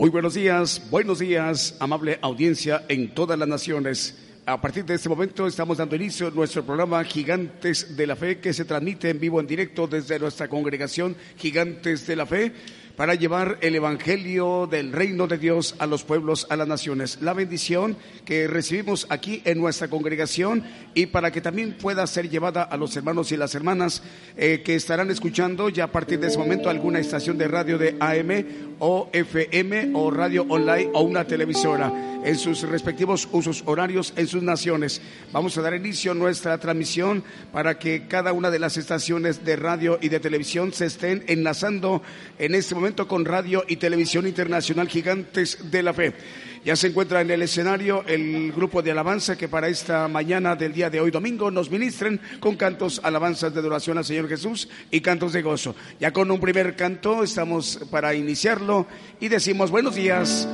Muy 0.00 0.08
buenos 0.08 0.32
días, 0.32 0.80
buenos 0.90 1.18
días, 1.18 1.76
amable 1.78 2.18
audiencia 2.22 2.86
en 2.88 3.12
todas 3.12 3.38
las 3.38 3.46
naciones. 3.46 4.16
A 4.46 4.58
partir 4.58 4.82
de 4.86 4.94
este 4.94 5.10
momento 5.10 5.46
estamos 5.46 5.76
dando 5.76 5.94
inicio 5.94 6.28
a 6.28 6.30
nuestro 6.30 6.64
programa 6.64 7.04
Gigantes 7.04 7.98
de 7.98 8.06
la 8.06 8.16
Fe 8.16 8.38
que 8.38 8.54
se 8.54 8.64
transmite 8.64 9.10
en 9.10 9.20
vivo 9.20 9.40
en 9.40 9.46
directo 9.46 9.86
desde 9.86 10.18
nuestra 10.18 10.48
congregación 10.48 11.14
Gigantes 11.36 12.06
de 12.06 12.16
la 12.16 12.24
Fe 12.24 12.50
para 12.96 13.14
llevar 13.14 13.58
el 13.60 13.74
Evangelio 13.74 14.66
del 14.66 14.92
reino 14.92 15.26
de 15.26 15.38
Dios 15.38 15.74
a 15.78 15.86
los 15.86 16.02
pueblos, 16.02 16.46
a 16.50 16.56
las 16.56 16.68
naciones. 16.68 17.18
La 17.20 17.34
bendición 17.34 17.96
que 18.24 18.46
recibimos 18.46 19.06
aquí 19.10 19.42
en 19.44 19.58
nuestra 19.58 19.88
congregación 19.88 20.64
y 20.94 21.06
para 21.06 21.30
que 21.30 21.40
también 21.40 21.76
pueda 21.78 22.06
ser 22.06 22.28
llevada 22.28 22.62
a 22.62 22.76
los 22.76 22.96
hermanos 22.96 23.32
y 23.32 23.36
las 23.36 23.54
hermanas 23.54 24.02
eh, 24.36 24.62
que 24.64 24.74
estarán 24.74 25.10
escuchando 25.10 25.68
ya 25.68 25.84
a 25.84 25.92
partir 25.92 26.20
de 26.20 26.28
ese 26.28 26.38
momento 26.38 26.68
alguna 26.70 26.98
estación 26.98 27.36
de 27.38 27.48
radio 27.48 27.78
de 27.78 27.96
AM 28.00 28.69
o 28.80 29.08
FM 29.12 29.92
o 29.94 30.10
radio 30.10 30.44
online 30.48 30.90
o 30.92 31.02
una 31.02 31.24
televisora 31.24 31.92
en 32.24 32.36
sus 32.36 32.62
respectivos 32.62 33.28
usos 33.32 33.62
horarios 33.66 34.12
en 34.16 34.26
sus 34.26 34.42
naciones. 34.42 35.00
Vamos 35.32 35.56
a 35.56 35.62
dar 35.62 35.74
inicio 35.74 36.12
a 36.12 36.14
nuestra 36.14 36.58
transmisión 36.58 37.24
para 37.52 37.78
que 37.78 38.06
cada 38.08 38.32
una 38.32 38.50
de 38.50 38.58
las 38.58 38.76
estaciones 38.76 39.44
de 39.44 39.56
radio 39.56 39.98
y 40.00 40.08
de 40.08 40.20
televisión 40.20 40.72
se 40.72 40.86
estén 40.86 41.24
enlazando 41.28 42.02
en 42.38 42.54
este 42.54 42.74
momento 42.74 43.06
con 43.06 43.24
Radio 43.24 43.64
y 43.68 43.76
Televisión 43.76 44.26
Internacional 44.26 44.88
Gigantes 44.88 45.70
de 45.70 45.82
la 45.82 45.94
Fe. 45.94 46.14
Ya 46.64 46.76
se 46.76 46.88
encuentra 46.88 47.22
en 47.22 47.30
el 47.30 47.40
escenario 47.40 48.04
el 48.06 48.52
grupo 48.52 48.82
de 48.82 48.90
alabanza 48.90 49.36
que 49.36 49.48
para 49.48 49.68
esta 49.68 50.06
mañana 50.08 50.56
del 50.56 50.74
día 50.74 50.90
de 50.90 51.00
hoy 51.00 51.10
domingo 51.10 51.50
nos 51.50 51.70
ministren 51.70 52.20
con 52.38 52.56
cantos, 52.56 53.00
alabanzas 53.02 53.54
de 53.54 53.60
adoración 53.60 53.96
al 53.96 54.04
Señor 54.04 54.28
Jesús 54.28 54.68
y 54.90 55.00
cantos 55.00 55.32
de 55.32 55.40
gozo. 55.40 55.74
Ya 55.98 56.12
con 56.12 56.30
un 56.30 56.38
primer 56.38 56.76
canto 56.76 57.22
estamos 57.22 57.80
para 57.90 58.14
iniciarlo 58.14 58.86
y 59.20 59.28
decimos 59.28 59.70
buenos 59.70 59.94
días. 59.94 60.46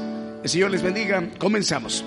El 0.44 0.48
Señor 0.48 0.70
les 0.70 0.82
bendiga. 0.82 1.28
Comenzamos. 1.38 2.04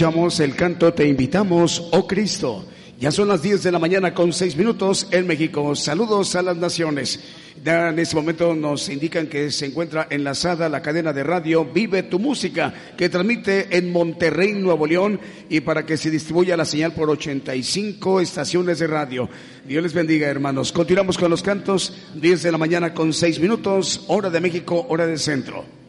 Escuchamos 0.00 0.40
el 0.40 0.56
canto 0.56 0.94
Te 0.94 1.06
invitamos, 1.06 1.88
oh 1.92 2.06
Cristo. 2.06 2.64
Ya 2.98 3.10
son 3.10 3.28
las 3.28 3.42
10 3.42 3.62
de 3.62 3.70
la 3.70 3.78
mañana 3.78 4.14
con 4.14 4.32
6 4.32 4.56
minutos 4.56 5.06
en 5.10 5.26
México. 5.26 5.76
Saludos 5.76 6.34
a 6.36 6.42
las 6.42 6.56
naciones. 6.56 7.20
Ya 7.62 7.90
en 7.90 7.98
este 7.98 8.16
momento 8.16 8.54
nos 8.54 8.88
indican 8.88 9.26
que 9.26 9.50
se 9.50 9.66
encuentra 9.66 10.06
enlazada 10.08 10.70
la 10.70 10.80
cadena 10.80 11.12
de 11.12 11.22
radio 11.22 11.66
Vive 11.66 12.04
tu 12.04 12.18
Música, 12.18 12.72
que 12.96 13.10
transmite 13.10 13.76
en 13.76 13.92
Monterrey, 13.92 14.54
Nuevo 14.54 14.86
León, 14.86 15.20
y 15.50 15.60
para 15.60 15.84
que 15.84 15.98
se 15.98 16.10
distribuya 16.10 16.56
la 16.56 16.64
señal 16.64 16.94
por 16.94 17.10
85 17.10 18.22
estaciones 18.22 18.78
de 18.78 18.86
radio. 18.86 19.28
Dios 19.66 19.82
les 19.82 19.92
bendiga, 19.92 20.28
hermanos. 20.28 20.72
Continuamos 20.72 21.18
con 21.18 21.28
los 21.28 21.42
cantos, 21.42 21.92
10 22.14 22.42
de 22.42 22.52
la 22.52 22.56
mañana 22.56 22.94
con 22.94 23.12
6 23.12 23.38
minutos, 23.38 24.04
hora 24.08 24.30
de 24.30 24.40
México, 24.40 24.86
hora 24.88 25.06
del 25.06 25.18
centro. 25.18 25.79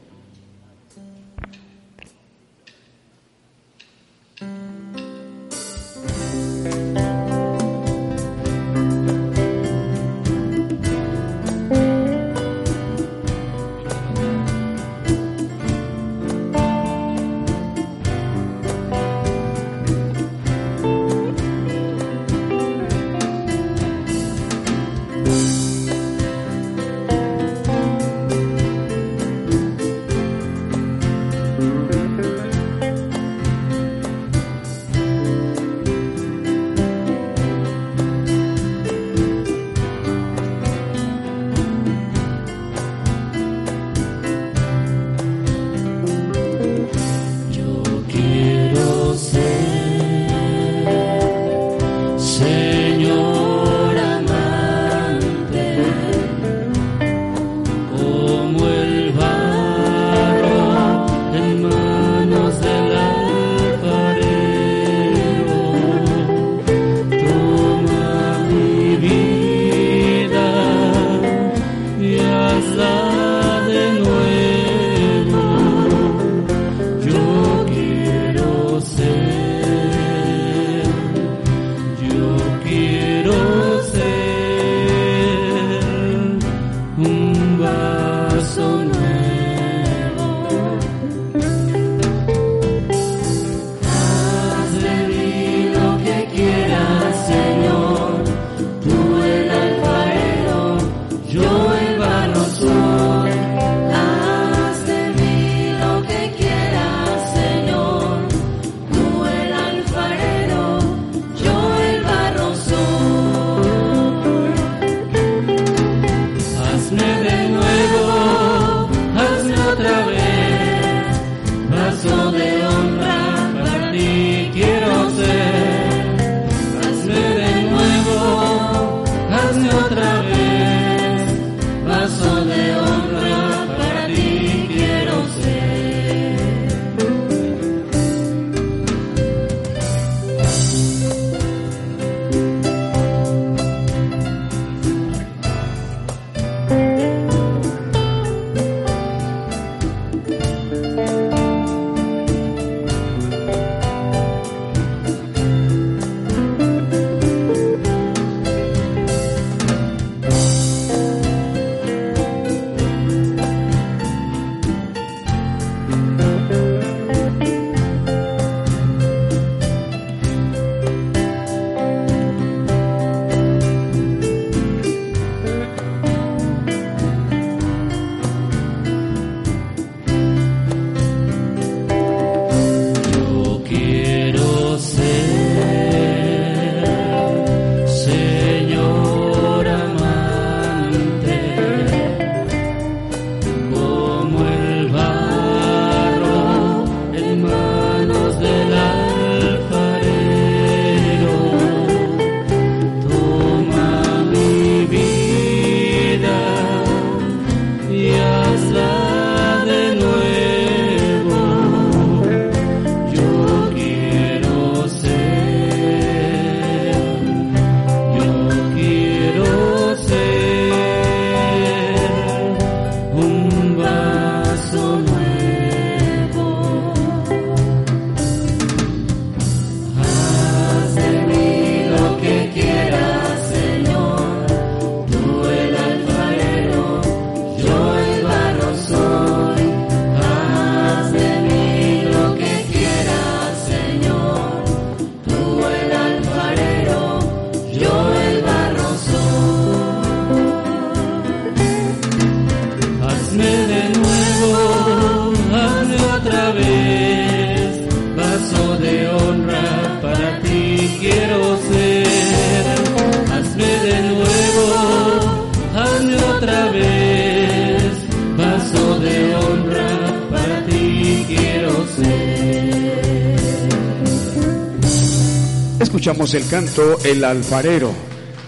El 276.34 276.48
canto 276.48 276.98
El 277.04 277.26
Alfarero. 277.26 277.92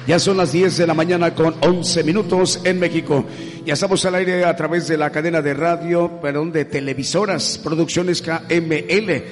Ya 0.07 0.17
son 0.17 0.37
las 0.37 0.53
10 0.53 0.77
de 0.77 0.87
la 0.87 0.93
mañana 0.93 1.35
con 1.35 1.53
11 1.59 2.03
minutos 2.05 2.61
en 2.63 2.79
México. 2.79 3.25
Ya 3.65 3.73
estamos 3.73 4.05
al 4.05 4.15
aire 4.15 4.45
a 4.45 4.55
través 4.55 4.87
de 4.87 4.95
la 4.95 5.09
cadena 5.09 5.41
de 5.41 5.53
radio, 5.53 6.21
perdón, 6.21 6.53
de 6.53 6.63
televisoras, 6.63 7.59
producciones 7.61 8.21
KML 8.21 9.23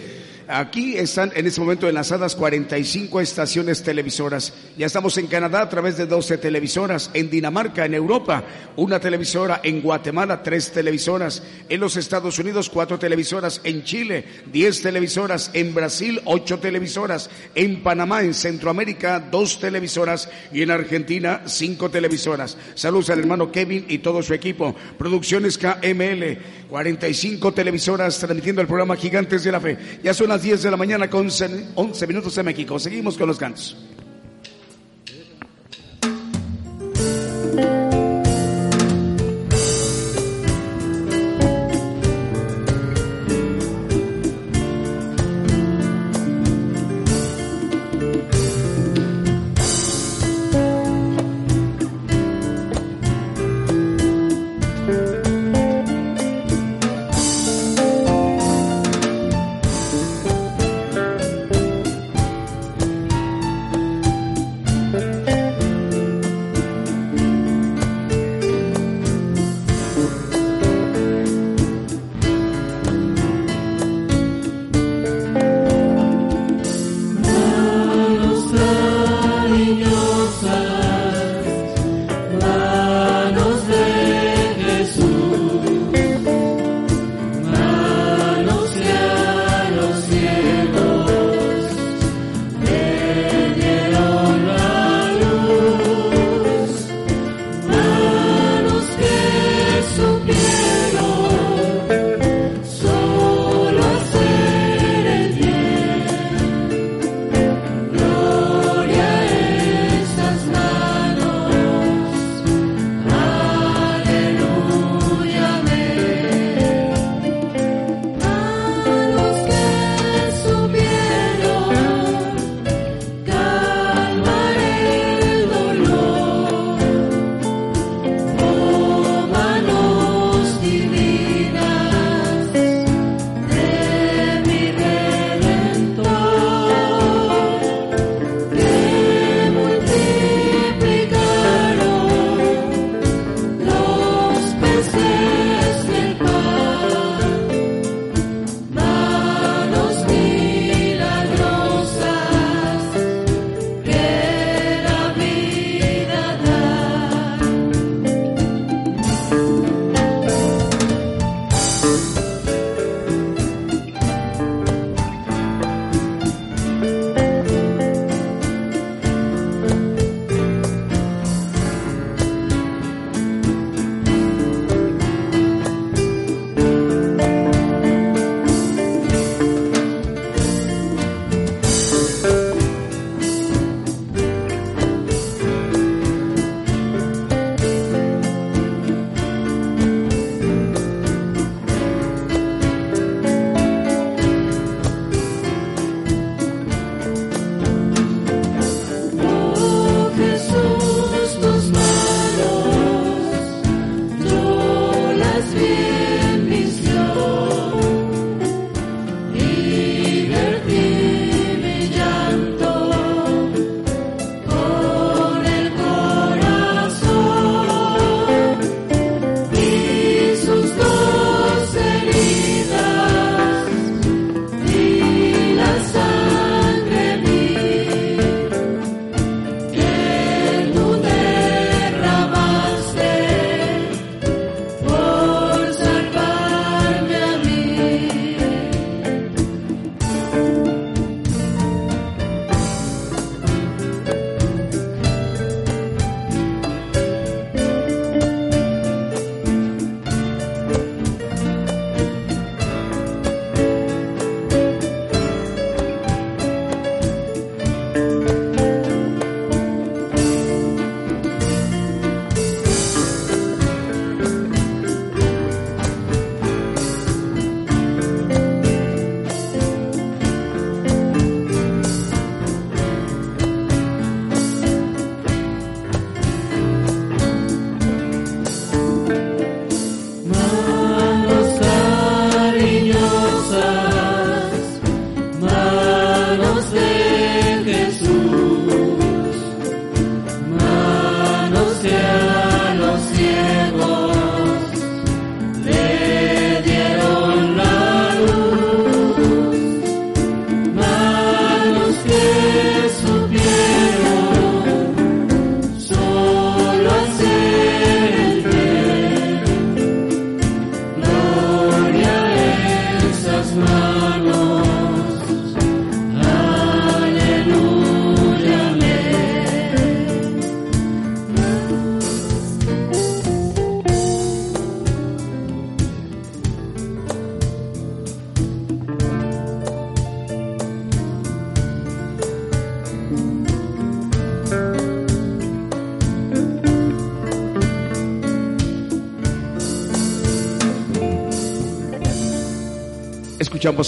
Aquí 0.51 0.98
están 0.98 1.31
en 1.34 1.48
este 1.48 1.62
momento 1.62 1.88
enlazadas 1.88 2.36
45 2.36 3.22
estaciones 3.22 3.84
televisoras. 3.84 4.51
Ya 4.82 4.88
estamos 4.88 5.16
en 5.20 5.28
Canadá 5.28 5.62
a 5.62 5.70
través 5.70 5.96
de 5.96 6.08
12 6.08 6.40
televisoras, 6.40 7.12
en 7.14 7.30
Dinamarca, 7.30 7.86
en 7.86 7.94
Europa, 7.94 8.44
una 8.78 9.00
televisora, 9.00 9.62
en 9.64 9.80
Guatemala, 9.80 10.42
tres 10.42 10.72
televisoras, 10.72 11.44
en 11.70 11.80
los 11.80 11.98
Estados 11.98 12.40
Unidos, 12.40 12.68
cuatro 12.68 12.98
televisoras, 12.98 13.62
en 13.64 13.84
Chile, 13.84 14.26
diez 14.52 14.82
televisoras, 14.82 15.52
en 15.54 15.76
Brasil, 15.76 16.20
ocho 16.26 16.58
televisoras, 16.58 17.30
en 17.54 17.84
Panamá, 17.84 18.24
en 18.24 18.34
Centroamérica, 18.34 19.20
dos 19.20 19.60
televisoras 19.60 20.28
y 20.52 20.64
en 20.64 20.72
Argentina, 20.72 21.44
cinco 21.46 21.92
televisoras. 21.92 22.58
Saludos 22.74 23.12
al 23.12 23.20
hermano 23.20 23.52
Kevin 23.52 23.86
y 23.88 24.00
todo 24.00 24.24
su 24.24 24.34
equipo. 24.34 24.76
Producciones 24.98 25.60
KML, 25.60 26.40
45 26.72 27.54
televisoras 27.54 28.18
transmitiendo 28.18 28.64
el 28.64 28.68
programa 28.68 28.96
Gigantes 28.96 29.44
de 29.44 29.52
la 29.52 29.60
Fe. 29.60 29.78
Ya 30.04 30.16
son 30.16 30.30
las 30.30 30.42
10 30.42 30.64
de 30.64 30.72
la 30.72 30.78
mañana 30.78 31.08
con 31.08 31.30
11 31.30 32.08
minutos 32.08 32.36
en 32.36 32.46
México. 32.48 32.80
Seguimos 32.80 33.16
con 33.16 33.28
los 33.28 33.38
cantos. 33.38 33.78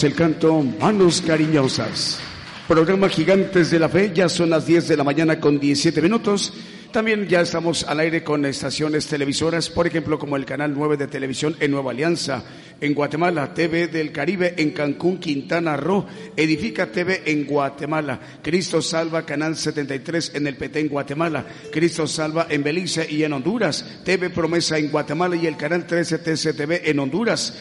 El 0.03 0.15
canto 0.15 0.61
Manos 0.61 1.21
Cariñosas. 1.21 2.19
Programa 2.67 3.07
Gigantes 3.07 3.71
de 3.71 3.79
la 3.79 3.87
Fe, 3.87 4.11
ya 4.13 4.27
son 4.27 4.49
las 4.49 4.65
10 4.65 4.87
de 4.89 4.97
la 4.97 5.03
mañana 5.03 5.39
con 5.39 5.59
17 5.59 6.01
minutos. 6.01 6.53
También 6.91 7.27
ya 7.27 7.41
estamos 7.41 7.83
al 7.83 8.01
aire 8.01 8.23
con 8.23 8.45
estaciones 8.45 9.07
televisoras, 9.07 9.69
por 9.69 9.87
ejemplo, 9.87 10.19
como 10.19 10.35
el 10.35 10.45
Canal 10.45 10.73
9 10.75 10.97
de 10.97 11.07
Televisión 11.07 11.55
en 11.59 11.71
Nueva 11.71 11.91
Alianza, 11.91 12.43
en 12.81 12.93
Guatemala, 12.93 13.53
TV 13.53 13.87
del 13.87 14.11
Caribe 14.11 14.55
en 14.57 14.71
Cancún, 14.71 15.19
Quintana 15.19 15.77
Roo, 15.77 16.05
Edifica 16.35 16.87
TV 16.87 17.23
en 17.25 17.45
Guatemala, 17.45 18.19
Cristo 18.41 18.81
Salva, 18.81 19.25
Canal 19.25 19.55
73 19.55 20.33
en 20.35 20.47
el 20.47 20.57
Petén, 20.57 20.89
Guatemala, 20.89 21.45
Cristo 21.71 22.07
Salva 22.07 22.47
en 22.49 22.61
Belice 22.61 23.07
y 23.09 23.23
en 23.23 23.33
Honduras, 23.33 24.01
TV 24.03 24.29
Promesa 24.29 24.77
en 24.77 24.91
Guatemala 24.91 25.35
y 25.35 25.47
el 25.47 25.55
Canal 25.55 25.87
13 25.87 26.19
TCTV 26.19 26.89
en 26.89 26.99
Honduras. 26.99 27.53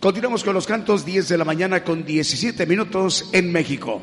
Continuamos 0.00 0.44
con 0.44 0.54
los 0.54 0.68
cantos 0.68 1.04
10 1.04 1.28
de 1.28 1.38
la 1.38 1.44
mañana 1.44 1.82
con 1.82 2.04
17 2.04 2.66
minutos 2.66 3.30
en 3.32 3.50
México. 3.50 4.00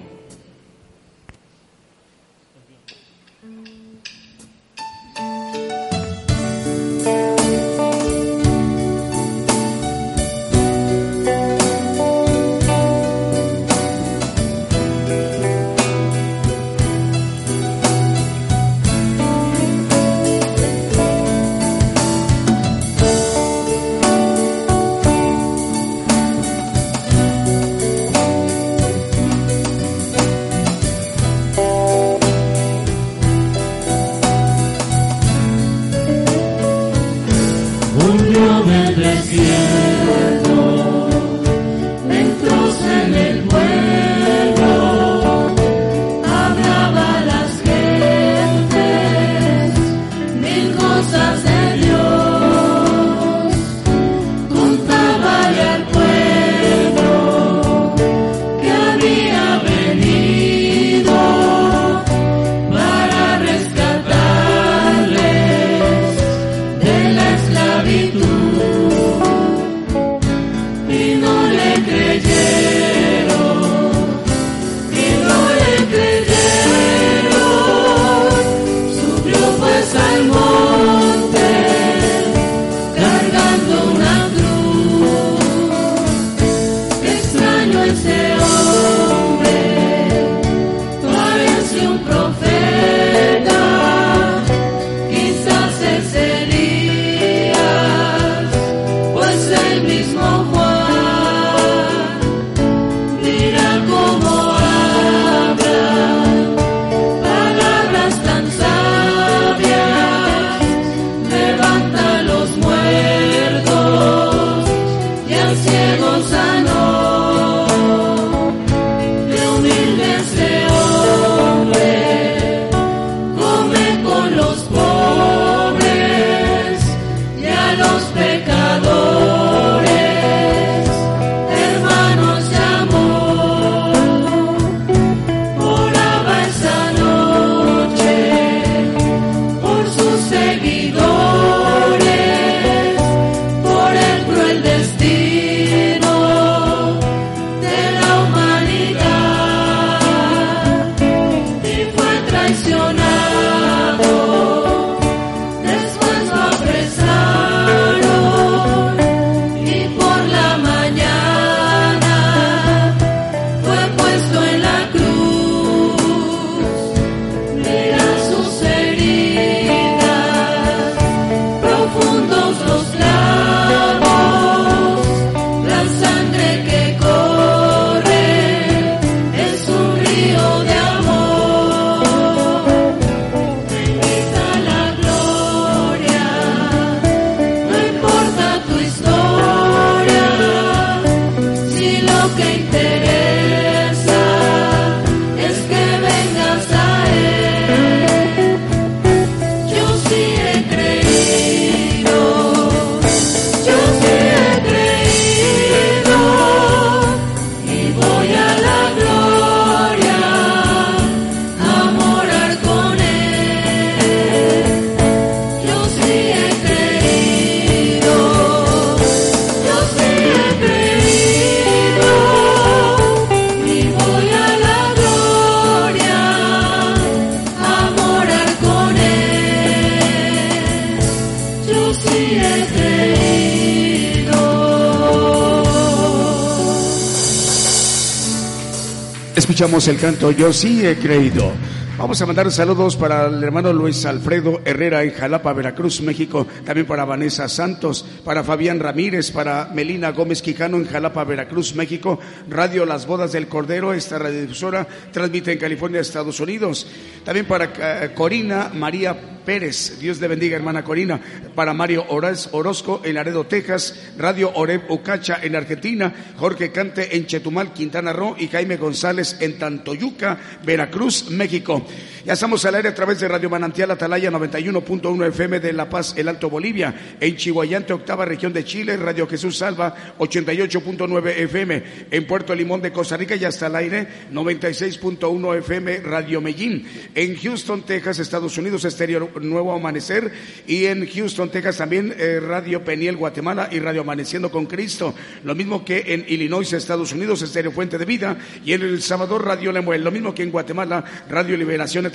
Escuchamos 239.55 239.87
el 239.87 239.97
canto 239.97 240.31
Yo 240.31 240.51
sí 240.51 240.85
he 240.85 240.97
creído. 240.97 241.49
Vamos 241.97 242.21
a 242.21 242.25
mandar 242.25 242.51
saludos 242.51 242.97
para 242.97 243.27
el 243.27 243.41
hermano 243.41 243.71
Luis 243.71 244.05
Alfredo 244.05 244.59
Herrera 244.65 245.01
en 245.01 245.13
Jalapa, 245.13 245.53
Veracruz, 245.53 246.01
México. 246.01 246.45
También 246.65 246.85
para 246.85 247.05
Vanessa 247.05 247.47
Santos, 247.47 248.05
para 248.25 248.43
Fabián 248.43 248.81
Ramírez, 248.81 249.31
para 249.31 249.69
Melina 249.73 250.11
Gómez 250.11 250.41
Quijano 250.41 250.75
en 250.75 250.87
Jalapa, 250.87 251.23
Veracruz, 251.23 251.73
México. 251.73 252.19
Radio 252.49 252.85
Las 252.85 253.07
Bodas 253.07 253.31
del 253.31 253.47
Cordero, 253.47 253.93
esta 253.93 254.19
radiodifusora 254.19 254.85
transmite 255.13 255.53
en 255.53 255.57
California, 255.57 256.01
Estados 256.01 256.37
Unidos. 256.41 256.85
También 257.23 257.45
para 257.45 257.71
eh, 257.79 258.11
Corina 258.13 258.71
María 258.73 259.15
Pérez. 259.45 259.97
Dios 260.01 260.19
le 260.19 260.27
bendiga, 260.27 260.57
hermana 260.57 260.83
Corina. 260.83 261.21
Para 261.55 261.73
Mario 261.73 262.05
Orozco 262.09 263.01
en 263.03 263.15
Laredo, 263.15 263.45
Texas. 263.45 264.11
Radio 264.17 264.51
Oreb 264.55 264.83
Ucacha 264.89 265.39
en 265.41 265.55
Argentina. 265.55 266.13
Jorge 266.37 266.71
Cante 266.71 267.15
en 267.15 267.25
Chetumal, 267.25 267.73
Quintana 267.73 268.13
Roo. 268.13 268.35
Y 268.37 268.49
Jaime 268.49 268.77
González 268.77 269.37
en 269.39 269.57
Tantoyuca, 269.57 270.37
Veracruz, 270.63 271.29
México. 271.31 271.85
Ya 272.25 272.33
estamos 272.33 272.65
al 272.65 272.73
aire 272.73 272.89
a 272.89 272.95
través 272.95 273.19
de 273.19 273.27
Radio 273.27 273.51
Manantial 273.51 273.91
Atalaya 273.91 274.31
91.1 274.31 275.27
FM 275.27 275.59
de 275.59 275.73
La 275.73 275.87
Paz, 275.87 276.15
el 276.17 276.27
Alto 276.27 276.49
Bolivia. 276.49 277.15
En 277.19 277.35
Chihuayante, 277.35 277.93
octava 277.93 278.25
región 278.25 278.51
de 278.51 278.65
Chile. 278.65 278.97
Radio 278.97 279.27
Jesús 279.27 279.59
Salva 279.59 279.93
88.9 280.17 281.27
FM. 281.43 281.83
En 282.09 282.25
Puerto 282.25 282.55
Limón 282.55 282.81
de 282.81 282.91
Costa 282.91 283.15
Rica 283.15 283.35
ya 283.35 283.49
está 283.49 283.67
al 283.67 283.75
aire 283.75 284.07
96.1 284.33 285.57
FM 285.59 285.99
Radio 285.99 286.41
Medellín. 286.41 286.87
En 287.13 287.35
Houston, 287.35 287.83
Texas, 287.83 288.17
Estados 288.17 288.57
Unidos, 288.57 288.85
Estéreo 288.85 289.29
Nuevo 289.41 289.71
Amanecer. 289.75 290.31
Y 290.65 290.85
en 290.85 291.07
Houston, 291.07 291.51
Texas 291.51 291.77
también 291.77 292.11
eh, 292.17 292.39
Radio 292.39 292.83
Peniel, 292.83 293.17
Guatemala 293.17 293.69
y 293.71 293.77
Radio 293.77 294.01
Amaneciendo 294.01 294.49
con 294.49 294.65
Cristo. 294.65 295.13
Lo 295.43 295.53
mismo 295.53 295.85
que 295.85 296.03
en 296.07 296.25
Illinois, 296.27 296.73
Estados 296.73 297.13
Unidos, 297.13 297.43
Estéreo 297.43 297.71
Fuente 297.71 297.99
de 297.99 298.05
Vida. 298.05 298.35
Y 298.65 298.73
en 298.73 298.81
El 298.81 299.03
Salvador, 299.03 299.45
Radio 299.45 299.71
Lemuel. 299.71 300.03
Lo 300.03 300.09
mismo 300.09 300.33
que 300.33 300.41
en 300.41 300.49
Guatemala, 300.49 301.05
Radio 301.29 301.55
Liberación 301.55 302.14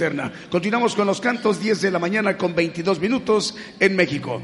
Continuamos 0.50 0.94
con 0.94 1.06
los 1.06 1.20
cantos 1.20 1.60
10 1.60 1.82
de 1.82 1.90
la 1.90 1.98
mañana 1.98 2.38
con 2.38 2.54
22 2.54 3.00
minutos 3.00 3.54
en 3.78 3.96
México. 3.96 4.40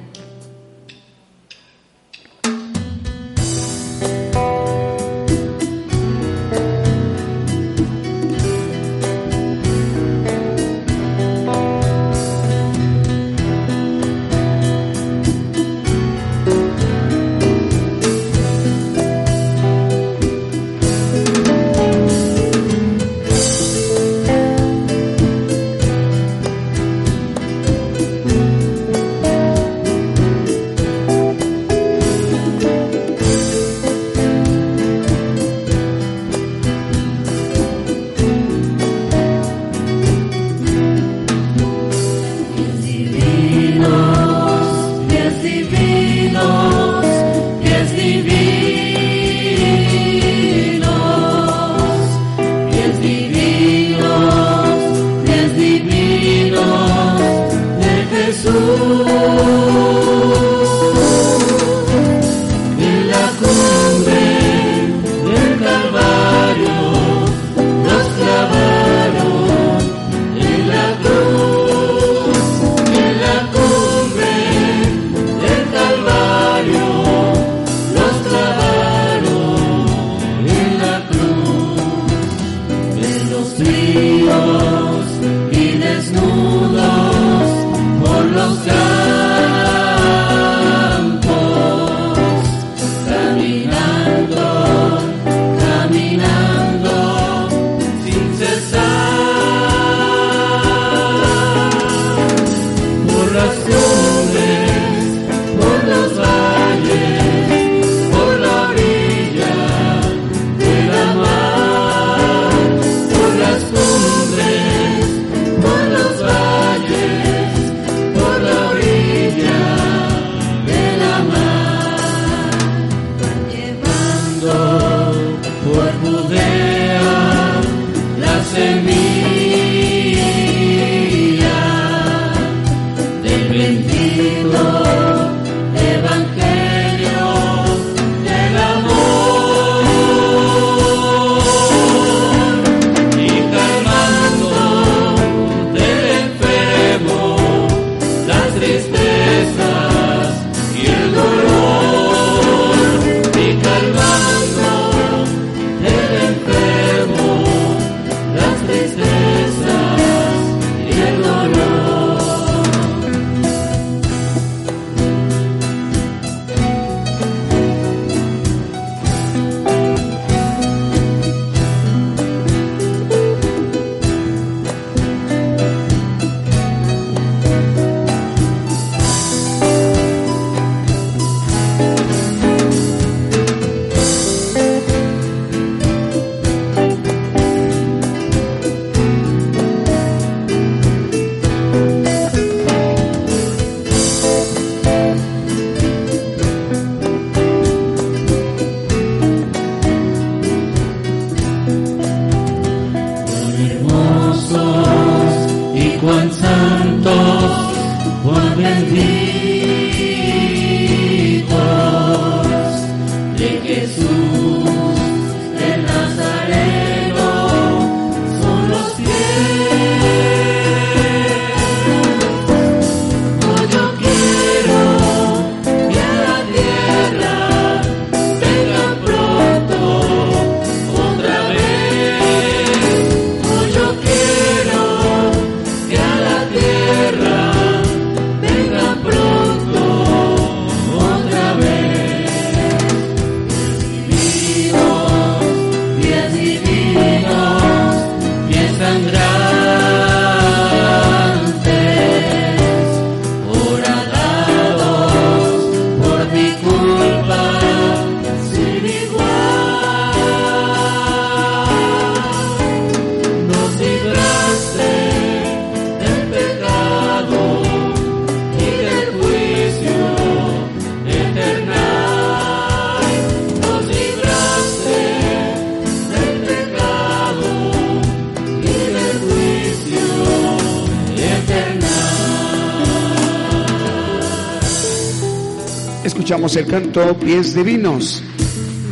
Escuchamos 286.26 286.56
el 286.56 286.66
canto 286.66 287.16
Pies 287.20 287.54
Divinos. 287.54 288.20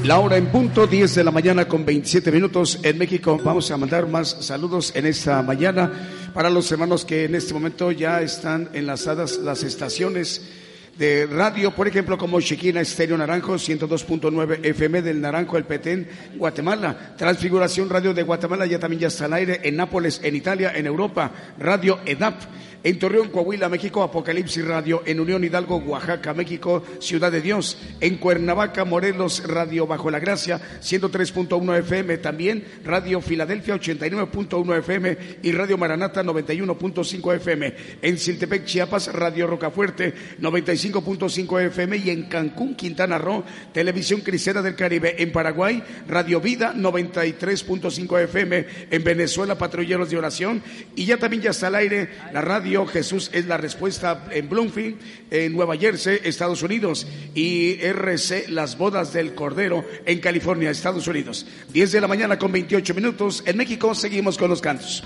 La 0.04 0.20
hora 0.20 0.36
en 0.36 0.46
punto, 0.52 0.86
10 0.86 1.16
de 1.16 1.24
la 1.24 1.32
mañana 1.32 1.66
con 1.66 1.84
27 1.84 2.30
minutos 2.30 2.78
en 2.84 2.96
México. 2.96 3.40
Vamos 3.42 3.72
a 3.72 3.76
mandar 3.76 4.06
más 4.06 4.36
saludos 4.38 4.92
en 4.94 5.06
esta 5.06 5.42
mañana 5.42 6.30
para 6.32 6.48
los 6.48 6.70
hermanos 6.70 7.04
que 7.04 7.24
en 7.24 7.34
este 7.34 7.52
momento 7.52 7.90
ya 7.90 8.22
están 8.22 8.68
enlazadas 8.72 9.38
las 9.38 9.64
estaciones 9.64 10.48
de 10.96 11.26
radio, 11.26 11.72
por 11.72 11.88
ejemplo, 11.88 12.16
como 12.16 12.40
Chiquina 12.40 12.80
Estéreo 12.80 13.18
Naranjo, 13.18 13.54
102.9 13.54 14.64
FM 14.64 15.02
del 15.02 15.20
Naranjo, 15.20 15.56
el 15.56 15.64
Petén, 15.64 16.06
Guatemala. 16.36 17.16
Transfiguración 17.16 17.90
Radio 17.90 18.14
de 18.14 18.22
Guatemala, 18.22 18.64
ya 18.64 18.78
también 18.78 19.00
ya 19.00 19.08
está 19.08 19.24
al 19.24 19.32
aire 19.32 19.60
en 19.64 19.74
Nápoles, 19.74 20.20
en 20.22 20.36
Italia, 20.36 20.72
en 20.72 20.86
Europa. 20.86 21.32
Radio 21.58 21.98
EDAP 22.06 22.36
en 22.84 22.98
Torreón, 22.98 23.30
Coahuila, 23.30 23.70
México, 23.70 24.02
Apocalipsis 24.02 24.62
Radio, 24.62 25.02
en 25.06 25.18
Unión 25.18 25.42
Hidalgo, 25.42 25.78
Oaxaca, 25.78 26.34
México, 26.34 26.82
Ciudad 27.00 27.32
de 27.32 27.40
Dios, 27.40 27.78
en 28.00 28.18
Cuernavaca, 28.18 28.84
Morelos, 28.84 29.42
Radio 29.46 29.86
Bajo 29.86 30.10
la 30.10 30.20
Gracia, 30.20 30.60
103.1 30.82 31.78
FM, 31.78 32.18
también 32.18 32.62
Radio 32.84 33.22
Filadelfia, 33.22 33.76
89.1 33.76 34.78
FM 34.80 35.18
y 35.42 35.52
Radio 35.52 35.78
Maranata, 35.78 36.22
91.5 36.22 37.36
FM, 37.36 37.74
en 38.02 38.18
Siltepec, 38.18 38.66
Chiapas, 38.66 39.10
Radio 39.14 39.46
Rocafuerte, 39.46 40.12
95.5 40.42 41.62
FM 41.68 41.96
y 41.96 42.10
en 42.10 42.24
Cancún, 42.24 42.74
Quintana 42.74 43.16
Roo, 43.16 43.44
Televisión 43.72 44.20
Cristiana 44.20 44.60
del 44.60 44.76
Caribe, 44.76 45.22
en 45.22 45.32
Paraguay, 45.32 45.82
Radio 46.06 46.38
Vida, 46.38 46.74
93.5 46.74 48.20
FM, 48.24 48.66
en 48.90 49.04
Venezuela, 49.04 49.56
Patrulleros 49.56 50.10
de 50.10 50.18
Oración. 50.18 50.62
Y 50.94 51.06
ya 51.06 51.16
también 51.16 51.42
ya 51.42 51.50
está 51.50 51.68
al 51.68 51.76
aire 51.76 52.10
la 52.30 52.42
radio 52.42 52.73
Jesús 52.84 53.30
es 53.32 53.46
la 53.46 53.56
respuesta 53.56 54.26
en 54.30 54.48
Bloomfield, 54.48 54.96
en 55.30 55.52
Nueva 55.52 55.76
Jersey, 55.76 56.18
Estados 56.24 56.62
Unidos, 56.62 57.06
y 57.34 57.78
RC 57.80 58.48
Las 58.48 58.76
Bodas 58.76 59.12
del 59.12 59.34
Cordero 59.34 59.84
en 60.04 60.18
California, 60.18 60.70
Estados 60.70 61.06
Unidos. 61.06 61.46
10 61.72 61.92
de 61.92 62.00
la 62.00 62.08
mañana 62.08 62.38
con 62.38 62.50
28 62.50 62.94
minutos. 62.94 63.44
En 63.46 63.56
México 63.56 63.94
seguimos 63.94 64.36
con 64.36 64.50
los 64.50 64.60
cantos. 64.60 65.04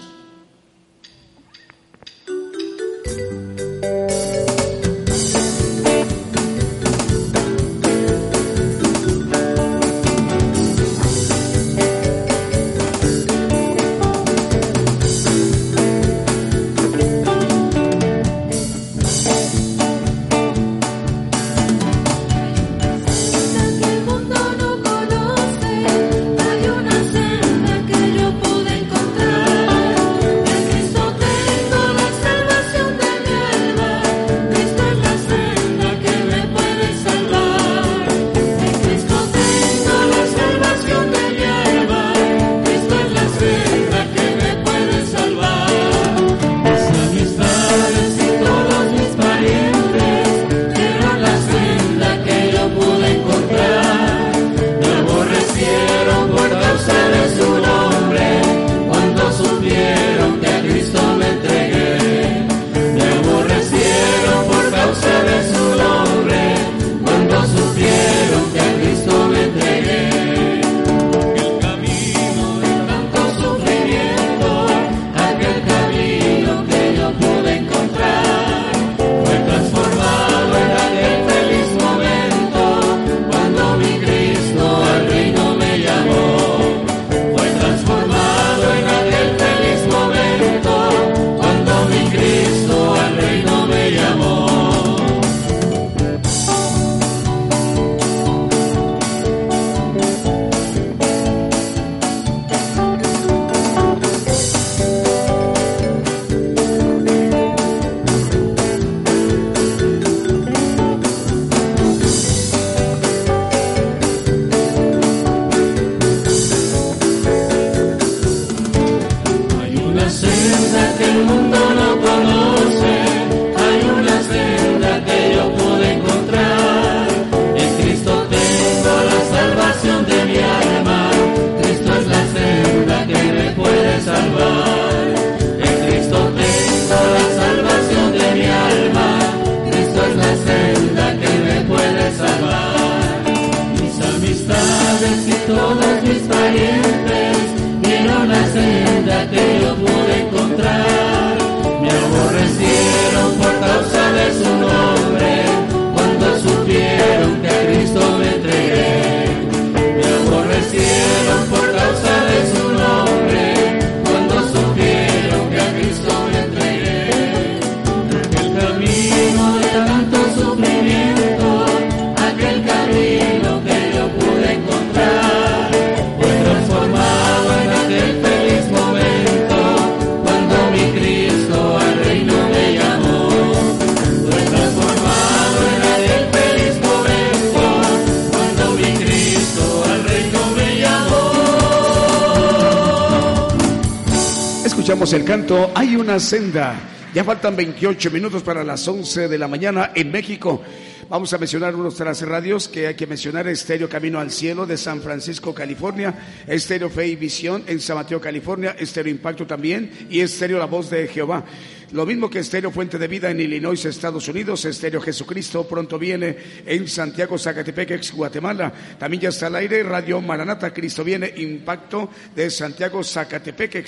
Hay 195.75 195.95
una 195.95 196.19
senda. 196.19 196.75
Ya 197.15 197.23
faltan 197.23 197.55
28 197.55 198.11
minutos 198.11 198.43
para 198.43 198.65
las 198.65 198.87
11 198.89 199.29
de 199.29 199.39
la 199.39 199.47
mañana 199.47 199.93
en 199.95 200.11
México. 200.11 200.61
Vamos 201.09 201.33
a 201.33 201.39
mencionar 201.39 201.77
unos 201.77 201.95
tras 201.95 202.23
radios 202.23 202.67
que 202.67 202.89
hay 202.89 202.95
que 202.97 203.07
mencionar. 203.07 203.47
Estéreo 203.47 203.89
Camino 203.89 204.19
al 204.19 204.33
Cielo 204.33 204.67
de 204.67 204.77
San 204.77 205.01
Francisco, 205.01 205.55
California. 205.55 206.43
Estéreo 206.45 206.91
Fe 206.91 207.07
y 207.07 207.17
Visión 207.17 207.63
en 207.69 207.81
San 207.81 207.97
Mateo, 207.97 208.21
California. 208.21 208.75
Estéreo 208.79 209.13
Impacto 209.13 209.47
también. 209.47 210.09
Y 210.11 210.21
Estéreo 210.21 210.59
La 210.59 210.67
Voz 210.67 210.91
de 210.91 211.07
Jehová. 211.07 211.45
Lo 211.93 212.05
mismo 212.05 212.29
que 212.29 212.41
Estéreo 212.41 212.73
Fuente 212.73 212.99
de 212.99 213.07
Vida 213.07 213.31
en 213.31 213.41
Illinois, 213.41 213.83
Estados 213.85 214.27
Unidos. 214.27 214.65
Estéreo 214.65 215.01
Jesucristo 215.01 215.69
pronto 215.69 216.01
viene 216.01 216.37
en 216.67 216.89
Santiago, 216.89 217.39
Zacatepec, 217.39 218.13
Guatemala. 218.13 218.73
También 218.99 219.23
ya 219.23 219.29
está 219.29 219.47
al 219.47 219.55
aire 219.55 219.85
Radio 219.85 220.21
Maranata. 220.21 220.75
Cristo 220.75 221.05
viene. 221.05 221.33
Impacto 221.37 222.11
de 222.35 222.51
Santiago, 222.51 223.05
Zacatepec. 223.05 223.87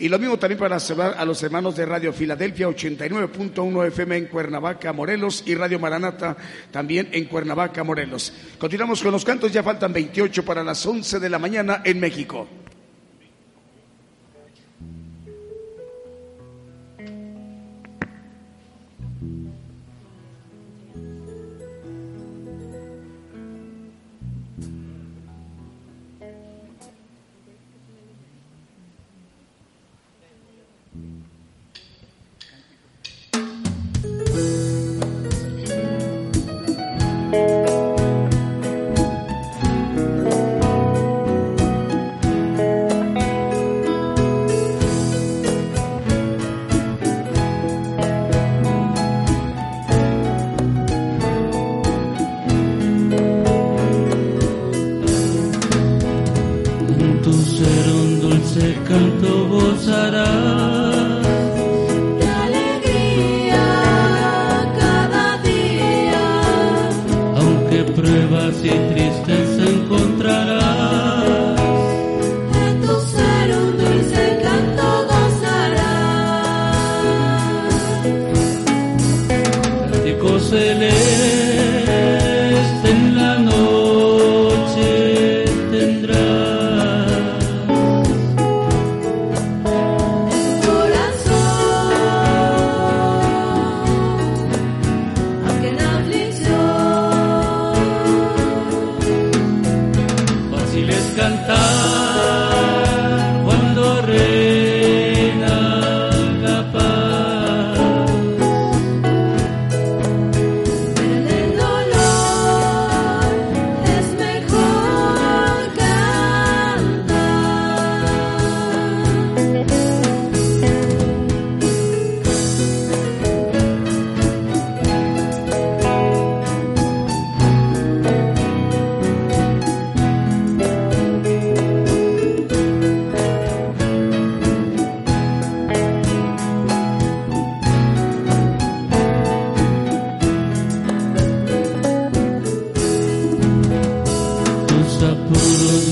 Y 0.00 0.08
lo 0.08 0.18
mismo 0.18 0.38
también 0.38 0.60
para 0.60 0.78
saludar 0.78 1.16
a 1.18 1.24
los 1.24 1.42
hermanos 1.42 1.74
de 1.74 1.84
Radio 1.84 2.12
Filadelfia 2.12 2.68
89.1 2.68 3.86
FM 3.88 4.16
en 4.16 4.26
Cuernavaca, 4.26 4.92
Morelos 4.92 5.42
y 5.44 5.56
Radio 5.56 5.80
Maranata 5.80 6.36
también 6.70 7.08
en 7.10 7.24
Cuernavaca, 7.24 7.82
Morelos. 7.82 8.32
Continuamos 8.58 9.02
con 9.02 9.10
los 9.10 9.24
cantos, 9.24 9.52
ya 9.52 9.64
faltan 9.64 9.92
28 9.92 10.44
para 10.44 10.62
las 10.62 10.86
11 10.86 11.18
de 11.18 11.28
la 11.28 11.40
mañana 11.40 11.82
en 11.84 11.98
México. 11.98 12.46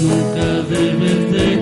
nunca 0.03 0.63
debes 0.69 1.31
de 1.33 1.56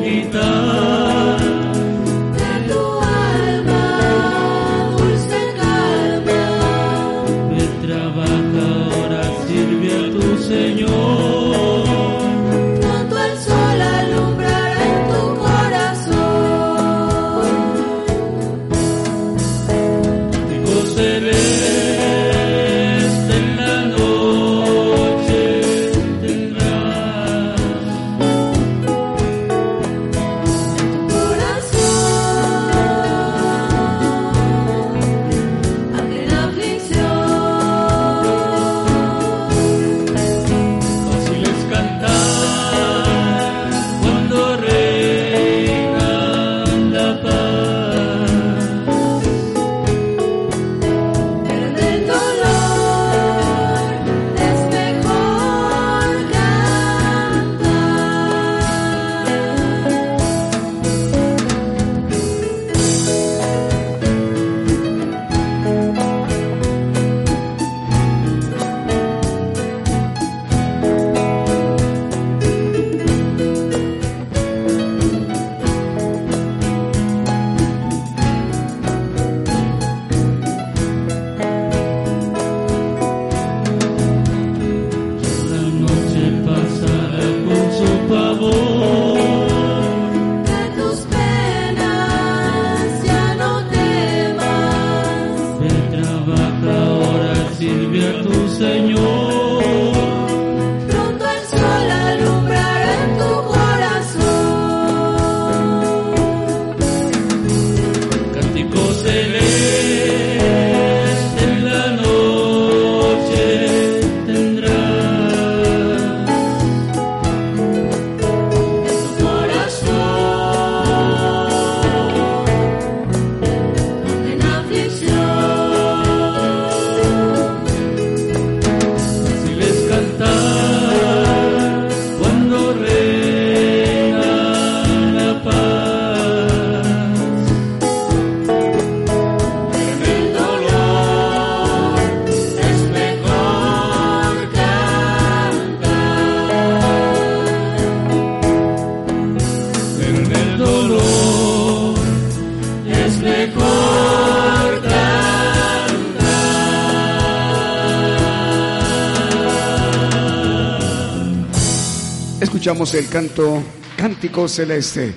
el 162.74 163.08
canto 163.08 163.62
Cántico 163.96 164.48
Celeste. 164.48 165.14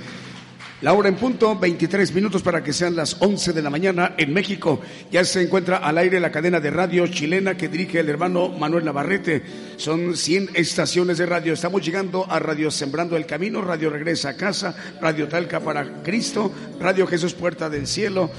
La 0.81 0.93
hora 0.93 1.09
en 1.09 1.15
punto, 1.15 1.57
23 1.57 2.13
minutos 2.13 2.43
para 2.43 2.63
que 2.63 2.71
sean 2.71 2.95
las 2.95 3.17
11 3.19 3.51
de 3.51 3.63
la 3.63 3.71
mañana 3.71 4.13
en 4.15 4.31
México. 4.31 4.79
Ya 5.11 5.25
se 5.25 5.41
encuentra 5.41 5.77
al 5.77 5.97
aire 5.97 6.19
la 6.19 6.31
cadena 6.31 6.59
de 6.59 6.69
radio 6.69 7.07
chilena 7.07 7.57
que 7.57 7.67
dirige 7.67 7.99
el 7.99 8.09
hermano 8.09 8.49
Manuel 8.49 8.85
Navarrete. 8.85 9.41
Son 9.77 10.15
100 10.15 10.51
estaciones 10.53 11.17
de 11.17 11.25
radio. 11.25 11.53
Estamos 11.53 11.83
llegando 11.83 12.27
a 12.29 12.37
Radio 12.37 12.69
Sembrando 12.69 13.17
el 13.17 13.25
Camino, 13.25 13.61
Radio 13.61 13.89
Regresa 13.89 14.29
a 14.29 14.37
Casa, 14.37 14.75
Radio 15.01 15.27
Talca 15.27 15.59
para 15.59 16.03
Cristo, 16.03 16.51
Radio 16.79 17.07
Jesús 17.07 17.33
Puerta 17.33 17.71
del 17.71 17.87
Cielo. 17.87 18.29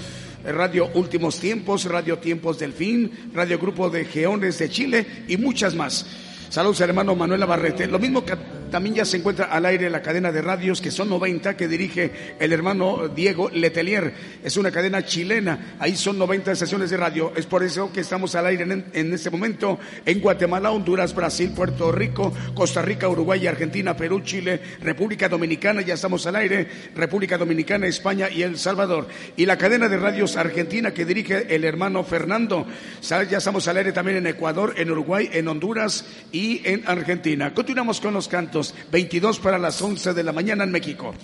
Radio 0.44 0.90
Últimos 0.94 1.40
Tiempos, 1.40 1.86
Radio 1.86 2.18
Tiempos 2.18 2.60
del 2.60 2.72
Fin, 2.72 3.32
Radio 3.34 3.58
Grupo 3.58 3.90
de 3.90 4.04
Geones 4.04 4.58
de 4.58 4.70
Chile 4.70 5.24
y 5.26 5.36
muchas 5.36 5.74
más. 5.74 6.06
Saludos, 6.50 6.80
hermano 6.80 7.14
Manuel 7.14 7.40
Navarrete. 7.40 7.86
Lo 7.86 7.98
mismo 7.98 8.24
que 8.24 8.32
también 8.70 8.96
ya 8.96 9.04
se 9.04 9.16
encuentra 9.16 9.46
al 9.46 9.66
aire 9.66 9.90
la 9.90 10.02
cadena 10.02 10.32
de 10.32 10.42
radios, 10.42 10.80
que 10.80 10.90
son 10.90 11.08
90, 11.08 11.56
que 11.56 11.68
dirige 11.68 12.36
el 12.38 12.52
hermano 12.52 13.08
Diego 13.08 13.50
Letelier. 13.50 14.12
Es 14.42 14.56
una 14.56 14.70
cadena 14.70 15.04
chilena. 15.04 15.76
Ahí 15.78 15.96
son 15.96 16.18
90 16.18 16.52
estaciones 16.52 16.90
de 16.90 16.96
radio. 16.96 17.32
Es 17.36 17.46
por 17.46 17.62
eso 17.62 17.92
que 17.92 18.00
estamos 18.00 18.34
al 18.34 18.46
aire 18.46 18.64
en, 18.92 19.12
este 19.12 19.30
momento 19.30 19.78
en 20.04 20.20
Guatemala, 20.20 20.70
Honduras, 20.70 21.14
Brasil, 21.14 21.52
Puerto 21.54 21.92
Rico, 21.92 22.32
Costa 22.54 22.82
Rica, 22.82 23.08
Uruguay, 23.08 23.46
Argentina, 23.46 23.96
Perú, 23.96 24.20
Chile, 24.20 24.60
República 24.82 25.28
Dominicana. 25.28 25.82
Ya 25.82 25.94
estamos 25.94 26.26
al 26.26 26.36
aire. 26.36 26.66
República 26.94 27.38
Dominicana, 27.38 27.86
España 27.86 28.28
y 28.30 28.42
El 28.42 28.58
Salvador. 28.58 29.08
Y 29.36 29.46
la 29.46 29.58
cadena 29.58 29.88
de 29.88 29.96
radios 29.96 30.36
argentina 30.36 30.92
que 30.92 31.04
dirige 31.04 31.54
el 31.54 31.64
hermano 31.64 32.04
Fernando. 32.04 32.66
Ya 33.02 33.38
estamos 33.38 33.66
al 33.68 33.76
aire 33.76 33.92
también 33.92 34.18
en 34.18 34.26
Ecuador, 34.26 34.74
en 34.76 34.90
Uruguay, 34.90 35.28
en 35.32 35.48
Honduras 35.48 36.04
y 36.32 36.60
en 36.64 36.82
Argentina. 36.86 37.54
Continuamos 37.54 38.00
con 38.00 38.14
los 38.14 38.28
cantos. 38.28 38.57
22 38.90 39.38
para 39.38 39.58
las 39.58 39.80
11 39.80 40.14
de 40.14 40.22
la 40.22 40.32
mañana 40.32 40.64
en 40.64 40.70
México. 40.70 41.14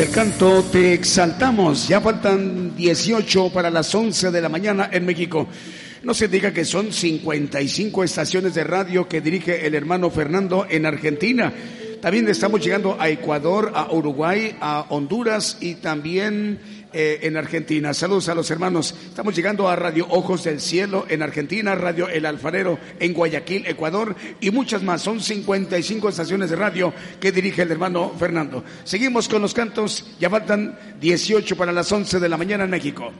El 0.00 0.10
canto, 0.10 0.64
te 0.72 0.92
exaltamos. 0.92 1.86
Ya 1.86 2.00
faltan 2.00 2.74
18 2.74 3.50
para 3.50 3.70
las 3.70 3.94
11 3.94 4.32
de 4.32 4.40
la 4.40 4.48
mañana 4.48 4.88
en 4.90 5.06
México. 5.06 5.46
No 6.02 6.14
se 6.14 6.26
diga 6.26 6.52
que 6.52 6.64
son 6.64 6.92
55 6.92 8.02
estaciones 8.02 8.54
de 8.54 8.64
radio 8.64 9.08
que 9.08 9.20
dirige 9.20 9.66
el 9.66 9.74
hermano 9.74 10.10
Fernando 10.10 10.66
en 10.68 10.86
Argentina. 10.86 11.52
También 12.04 12.28
estamos 12.28 12.60
llegando 12.60 12.98
a 13.00 13.08
Ecuador, 13.08 13.72
a 13.74 13.90
Uruguay, 13.90 14.54
a 14.60 14.84
Honduras 14.90 15.56
y 15.62 15.76
también 15.76 16.60
eh, 16.92 17.20
en 17.22 17.38
Argentina. 17.38 17.94
Saludos 17.94 18.28
a 18.28 18.34
los 18.34 18.50
hermanos. 18.50 18.94
Estamos 19.08 19.34
llegando 19.34 19.70
a 19.70 19.74
Radio 19.74 20.06
Ojos 20.10 20.44
del 20.44 20.60
Cielo 20.60 21.06
en 21.08 21.22
Argentina, 21.22 21.74
Radio 21.74 22.10
El 22.10 22.26
Alfarero 22.26 22.78
en 23.00 23.14
Guayaquil, 23.14 23.66
Ecuador 23.66 24.14
y 24.38 24.50
muchas 24.50 24.82
más. 24.82 25.00
Son 25.00 25.18
55 25.18 26.10
estaciones 26.10 26.50
de 26.50 26.56
radio 26.56 26.92
que 27.18 27.32
dirige 27.32 27.62
el 27.62 27.72
hermano 27.72 28.12
Fernando. 28.18 28.62
Seguimos 28.84 29.26
con 29.26 29.40
los 29.40 29.54
cantos. 29.54 30.04
Ya 30.20 30.28
faltan 30.28 30.78
18 31.00 31.56
para 31.56 31.72
las 31.72 31.90
11 31.90 32.20
de 32.20 32.28
la 32.28 32.36
mañana 32.36 32.64
en 32.64 32.70
México. 32.70 33.12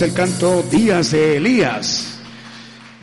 El 0.00 0.12
canto 0.12 0.64
Días 0.72 1.12
de 1.12 1.36
Elías. 1.36 2.18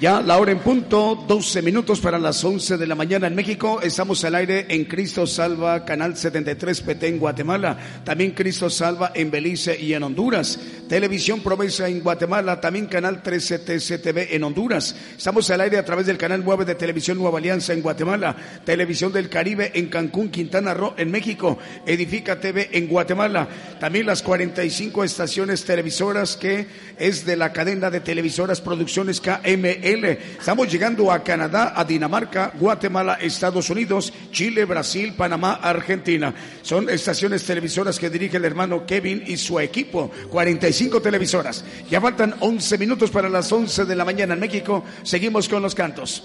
Ya 0.01 0.19
la 0.19 0.37
hora 0.39 0.51
en 0.51 0.59
punto, 0.59 1.23
12 1.25 1.61
minutos 1.61 2.01
para 2.01 2.19
las 2.19 2.43
11 2.43 2.75
de 2.75 2.85
la 2.85 2.95
mañana 2.95 3.27
en 3.27 3.35
México. 3.35 3.79
Estamos 3.81 4.25
al 4.25 4.35
aire 4.35 4.65
en 4.67 4.83
Cristo 4.85 5.25
Salva, 5.25 5.85
Canal 5.85 6.17
73 6.17 6.81
PT 6.81 7.07
en 7.07 7.19
Guatemala. 7.19 7.77
También 8.03 8.31
Cristo 8.31 8.69
Salva 8.69 9.11
en 9.15 9.31
Belice 9.31 9.79
y 9.79 9.93
en 9.93 10.03
Honduras. 10.03 10.59
Televisión 10.91 11.39
Promesa 11.39 11.87
en 11.87 12.01
Guatemala. 12.01 12.59
También 12.59 12.87
Canal 12.87 13.23
13 13.23 13.59
TCTV 13.59 14.35
en 14.35 14.43
Honduras. 14.43 14.93
Estamos 15.17 15.49
al 15.49 15.61
aire 15.61 15.77
a 15.77 15.85
través 15.85 16.05
del 16.05 16.17
Canal 16.17 16.43
9 16.43 16.65
de 16.65 16.75
Televisión 16.75 17.17
Nueva 17.17 17.37
Alianza 17.37 17.71
en 17.71 17.81
Guatemala. 17.81 18.35
Televisión 18.65 19.13
del 19.13 19.29
Caribe 19.29 19.71
en 19.73 19.87
Cancún, 19.87 20.29
Quintana 20.29 20.73
Roo 20.73 20.93
en 20.97 21.09
México. 21.09 21.57
Edifica 21.85 22.41
TV 22.41 22.71
en 22.73 22.89
Guatemala. 22.89 23.47
También 23.79 24.05
las 24.05 24.21
45 24.21 25.05
estaciones 25.05 25.63
televisoras 25.63 26.35
que 26.35 26.67
es 26.99 27.25
de 27.25 27.37
la 27.37 27.53
cadena 27.53 27.89
de 27.89 28.01
televisoras 28.01 28.59
Producciones 28.59 29.21
KML 29.21 30.17
Estamos 30.37 30.69
llegando 30.69 31.09
a 31.09 31.23
Canadá, 31.23 31.71
a 31.73 31.85
Dinamarca, 31.85 32.51
Guatemala, 32.59 33.13
Estados 33.13 33.69
Unidos, 33.69 34.11
Chile, 34.33 34.65
Brasil, 34.65 35.13
Panamá, 35.15 35.53
Argentina. 35.53 36.35
Son 36.71 36.89
estaciones 36.89 37.43
televisoras 37.43 37.99
que 37.99 38.09
dirige 38.09 38.37
el 38.37 38.45
hermano 38.45 38.85
Kevin 38.85 39.25
y 39.27 39.35
su 39.35 39.59
equipo. 39.59 40.09
45 40.29 41.01
televisoras. 41.01 41.65
Ya 41.89 41.99
faltan 41.99 42.33
11 42.39 42.77
minutos 42.77 43.11
para 43.11 43.27
las 43.27 43.51
11 43.51 43.83
de 43.83 43.93
la 43.93 44.05
mañana 44.05 44.35
en 44.35 44.39
México. 44.39 44.81
Seguimos 45.03 45.49
con 45.49 45.61
los 45.61 45.75
cantos. 45.75 46.23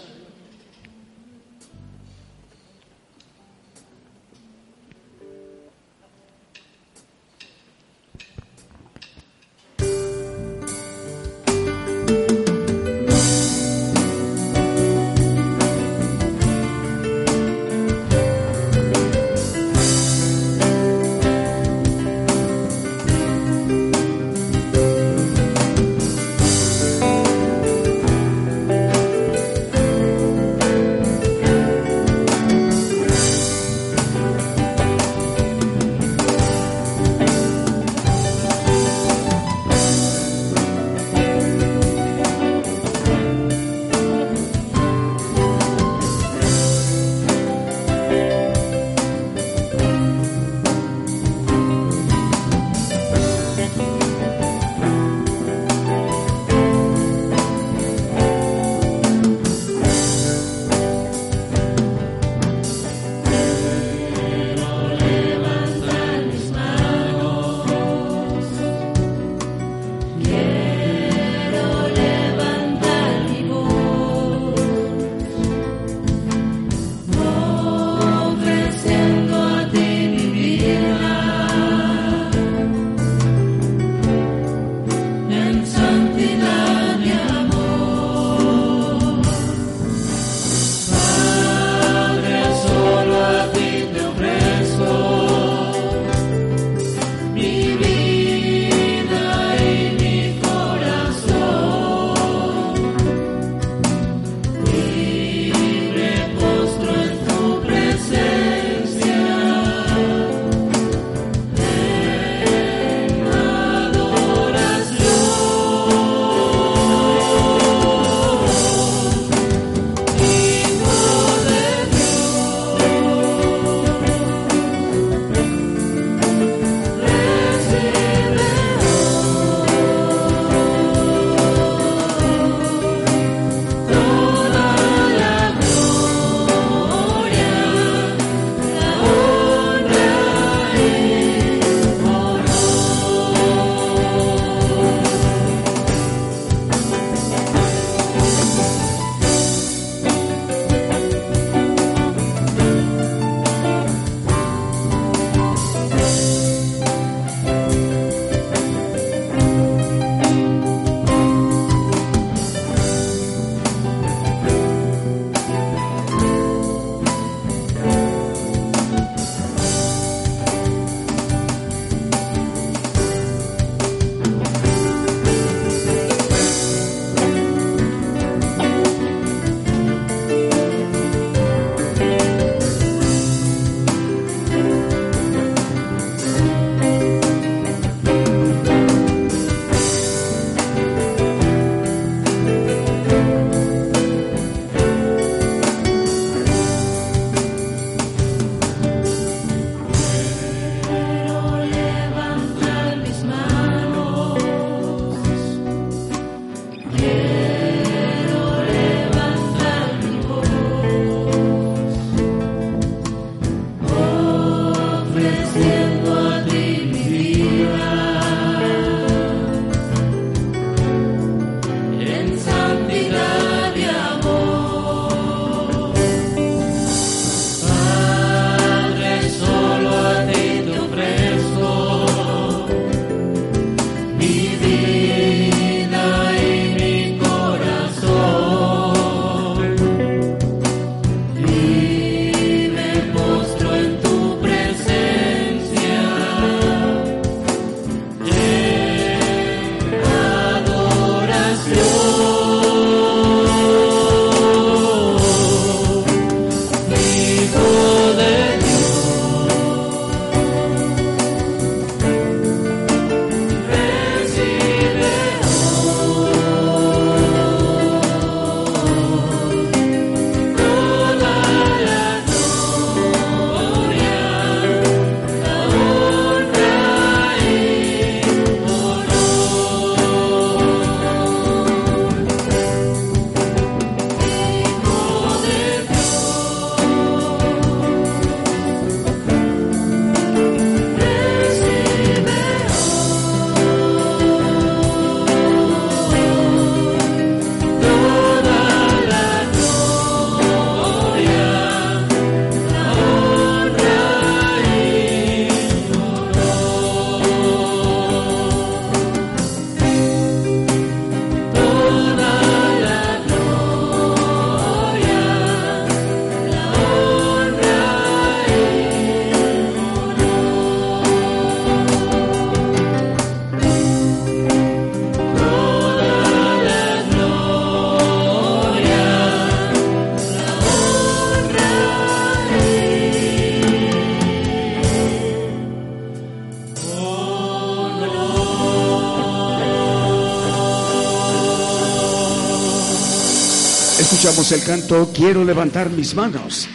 El 344.36 344.62
canto 344.64 345.10
Quiero 345.14 345.42
levantar 345.44 345.88
mis 345.88 346.14
manos. 346.14 346.68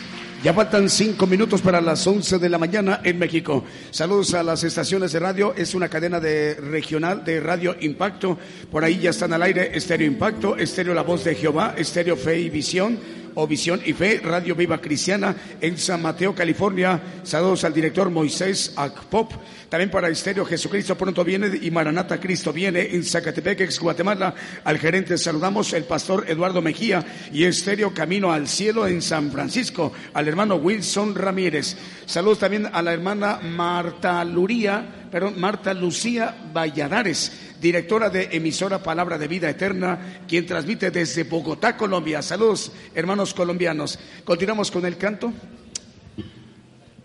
Ya 0.44 0.52
faltan 0.52 0.90
cinco 0.90 1.28
minutos 1.28 1.62
para 1.62 1.80
las 1.80 2.08
once 2.08 2.40
de 2.40 2.50
la 2.50 2.58
mañana 2.58 3.02
en 3.04 3.20
México. 3.20 3.64
Saludos 3.92 4.34
a 4.34 4.42
las 4.42 4.64
estaciones 4.64 5.12
de 5.12 5.20
radio. 5.20 5.54
Es 5.56 5.76
una 5.76 5.88
cadena 5.88 6.20
de 6.20 6.56
regional 6.56 7.24
de 7.24 7.40
Radio 7.40 7.76
Impacto. 7.80 8.36
Por 8.72 8.84
ahí 8.84 8.98
ya 8.98 9.12
están 9.12 9.32
al 9.34 9.44
aire 9.44 9.78
Estéreo 9.78 10.08
Impacto, 10.08 10.58
Estéreo 10.58 10.96
La 10.96 11.04
Voz 11.04 11.24
de 11.24 11.36
Jehová, 11.36 11.76
Estéreo 11.78 12.18
Fe 12.18 12.40
y 12.40 12.50
Visión 12.50 12.98
o 13.36 13.46
Visión 13.46 13.80
y 13.86 13.94
Fe, 13.94 14.20
Radio 14.24 14.56
Viva 14.56 14.82
Cristiana 14.82 15.36
en 15.62 15.78
San 15.78 16.02
Mateo, 16.02 16.34
California. 16.34 17.00
Saludos 17.24 17.64
al 17.64 17.76
director 17.76 18.10
Moisés 18.10 18.74
Akpop. 18.76 19.32
También 19.72 19.90
para 19.90 20.10
Estéreo 20.10 20.44
Jesucristo 20.44 20.98
pronto 20.98 21.24
viene 21.24 21.58
y 21.62 21.72
Maranata 21.72 22.20
Cristo 22.20 22.52
viene 22.52 22.94
en 22.94 23.06
Zacatepec, 23.06 23.62
ex 23.62 23.80
Guatemala. 23.80 24.36
Al 24.66 24.78
gerente 24.78 25.18
saludamos 25.18 25.72
el 25.72 25.86
pastor 25.86 26.26
Eduardo 26.28 26.62
Mejía 26.62 27.06
y 27.32 27.46
Estéreo 27.46 27.94
Camino 27.94 28.34
al 28.34 28.50
Cielo 28.50 28.86
en 28.86 29.02
San 29.02 29.32
Francisco. 29.32 29.94
Al 30.14 30.28
hermano 30.28 30.58
Wilson 30.58 31.16
Ramírez. 31.16 31.78
Saludos 32.06 32.40
también 32.40 32.68
a 32.70 32.82
la 32.82 32.92
hermana 32.92 33.40
Marta 33.42 34.26
Luría, 34.26 35.08
perdón, 35.10 35.40
Marta 35.40 35.74
Lucía 35.74 36.36
Valladares 36.54 37.32
directora 37.62 38.10
de 38.10 38.28
emisora 38.30 38.84
Palabra 38.84 39.18
de 39.18 39.30
Vida 39.30 39.50
Eterna, 39.50 40.24
quien 40.28 40.46
transmite 40.46 40.92
desde 40.92 41.24
Bogotá, 41.24 41.78
Colombia. 41.78 42.22
Saludos, 42.22 42.74
hermanos 42.94 43.34
colombianos. 43.34 44.00
Continuamos 44.26 44.70
con 44.70 44.86
el 44.86 44.98
canto, 44.98 45.32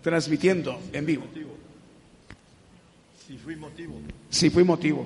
transmitiendo 0.01 0.81
en 0.91 1.05
vivo. 1.05 1.46
Si 3.27 3.35
fui 3.35 3.57
motivo. 3.57 3.99
Si 4.29 4.49
fui 4.49 4.63
motivo. 4.63 5.05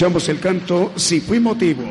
Escuchamos 0.00 0.30
el 0.30 0.40
canto 0.40 0.92
Si 0.96 1.20
fui 1.20 1.38
motivo. 1.38 1.84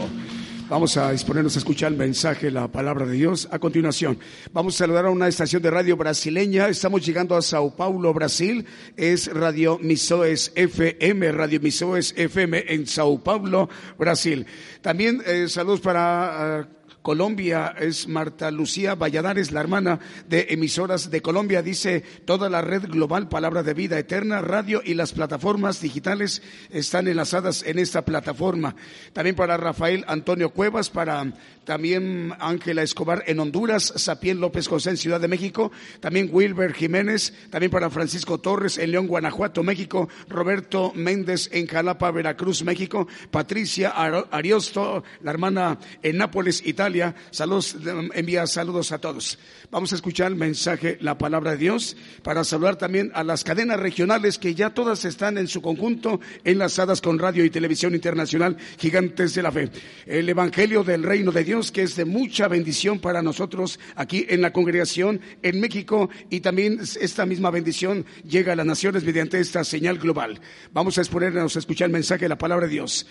Vamos 0.67 0.97
a 0.97 1.11
disponernos 1.11 1.55
a 1.55 1.59
escuchar 1.59 1.91
el 1.91 1.97
mensaje, 1.99 2.49
la 2.49 2.67
palabra 2.67 3.05
de 3.05 3.13
Dios. 3.13 3.47
A 3.51 3.59
continuación, 3.59 4.17
vamos 4.51 4.73
a 4.73 4.77
saludar 4.79 5.05
a 5.05 5.11
una 5.11 5.27
estación 5.27 5.61
de 5.61 5.69
radio 5.69 5.95
brasileña. 5.95 6.69
Estamos 6.69 7.05
llegando 7.05 7.35
a 7.35 7.43
Sao 7.43 7.75
Paulo, 7.75 8.11
Brasil. 8.11 8.65
Es 8.97 9.31
Radio 9.31 9.77
Misoes 9.77 10.51
FM, 10.55 11.31
Radio 11.33 11.59
Misoes 11.59 12.15
FM 12.17 12.65
en 12.73 12.87
Sao 12.87 13.23
Paulo, 13.23 13.69
Brasil. 13.99 14.43
También 14.81 15.21
eh, 15.27 15.47
saludos 15.47 15.79
para... 15.79 16.61
Ah, 16.61 16.67
Colombia 17.01 17.75
es 17.79 18.07
Marta 18.07 18.51
Lucía 18.51 18.95
Valladares, 18.95 19.51
la 19.51 19.61
hermana 19.61 19.99
de 20.27 20.47
emisoras 20.49 21.09
de 21.09 21.21
Colombia. 21.21 21.61
Dice, 21.61 22.01
toda 22.25 22.49
la 22.49 22.61
red 22.61 22.83
global 22.83 23.29
Palabra 23.29 23.63
de 23.63 23.73
Vida 23.73 23.97
Eterna, 23.97 24.41
radio 24.41 24.81
y 24.83 24.93
las 24.93 25.13
plataformas 25.13 25.81
digitales 25.81 26.41
están 26.69 27.07
enlazadas 27.07 27.63
en 27.63 27.79
esta 27.79 28.03
plataforma. 28.03 28.75
También 29.13 29.35
para 29.35 29.57
Rafael 29.57 30.03
Antonio 30.07 30.49
Cuevas, 30.49 30.89
para 30.89 31.33
también 31.63 32.33
Ángela 32.39 32.81
Escobar 32.81 33.23
en 33.27 33.39
Honduras, 33.39 33.93
Sapién 33.95 34.39
López 34.39 34.67
José 34.67 34.89
en 34.89 34.97
Ciudad 34.97 35.21
de 35.21 35.27
México, 35.27 35.71
también 35.99 36.29
Wilber 36.31 36.73
Jiménez, 36.73 37.33
también 37.49 37.71
para 37.71 37.89
Francisco 37.89 38.39
Torres 38.39 38.77
en 38.77 38.91
León, 38.91 39.07
Guanajuato, 39.07 39.61
México, 39.63 40.09
Roberto 40.27 40.91
Méndez 40.95 41.49
en 41.53 41.67
Jalapa, 41.67 42.11
Veracruz, 42.11 42.63
México, 42.63 43.07
Patricia 43.29 43.93
Ariosto, 44.31 45.03
la 45.21 45.31
hermana 45.31 45.77
en 46.01 46.17
Nápoles, 46.17 46.65
Italia, 46.65 46.88
Saludos, 47.31 47.75
envía 48.13 48.47
saludos 48.47 48.91
a 48.91 48.97
todos. 48.99 49.37
Vamos 49.71 49.91
a 49.91 49.95
escuchar 49.95 50.31
el 50.31 50.35
mensaje, 50.35 50.97
la 51.01 51.17
palabra 51.17 51.51
de 51.51 51.57
Dios, 51.57 51.95
para 52.23 52.43
saludar 52.43 52.77
también 52.77 53.11
a 53.13 53.23
las 53.23 53.43
cadenas 53.43 53.79
regionales 53.79 54.37
que 54.37 54.55
ya 54.55 54.71
todas 54.71 55.05
están 55.05 55.37
en 55.37 55.47
su 55.47 55.61
conjunto 55.61 56.19
enlazadas 56.43 57.01
con 57.01 57.19
radio 57.19 57.45
y 57.45 57.49
televisión 57.49 57.93
internacional, 57.93 58.57
gigantes 58.77 59.35
de 59.35 59.43
la 59.43 59.51
fe. 59.51 59.69
El 60.05 60.27
Evangelio 60.27 60.83
del 60.83 61.03
Reino 61.03 61.31
de 61.31 61.43
Dios, 61.43 61.71
que 61.71 61.83
es 61.83 61.95
de 61.95 62.05
mucha 62.05 62.47
bendición 62.47 62.99
para 62.99 63.21
nosotros 63.21 63.79
aquí 63.95 64.25
en 64.29 64.41
la 64.41 64.51
congregación 64.51 65.21
en 65.43 65.59
México 65.59 66.09
y 66.29 66.39
también 66.39 66.79
esta 66.99 67.25
misma 67.25 67.51
bendición 67.51 68.05
llega 68.27 68.53
a 68.53 68.55
las 68.55 68.65
naciones 68.65 69.03
mediante 69.03 69.39
esta 69.39 69.63
señal 69.63 69.99
global. 69.99 70.39
Vamos 70.73 70.97
a 70.97 71.01
exponernos 71.01 71.55
a 71.55 71.59
escuchar 71.59 71.87
el 71.87 71.93
mensaje 71.93 72.25
de 72.25 72.29
la 72.29 72.37
palabra 72.37 72.67
de 72.67 72.73
Dios. 72.73 73.05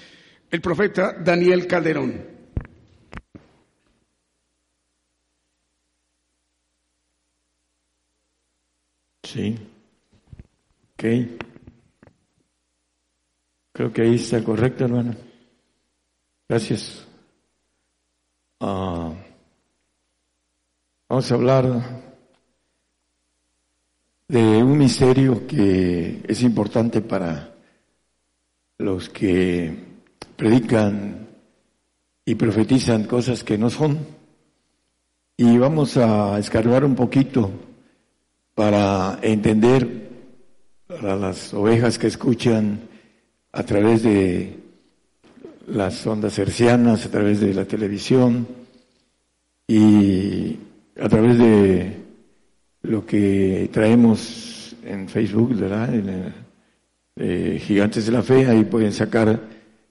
El 0.51 0.61
profeta 0.61 1.12
Daniel 1.12 1.66
Calderón. 1.66 2.38
Sí. 9.31 9.55
Ok. 10.95 11.05
Creo 13.72 13.93
que 13.93 14.01
ahí 14.01 14.14
está 14.14 14.43
correcto, 14.43 14.87
hermano. 14.87 15.14
Gracias. 16.49 17.07
Ah, 18.61 19.12
vamos 21.11 21.31
a 21.31 21.35
hablar 21.35 21.64
de 24.29 24.62
un 24.62 24.79
misterio 24.79 25.47
que 25.47 26.22
es 26.26 26.43
importante 26.43 27.03
para 27.03 27.55
los 28.79 29.11
que 29.11 29.76
predican 30.37 31.29
y 32.24 32.35
profetizan 32.35 33.05
cosas 33.05 33.45
que 33.45 33.59
no 33.59 33.68
son. 33.68 33.99
Y 35.37 35.59
vamos 35.59 35.99
a 35.99 36.39
escarbar 36.39 36.83
un 36.83 36.95
poquito 36.95 37.67
para 38.59 39.20
entender 39.22 40.09
para 40.88 41.14
las 41.14 41.54
ovejas 41.54 41.96
que 41.96 42.09
escuchan 42.09 42.80
a 43.52 43.62
través 43.62 44.02
de 44.02 44.59
las 45.68 46.04
ondas 46.04 46.36
hercianas, 46.40 47.06
a 47.06 47.09
través 47.09 47.38
de 47.38 47.54
la 47.54 47.66
televisión 47.66 48.48
y 49.68 50.56
a 51.00 51.09
través 51.09 51.38
de 51.38 51.98
lo 52.82 53.06
que 53.06 53.70
traemos 53.72 54.74
en 54.82 55.09
Facebook, 55.09 55.54
¿verdad? 55.54 55.94
En 55.94 56.34
eh, 57.14 57.62
Gigantes 57.64 58.06
de 58.06 58.12
la 58.12 58.24
Fe, 58.24 58.44
ahí 58.48 58.64
pueden 58.64 58.92
sacar 58.92 59.40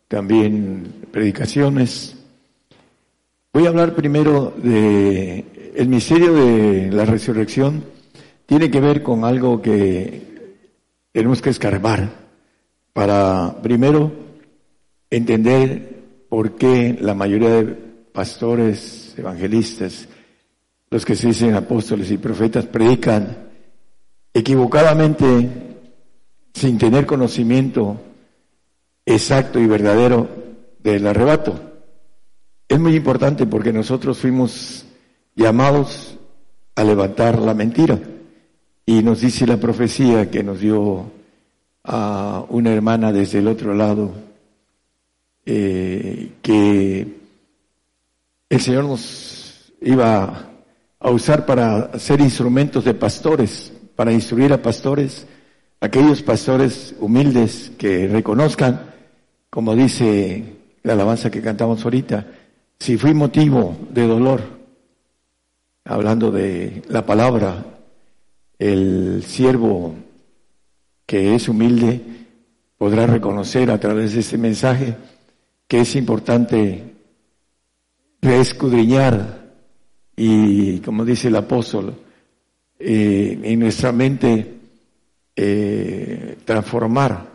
también 0.10 1.06
predicaciones. 1.10 2.18
Voy 3.54 3.66
a 3.66 3.70
hablar 3.70 3.96
primero 3.96 4.54
de 4.62 5.46
el 5.74 5.88
misterio 5.88 6.34
de 6.34 6.92
la 6.92 7.06
resurrección 7.06 7.96
tiene 8.48 8.72
que 8.72 8.80
ver 8.80 9.04
con 9.04 9.26
algo 9.26 9.62
que 9.62 10.56
tenemos 11.12 11.42
que 11.42 11.50
escarbar 11.50 12.10
para, 12.94 13.58
primero, 13.62 14.12
entender 15.10 16.26
por 16.30 16.56
qué 16.56 16.98
la 17.00 17.14
mayoría 17.14 17.50
de 17.50 17.66
pastores, 18.14 19.14
evangelistas, 19.18 20.08
los 20.90 21.06
que 21.06 21.16
se 21.16 21.28
dicen 21.28 21.56
apóstoles 21.56 22.10
y 22.10 22.18
profetas, 22.18 22.66
predican 22.66 23.50
equivocadamente, 24.34 25.50
sin 26.54 26.78
tener 26.78 27.06
conocimiento 27.06 28.00
exacto 29.06 29.60
y 29.60 29.68
verdadero 29.68 30.30
del 30.80 31.06
arrebato. 31.06 31.60
Es 32.70 32.80
muy 32.80 32.96
importante 32.96 33.46
porque 33.46 33.74
nosotros 33.74 34.18
fuimos 34.18 34.86
llamados 35.36 36.18
a 36.76 36.84
levantar 36.86 37.40
la 37.40 37.54
mentira. 37.54 38.00
Y 38.90 39.04
nos 39.04 39.20
dice 39.20 39.46
la 39.46 39.58
profecía 39.58 40.32
que 40.32 40.42
nos 40.44 40.62
dio 40.62 41.12
a 41.84 42.46
una 42.48 42.72
hermana 42.72 43.12
desde 43.12 43.40
el 43.40 43.50
otro 43.50 43.74
lado, 43.74 44.14
eh, 45.46 46.32
que 46.42 47.06
el 48.50 48.62
Señor 48.62 48.86
nos 48.86 49.74
iba 49.82 50.52
a 51.02 51.10
usar 51.10 51.46
para 51.46 52.00
ser 52.00 52.22
instrumentos 52.22 52.86
de 52.86 52.94
pastores, 52.94 53.74
para 53.94 54.14
instruir 54.14 54.54
a 54.54 54.62
pastores, 54.62 55.28
aquellos 55.82 56.24
pastores 56.24 56.96
humildes 57.02 57.74
que 57.78 58.08
reconozcan, 58.08 58.94
como 59.50 59.76
dice 59.76 60.46
la 60.84 60.94
alabanza 60.94 61.30
que 61.30 61.42
cantamos 61.42 61.84
ahorita, 61.84 62.26
si 62.80 62.96
fui 62.96 63.14
motivo 63.14 63.76
de 63.92 64.08
dolor, 64.08 64.42
hablando 65.84 66.32
de 66.32 66.84
la 66.88 67.06
palabra 67.06 67.77
el 68.60 69.24
siervo 69.24 69.96
que 71.06 71.36
es 71.36 71.48
humilde 71.48 72.02
podrá 72.78 73.08
reconocer 73.08 73.72
a 73.72 73.80
través 73.80 74.14
de 74.14 74.20
este 74.20 74.38
mensaje 74.38 74.96
que 75.68 75.82
es 75.82 75.96
importante 75.96 76.96
reescudriñar 78.22 79.48
y, 80.16 80.80
como 80.80 81.06
dice 81.06 81.28
el 81.28 81.36
apóstol, 81.36 81.94
eh, 82.80 83.40
en 83.44 83.60
nuestra 83.60 83.92
mente 83.92 84.56
eh, 85.36 86.38
transformar 86.46 87.32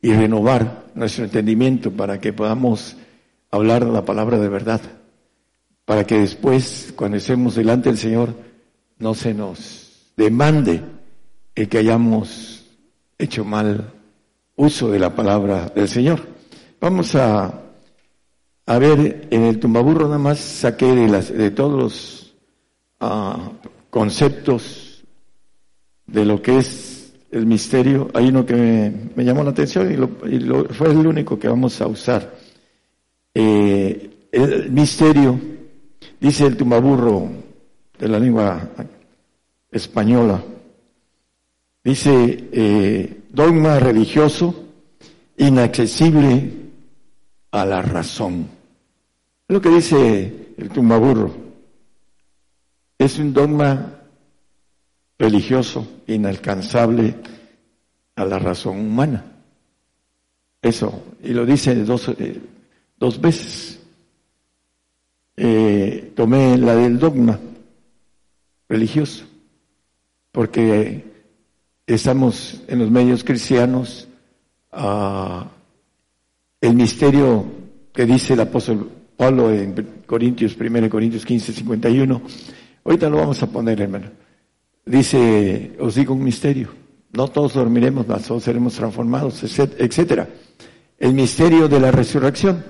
y 0.00 0.12
renovar 0.12 0.86
nuestro 0.94 1.24
entendimiento 1.24 1.90
para 1.90 2.20
que 2.20 2.32
podamos 2.32 2.96
hablar 3.50 3.84
la 3.84 4.04
palabra 4.04 4.38
de 4.38 4.48
verdad, 4.48 4.80
para 5.84 6.04
que 6.04 6.18
después, 6.18 6.92
cuando 6.96 7.16
estemos 7.16 7.54
delante 7.54 7.88
del 7.88 7.98
Señor, 7.98 8.34
no 8.98 9.14
se 9.14 9.34
nos 9.34 9.91
demande 10.22 10.80
el 11.54 11.68
que 11.68 11.78
hayamos 11.78 12.64
hecho 13.18 13.44
mal 13.44 13.92
uso 14.54 14.90
de 14.90 14.98
la 14.98 15.14
palabra 15.14 15.72
del 15.74 15.88
Señor. 15.88 16.20
Vamos 16.80 17.14
a, 17.16 17.62
a 18.66 18.78
ver, 18.78 19.28
en 19.30 19.42
el 19.42 19.58
tumbaburro 19.58 20.06
nada 20.06 20.18
más 20.18 20.38
saqué 20.38 20.94
de, 20.94 21.08
las, 21.08 21.32
de 21.32 21.50
todos 21.50 21.82
los 21.82 22.34
ah, 23.00 23.50
conceptos 23.90 25.04
de 26.06 26.24
lo 26.24 26.40
que 26.40 26.58
es 26.58 27.12
el 27.32 27.46
misterio, 27.46 28.10
hay 28.12 28.28
uno 28.28 28.44
que 28.44 28.92
me, 29.16 29.24
llamó 29.24 29.42
la 29.42 29.50
atención 29.50 29.90
y, 29.90 29.96
lo, 29.96 30.66
fue 30.66 30.90
el 30.90 31.06
único 31.06 31.38
que 31.38 31.48
vamos 31.48 31.80
a 31.80 31.86
usar. 31.86 32.34
Eh, 33.34 34.28
el 34.30 34.70
misterio, 34.70 35.40
dice 36.20 36.46
el 36.46 36.56
tumbaburro 36.56 37.30
de 37.98 38.08
la 38.08 38.18
lengua 38.18 38.68
española. 39.72 40.44
Dice, 41.82 42.48
eh, 42.52 43.22
dogma 43.30 43.80
religioso 43.80 44.66
inaccesible 45.38 46.52
a 47.50 47.66
la 47.66 47.82
razón. 47.82 48.46
Es 49.48 49.54
lo 49.54 49.60
que 49.60 49.70
dice 49.70 50.54
el 50.56 50.68
tumbaburro. 50.68 51.34
Es 52.98 53.18
un 53.18 53.32
dogma 53.32 54.00
religioso 55.18 55.86
inalcanzable 56.06 57.16
a 58.14 58.24
la 58.24 58.38
razón 58.38 58.78
humana. 58.78 59.24
Eso, 60.60 61.02
y 61.24 61.30
lo 61.32 61.44
dice 61.44 61.74
dos, 61.82 62.08
eh, 62.10 62.40
dos 62.96 63.20
veces. 63.20 63.80
Eh, 65.34 66.12
tomé 66.14 66.56
la 66.58 66.76
del 66.76 66.98
dogma 66.98 67.40
religioso 68.68 69.31
porque 70.32 71.04
estamos 71.86 72.62
en 72.66 72.78
los 72.78 72.90
medios 72.90 73.22
cristianos 73.22 74.08
ah, 74.72 75.50
el 76.60 76.74
misterio 76.74 77.44
que 77.92 78.06
dice 78.06 78.32
el 78.32 78.40
apóstol 78.40 78.90
Pablo 79.16 79.52
en 79.52 80.02
Corintios, 80.06 80.56
1 80.58 80.88
Corintios 80.88 81.24
15, 81.24 81.52
51. 81.52 82.22
Ahorita 82.84 83.08
lo 83.10 83.18
vamos 83.18 83.42
a 83.42 83.46
poner, 83.46 83.80
hermano. 83.80 84.10
Dice, 84.84 85.76
os 85.78 85.94
digo 85.94 86.14
un 86.14 86.24
misterio. 86.24 86.70
No 87.12 87.28
todos 87.28 87.54
dormiremos, 87.54 88.08
mas 88.08 88.26
todos 88.26 88.42
seremos 88.42 88.74
transformados, 88.74 89.42
etcétera. 89.44 90.28
El 90.98 91.12
misterio 91.12 91.68
de 91.68 91.78
la 91.78 91.90
resurrección 91.90 92.64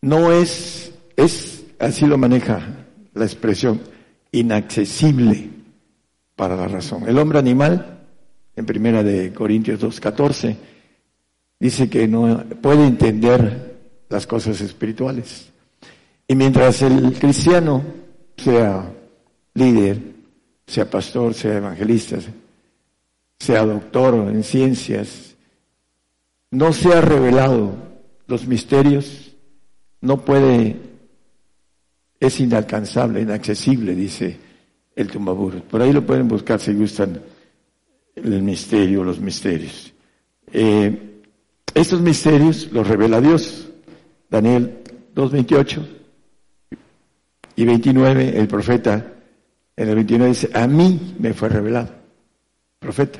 no 0.00 0.32
es, 0.32 0.92
es, 1.14 1.66
así 1.78 2.06
lo 2.06 2.16
maneja 2.16 2.86
la 3.12 3.24
expresión, 3.24 3.80
inaccesible 4.32 5.61
para 6.42 6.56
la 6.56 6.66
razón. 6.66 7.08
El 7.08 7.20
hombre 7.20 7.38
animal, 7.38 8.00
en 8.56 8.66
primera 8.66 9.04
de 9.04 9.32
Corintios 9.32 9.80
2.14, 9.80 10.56
dice 11.60 11.88
que 11.88 12.08
no 12.08 12.42
puede 12.60 12.84
entender 12.84 13.76
las 14.08 14.26
cosas 14.26 14.60
espirituales. 14.60 15.52
Y 16.26 16.34
mientras 16.34 16.82
el 16.82 17.12
cristiano 17.12 17.84
sea 18.36 18.90
líder, 19.54 20.00
sea 20.66 20.90
pastor, 20.90 21.32
sea 21.32 21.58
evangelista, 21.58 22.18
sea 23.38 23.64
doctor 23.64 24.28
en 24.28 24.42
ciencias, 24.42 25.36
no 26.50 26.72
sea 26.72 27.02
revelado 27.02 27.72
los 28.26 28.48
misterios, 28.48 29.30
no 30.00 30.24
puede, 30.24 30.76
es 32.18 32.40
inalcanzable, 32.40 33.20
inaccesible, 33.20 33.94
dice 33.94 34.41
el 34.94 35.08
tumbabur. 35.08 35.62
Por 35.62 35.82
ahí 35.82 35.92
lo 35.92 36.04
pueden 36.04 36.28
buscar 36.28 36.60
si 36.60 36.72
gustan 36.74 37.20
el 38.14 38.42
misterio, 38.42 39.04
los 39.04 39.20
misterios. 39.20 39.92
Eh, 40.52 41.20
estos 41.74 42.00
misterios 42.00 42.70
los 42.72 42.86
revela 42.86 43.20
Dios. 43.20 43.68
Daniel 44.28 44.78
2.28 45.14 45.86
y 47.56 47.64
29, 47.64 48.38
el 48.38 48.48
profeta 48.48 49.14
en 49.76 49.88
el 49.88 49.94
29 49.94 50.28
dice, 50.28 50.50
a 50.54 50.66
mí 50.66 51.14
me 51.18 51.34
fue 51.34 51.48
revelado, 51.48 51.90
profeta. 52.78 53.18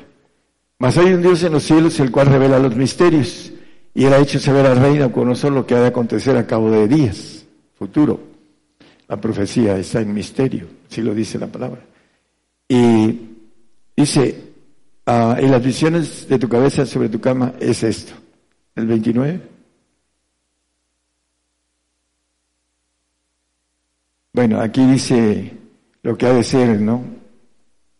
Mas 0.79 0.97
hay 0.99 1.13
un 1.13 1.23
Dios 1.23 1.43
en 1.43 1.53
los 1.53 1.63
cielos 1.63 2.01
el 2.01 2.11
cual 2.11 2.29
revela 2.29 2.59
los 2.59 2.75
misterios 2.75 3.53
y 3.95 4.05
él 4.05 4.13
ha 4.15 4.19
hecho 4.19 4.39
saber 4.39 4.67
al 4.67 4.79
reino 4.79 5.13
con 5.13 5.29
nosotros 5.29 5.55
lo 5.55 5.67
que 5.67 5.75
ha 5.75 5.81
de 5.81 5.89
acontecer 5.89 6.37
a 6.37 6.47
cabo 6.47 6.71
de 6.71 6.89
días, 6.89 7.45
futuro. 7.75 8.32
La 9.13 9.21
profecía 9.21 9.77
está 9.77 10.01
en 10.01 10.15
misterio, 10.15 10.67
si 10.89 11.03
lo 11.03 11.15
dice 11.15 11.39
la 11.39 11.47
palabra. 11.47 11.83
Y 12.67 13.21
dice, 13.95 14.55
en 15.05 15.51
las 15.51 15.63
visiones 15.63 16.27
de 16.27 16.39
tu 16.39 16.49
cabeza 16.49 16.87
sobre 16.87 17.11
tu 17.11 17.21
cama 17.21 17.53
es 17.61 17.83
esto, 17.83 18.15
el 18.75 18.87
29. 18.87 19.43
Bueno, 24.33 24.59
aquí 24.63 24.83
dice 24.87 25.59
lo 26.03 26.17
que 26.17 26.25
ha 26.25 26.33
de 26.33 26.43
ser, 26.43 26.81
¿no? 26.81 27.05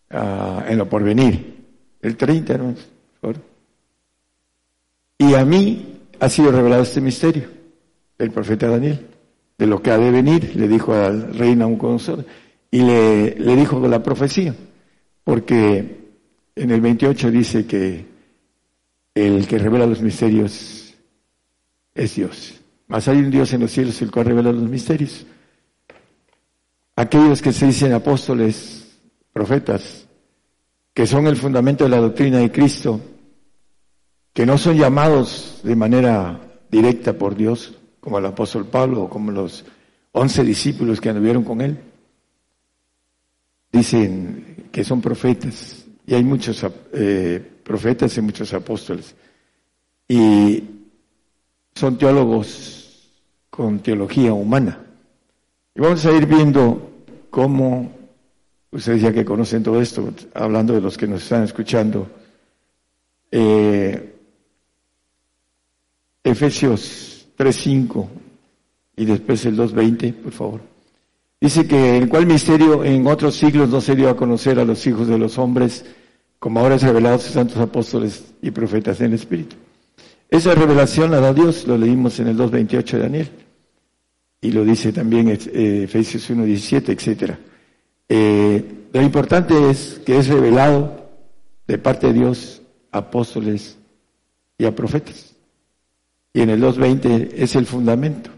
Ah, 0.09 0.65
en 0.67 0.79
lo 0.79 0.89
porvenir. 0.89 1.63
El 2.01 2.17
30, 2.17 2.57
¿no? 2.57 2.75
Y 5.19 5.35
a 5.35 5.45
mí 5.45 6.01
ha 6.21 6.31
sido 6.31 6.51
revelado 6.51 6.85
este 6.85 7.03
misterio 7.03 7.51
del 8.17 8.31
profeta 8.31 8.67
Daniel, 8.69 9.12
de 9.59 9.67
lo 9.67 9.83
que 9.83 9.91
ha 9.91 9.99
de 9.99 10.11
venir, 10.11 10.57
le 10.57 10.69
dijo 10.69 10.95
al 10.95 11.35
rey 11.35 11.55
Nabucodonosor, 11.55 12.25
y 12.71 12.81
le, 12.81 13.35
dijo 13.57 13.87
la 13.87 14.03
profecía, 14.03 14.55
porque 15.25 16.01
en 16.57 16.71
el 16.71 16.81
28 16.81 17.31
dice 17.31 17.67
que 17.67 18.07
el 19.15 19.47
que 19.47 19.59
revela 19.59 19.87
los 19.87 20.01
misterios 20.01 20.95
es 21.95 22.15
Dios. 22.15 22.61
Más 22.89 23.07
hay 23.09 23.19
un 23.19 23.31
Dios 23.31 23.53
en 23.53 23.61
los 23.61 23.71
cielos 23.71 24.01
el 24.01 24.11
cual 24.11 24.27
revela 24.27 24.53
los 24.53 24.69
misterios. 24.69 25.27
Aquellos 26.97 27.43
que 27.43 27.53
se 27.53 27.67
dicen 27.67 27.93
apóstoles, 27.93 28.99
profetas, 29.33 30.07
que 30.95 31.07
son 31.07 31.27
el 31.27 31.37
fundamento 31.37 31.85
de 31.85 31.91
la 31.91 31.99
doctrina 31.99 32.39
de 32.39 32.51
Cristo, 32.53 33.01
que 34.33 34.47
no 34.47 34.57
son 34.57 34.77
llamados 34.77 35.61
de 35.63 35.77
manera 35.77 36.41
directa 36.71 37.13
por 37.13 37.37
Dios, 37.37 37.75
como 38.03 38.19
el 38.19 38.27
apóstol 38.27 38.67
Pablo 38.67 39.05
o 39.05 39.09
como 39.09 39.31
los 39.31 39.65
once 40.11 40.43
discípulos 40.43 41.01
que 41.01 41.09
anduvieron 41.09 41.45
con 41.45 41.61
él. 41.61 41.79
Dicen 43.71 44.69
que 44.73 44.83
son 44.83 45.01
profetas, 45.01 45.87
y 46.05 46.15
hay 46.15 46.25
muchos 46.25 46.67
eh, 46.93 47.41
profetas 47.63 48.19
y 48.19 48.21
muchos 48.21 48.53
apóstoles. 48.53 49.15
Y 50.09 50.65
son 51.75 51.97
teólogos 51.97 53.09
con 53.49 53.79
teología 53.79 54.33
humana. 54.33 54.85
Y 55.75 55.81
vamos 55.81 56.05
a 56.05 56.11
ir 56.11 56.27
viendo 56.27 56.91
cómo, 57.31 57.93
ustedes 58.73 59.01
ya 59.01 59.13
que 59.13 59.25
conocen 59.25 59.63
todo 59.63 59.81
esto, 59.81 60.13
hablando 60.35 60.75
de 60.75 60.81
los 60.81 60.99
que 60.99 61.07
nos 61.07 61.23
están 61.23 61.45
escuchando, 61.45 62.11
eh, 63.31 64.09
Efesios 66.25 67.12
3.5 67.43 68.07
y 68.97 69.05
después 69.05 69.45
el 69.47 69.57
2.20, 69.57 70.15
por 70.15 70.33
favor. 70.33 70.61
Dice 71.41 71.67
que 71.67 71.99
el 71.99 72.09
cual 72.09 72.27
misterio 72.27 72.85
en 72.85 73.07
otros 73.07 73.35
siglos 73.35 73.69
no 73.69 73.81
se 73.81 73.97
dio 73.97 74.09
a 74.09 74.17
conocer 74.17 74.61
a 74.61 74.65
los 74.65 74.87
hijos 74.87 75.09
de 75.09 75.19
los 75.19 75.39
hombres, 75.39 75.85
como 76.39 76.61
ahora 76.61 76.77
es 76.77 76.83
revelado 76.83 77.17
a 77.17 77.19
sus 77.19 77.33
santos 77.33 77.57
apóstoles 77.57 78.33
y 78.41 78.51
profetas 78.53 79.01
en 79.01 79.07
el 79.07 79.15
Espíritu. 79.15 79.57
Esa 80.31 80.55
revelación 80.55 81.11
la 81.11 81.21
da 81.21 81.35
Dios, 81.35 81.67
lo 81.67 81.77
leímos 81.77 82.21
en 82.21 82.29
el 82.29 82.39
2.28 82.39 82.93
de 82.93 82.99
Daniel, 82.99 83.29
y 84.41 84.53
lo 84.53 84.65
dice 84.65 84.93
también 84.93 85.29
eh, 85.31 85.83
Efesios 85.85 86.31
1.17, 86.31 86.91
etcétera. 86.91 87.39
Eh, 88.09 88.65
lo 88.93 89.03
importante 89.03 89.71
es 89.71 90.01
que 90.05 90.19
es 90.19 90.29
revelado 90.29 91.11
de 91.67 91.79
parte 91.79 92.09
de 92.09 92.13
Dios 92.13 92.63
a 92.91 92.99
apóstoles 92.99 93.79
y 94.59 94.65
a 94.65 94.75
profetas. 94.75 95.32
Y 96.35 96.41
en 96.41 96.51
el 96.51 96.63
2.20 96.63 97.33
es 97.35 97.55
el 97.57 97.67
fundamento. 97.67 98.31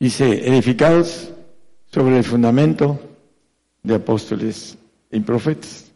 Dice, 0.00 0.48
edificados 0.48 1.32
sobre 1.86 2.18
el 2.18 2.24
fundamento 2.24 3.00
de 3.82 3.94
apóstoles 3.96 4.78
y 5.10 5.20
profetas. 5.20 5.90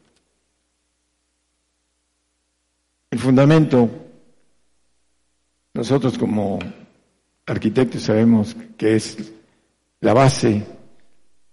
El 3.10 3.18
fundamento, 3.18 3.88
nosotros 5.74 6.18
como 6.18 6.58
arquitectos 7.46 8.02
sabemos 8.02 8.56
que 8.76 8.96
es 8.96 9.32
la 10.00 10.14
base 10.14 10.66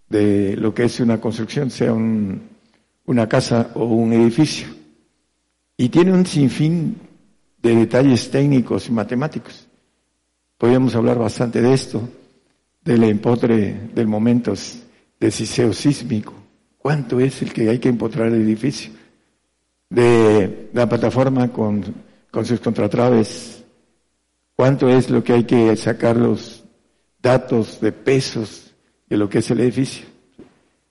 de 0.10 0.58
lo 0.58 0.74
que 0.74 0.86
es 0.86 1.00
una 1.00 1.22
construcción, 1.22 1.70
sea 1.70 1.94
una 1.94 3.30
casa 3.30 3.72
o 3.76 3.86
un 3.86 4.14
edificio. 4.14 4.68
Y 5.78 5.90
tiene 5.90 6.12
un 6.12 6.26
sinfín 6.26 6.98
de 7.62 7.76
detalles 7.76 8.30
técnicos 8.30 8.90
y 8.90 8.92
matemáticos. 8.92 9.68
Podríamos 10.58 10.96
hablar 10.96 11.18
bastante 11.18 11.62
de 11.62 11.74
esto, 11.74 12.10
del 12.84 13.04
empotre 13.04 13.90
del 13.94 14.08
momento 14.08 14.54
deciseo 15.20 15.72
sísmico. 15.74 16.34
¿Cuánto 16.78 17.20
es 17.20 17.42
el 17.42 17.54
que 17.54 17.70
hay 17.70 17.80
que 17.80 17.90
empotrar 17.90 18.28
el 18.28 18.42
edificio? 18.42 18.92
De 19.90 20.70
la 20.74 20.88
plataforma 20.88 21.50
con, 21.50 21.84
con 22.32 22.46
sus 22.46 22.60
contratraves. 22.60 23.64
¿Cuánto 24.56 24.90
es 24.90 25.10
lo 25.10 25.24
que 25.24 25.34
hay 25.34 25.44
que 25.44 25.76
sacar 25.76 26.18
los 26.18 26.64
datos 27.22 27.80
de 27.80 27.92
pesos 27.92 28.69
de 29.10 29.18
lo 29.18 29.28
que 29.28 29.40
es 29.40 29.52
el 29.52 29.60
edificio. 29.62 30.06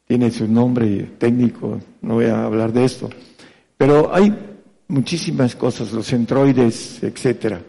Tiene 0.06 0.30
su 0.30 0.48
nombre 0.48 1.12
técnico, 1.18 1.80
no 2.02 2.14
voy 2.14 2.26
a 2.26 2.44
hablar 2.44 2.72
de 2.72 2.84
esto. 2.84 3.08
Pero 3.76 4.12
hay 4.12 4.34
muchísimas 4.88 5.54
cosas, 5.54 5.92
los 5.92 6.06
centroides, 6.06 7.02
etcétera, 7.02 7.62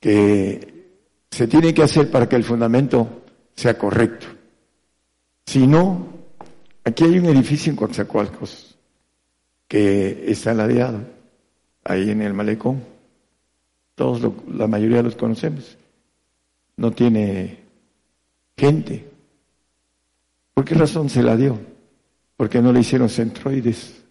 que 0.00 0.74
se 1.30 1.46
tienen 1.48 1.74
que 1.74 1.82
hacer 1.82 2.10
para 2.10 2.28
que 2.28 2.36
el 2.36 2.44
fundamento 2.44 3.22
sea 3.54 3.76
correcto. 3.76 4.26
Si 5.46 5.66
no, 5.66 6.06
aquí 6.84 7.04
hay 7.04 7.18
un 7.18 7.26
edificio 7.26 7.70
en 7.70 7.76
Coatzacoalcos 7.76 8.76
que 9.68 10.24
está 10.30 10.54
ladeado, 10.54 11.00
ahí 11.84 12.10
en 12.10 12.22
el 12.22 12.34
malecón. 12.34 12.82
Todos, 13.94 14.32
la 14.52 14.66
mayoría 14.66 15.02
los 15.02 15.16
conocemos. 15.16 15.76
No 16.76 16.92
tiene 16.92 17.58
gente. 18.56 19.13
¿Por 20.54 20.64
qué 20.64 20.74
razón 20.74 21.10
se 21.10 21.22
la 21.22 21.36
dio? 21.36 21.58
Porque 22.36 22.62
no 22.62 22.72
le 22.72 22.80
hicieron 22.80 23.08
centroides, 23.08 24.02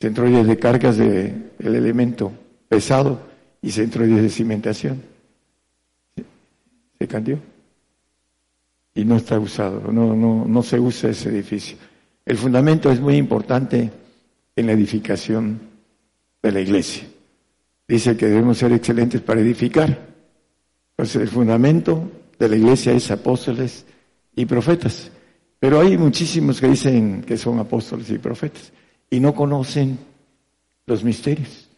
centroides 0.00 0.46
de 0.46 0.58
cargas 0.58 0.96
del 0.96 1.50
elemento 1.60 2.32
pesado 2.68 3.20
y 3.62 3.70
centroides 3.70 4.22
de 4.22 4.28
cimentación. 4.28 5.02
Se 6.98 7.06
cambió 7.06 7.38
y 8.94 9.04
no 9.04 9.16
está 9.16 9.38
usado, 9.38 9.92
no, 9.92 10.16
no, 10.16 10.44
no 10.46 10.62
se 10.62 10.80
usa 10.80 11.10
ese 11.10 11.28
edificio. 11.28 11.76
El 12.24 12.36
fundamento 12.36 12.90
es 12.90 13.00
muy 13.00 13.16
importante 13.16 13.90
en 14.56 14.66
la 14.66 14.72
edificación 14.72 15.60
de 16.42 16.52
la 16.52 16.60
iglesia. 16.60 17.06
Dice 17.86 18.16
que 18.16 18.26
debemos 18.26 18.58
ser 18.58 18.72
excelentes 18.72 19.20
para 19.20 19.40
edificar. 19.40 20.08
Entonces 20.90 21.22
el 21.22 21.28
fundamento 21.28 22.10
de 22.38 22.48
la 22.48 22.56
iglesia 22.56 22.92
es 22.92 23.10
apóstoles 23.10 23.84
y 24.34 24.46
profetas. 24.46 25.12
Pero 25.58 25.80
hay 25.80 25.96
muchísimos 25.96 26.60
que 26.60 26.68
dicen 26.68 27.22
que 27.22 27.36
son 27.36 27.58
apóstoles 27.58 28.10
y 28.10 28.18
profetas 28.18 28.72
y 29.10 29.20
no 29.20 29.34
conocen 29.34 29.98
los 30.86 31.02
misterios. 31.02 31.68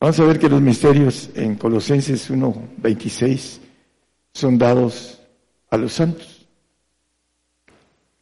Vamos 0.00 0.18
a 0.20 0.24
ver 0.24 0.38
que 0.38 0.48
los 0.48 0.60
misterios 0.60 1.30
en 1.34 1.56
Colosenses 1.56 2.30
1.26 2.30 3.58
son 4.32 4.56
dados 4.56 5.20
a 5.70 5.76
los 5.76 5.92
santos. 5.92 6.46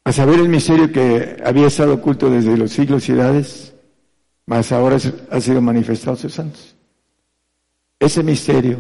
A 0.05 0.12
saber 0.12 0.40
el 0.40 0.48
misterio 0.48 0.90
que 0.90 1.36
había 1.44 1.66
estado 1.66 1.94
oculto 1.94 2.31
desde 2.31 2.56
los 2.56 2.70
siglos 2.70 3.09
y 3.09 3.12
edades, 3.12 3.74
mas 4.47 4.73
ahora 4.73 4.98
ha 5.31 5.40
sido 5.40 5.60
manifestado 5.60 6.12
a 6.12 6.20
sus 6.20 6.32
santos. 6.32 6.77
Ese 7.98 8.23
misterio, 8.23 8.78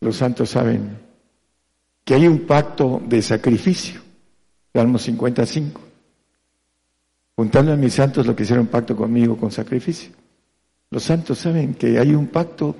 los 0.00 0.16
santos 0.16 0.50
saben 0.50 0.98
que 2.04 2.14
hay 2.14 2.26
un 2.26 2.40
pacto 2.40 3.00
de 3.06 3.22
sacrificio, 3.22 4.00
Salmo 4.76 4.98
55. 4.98 5.80
Juntando 7.34 7.72
a 7.72 7.76
mis 7.76 7.94
santos 7.94 8.26
lo 8.26 8.36
que 8.36 8.42
hicieron 8.42 8.66
pacto 8.66 8.94
conmigo 8.94 9.34
con 9.38 9.50
sacrificio. 9.50 10.10
Los 10.90 11.02
santos 11.02 11.38
saben 11.38 11.72
que 11.72 11.98
hay 11.98 12.14
un 12.14 12.26
pacto 12.26 12.76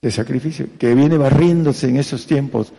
de 0.00 0.10
sacrificio 0.10 0.66
que 0.76 0.96
viene 0.96 1.16
barriéndose 1.16 1.88
en 1.88 1.98
esos 1.98 2.26
tiempos 2.26 2.72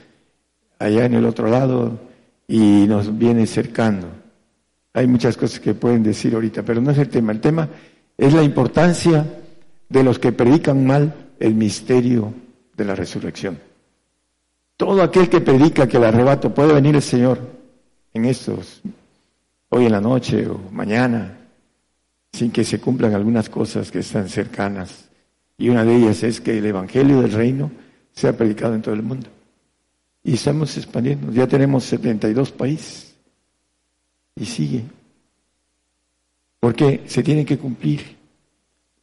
allá 0.78 1.06
en 1.06 1.14
el 1.14 1.26
otro 1.26 1.48
lado 1.48 1.98
y 2.46 2.86
nos 2.86 3.18
viene 3.18 3.48
cercando. 3.48 4.10
Hay 4.92 5.08
muchas 5.08 5.38
cosas 5.38 5.62
que 5.62 5.74
pueden 5.74 6.04
decir 6.04 6.36
ahorita, 6.36 6.64
pero 6.64 6.82
no 6.82 6.92
es 6.92 6.98
el 6.98 7.08
tema. 7.08 7.32
El 7.32 7.40
tema 7.40 7.70
es 8.18 8.34
la 8.34 8.44
importancia 8.44 9.26
de 9.88 10.04
los 10.04 10.20
que 10.20 10.34
predican 10.34 10.86
mal 10.86 11.32
el 11.40 11.56
misterio 11.56 12.34
de 12.76 12.84
la 12.84 12.94
resurrección. 12.94 13.58
Todo 14.76 15.02
aquel 15.02 15.30
que 15.30 15.40
predica 15.40 15.88
que 15.88 15.96
el 15.96 16.04
arrebato 16.04 16.54
puede 16.54 16.74
venir 16.74 16.94
el 16.94 17.02
Señor 17.02 17.53
en 18.14 18.26
estos, 18.26 18.82
hoy 19.70 19.86
en 19.86 19.92
la 19.92 20.02
noche 20.02 20.48
o 20.48 20.60
mañana, 20.72 21.38
sin 22.32 22.52
que 22.52 22.64
se 22.64 22.80
cumplan 22.80 23.14
algunas 23.14 23.50
cosas 23.50 23.92
que 23.92 24.00
están 24.00 24.30
cercanas. 24.30 25.10
Y 25.58 25.70
una 25.70 25.84
de 25.84 25.96
ellas 25.96 26.24
es 26.24 26.42
que 26.42 26.58
el 26.58 26.66
Evangelio 26.66 27.22
del 27.22 27.32
Reino 27.32 27.72
sea 28.12 28.36
predicado 28.36 28.76
en 28.76 28.82
todo 28.82 28.96
el 28.96 29.04
mundo. 29.04 29.28
Y 30.24 30.34
estamos 30.36 30.76
expandiendo. 30.78 31.32
Ya 31.32 31.48
tenemos 31.48 31.84
72 31.84 32.52
países. 32.52 33.16
Y 34.36 34.46
sigue. 34.46 34.84
Porque 36.60 37.04
se 37.08 37.22
tiene 37.22 37.46
que 37.46 37.58
cumplir 37.58 38.02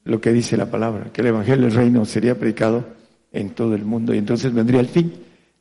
lo 0.04 0.20
que 0.20 0.32
dice 0.32 0.56
la 0.56 0.70
palabra, 0.70 1.12
que 1.12 1.20
el 1.20 1.28
Evangelio 1.28 1.66
del 1.66 1.74
Reino 1.74 2.04
sería 2.04 2.38
predicado 2.38 2.84
en 3.32 3.50
todo 3.50 3.74
el 3.74 3.84
mundo 3.84 4.14
y 4.14 4.18
entonces 4.18 4.52
vendría 4.52 4.80
el 4.80 4.88
fin, 4.88 5.12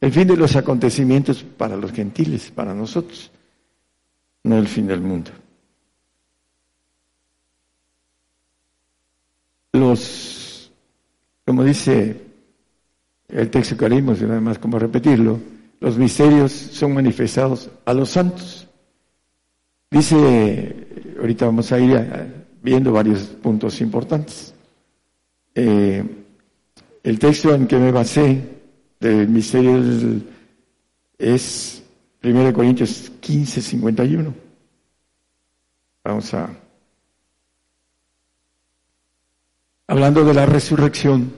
el 0.01 0.11
fin 0.11 0.27
de 0.27 0.37
los 0.37 0.55
acontecimientos 0.55 1.43
para 1.43 1.75
los 1.75 1.91
gentiles, 1.91 2.51
para 2.51 2.73
nosotros, 2.73 3.31
no 4.43 4.57
el 4.57 4.67
fin 4.67 4.87
del 4.87 5.01
mundo. 5.01 5.31
Los, 9.73 10.71
como 11.45 11.63
dice 11.63 12.21
el 13.27 13.49
texto 13.49 13.77
que 13.77 13.89
leímos, 13.89 14.21
y 14.21 14.25
nada 14.25 14.41
más 14.41 14.57
como 14.57 14.79
repetirlo, 14.79 15.39
los 15.79 15.97
misterios 15.97 16.51
son 16.51 16.93
manifestados 16.93 17.69
a 17.85 17.93
los 17.93 18.09
santos. 18.09 18.67
Dice, 19.91 21.15
ahorita 21.19 21.45
vamos 21.45 21.71
a 21.71 21.79
ir 21.79 22.45
viendo 22.61 22.91
varios 22.91 23.23
puntos 23.23 23.79
importantes. 23.81 24.53
Eh, 25.55 26.03
el 27.03 27.19
texto 27.19 27.53
en 27.53 27.67
que 27.67 27.77
me 27.77 27.91
basé 27.91 28.41
del 28.99 29.29
misterio 29.29 29.81
es 31.17 31.78
1 32.21 32.53
Corintios 32.53 33.11
15, 33.19 33.61
51. 33.61 34.33
Vamos 36.03 36.33
a... 36.33 36.49
Hablando 39.87 40.23
de 40.23 40.33
la 40.33 40.45
resurrección, 40.45 41.33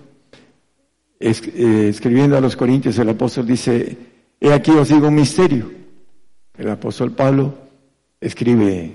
eh, 1.19 1.87
escribiendo 1.89 2.35
a 2.35 2.41
los 2.41 2.55
Corintios, 2.55 2.97
el 2.99 3.09
apóstol 3.09 3.45
dice, 3.45 3.97
he 4.39 4.51
aquí 4.51 4.71
os 4.71 4.89
digo 4.89 5.07
un 5.07 5.15
misterio. 5.15 5.71
El 6.57 6.69
apóstol 6.69 7.11
Pablo 7.11 7.57
escribe 8.19 8.93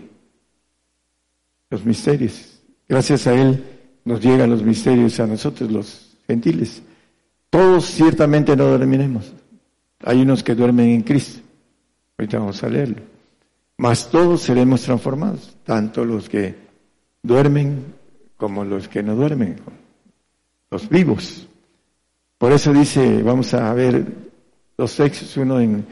los 1.71 1.85
misterios. 1.85 2.61
Gracias 2.89 3.27
a 3.27 3.35
Él 3.35 3.65
nos 4.05 4.21
llegan 4.21 4.51
los 4.51 4.63
misterios 4.63 5.19
a 5.21 5.27
nosotros, 5.27 5.71
los 5.71 6.17
gentiles. 6.27 6.83
Todos 7.49 7.87
ciertamente 7.87 8.57
no 8.57 8.67
dormiremos. 8.67 9.33
Hay 10.05 10.21
unos 10.21 10.43
que 10.43 10.55
duermen 10.55 10.91
en 10.91 11.03
Cristo. 11.03 11.46
Ahorita 12.19 12.39
vamos 12.39 12.63
a 12.63 12.69
leerlo. 12.69 13.03
Mas 13.79 14.11
todos 14.11 14.43
seremos 14.43 14.83
transformados, 14.83 15.57
tanto 15.65 16.05
los 16.05 16.29
que 16.29 16.55
duermen 17.23 17.95
como 18.37 18.65
los 18.65 18.89
que 18.89 19.03
no 19.03 19.15
duermen, 19.15 19.57
los 20.71 20.89
vivos. 20.89 21.47
Por 22.39 22.53
eso 22.53 22.73
dice, 22.73 23.23
vamos 23.23 23.53
a 23.55 23.73
ver 23.75 24.05
los 24.79 24.97
textos, 24.97 25.37
uno 25.37 25.61
en 25.61 25.85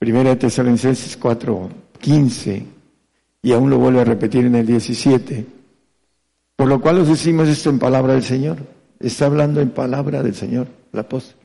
1 0.00 0.38
Tesalonicenses 0.38 1.16
4, 1.16 1.70
15 2.00 2.66
y 3.42 3.52
aún 3.52 3.70
lo 3.70 3.78
vuelve 3.78 4.00
a 4.00 4.04
repetir 4.04 4.46
en 4.46 4.54
el 4.54 4.66
17. 4.66 5.46
Por 6.56 6.68
lo 6.68 6.80
cual 6.80 6.98
os 6.98 7.08
decimos 7.08 7.48
esto 7.48 7.70
en 7.70 7.78
palabra 7.78 8.14
del 8.14 8.22
Señor. 8.22 8.58
Está 9.00 9.26
hablando 9.26 9.60
en 9.60 9.70
palabra 9.70 10.22
del 10.22 10.34
Señor, 10.34 10.68
el 10.92 10.98
apóstol. 10.98 11.36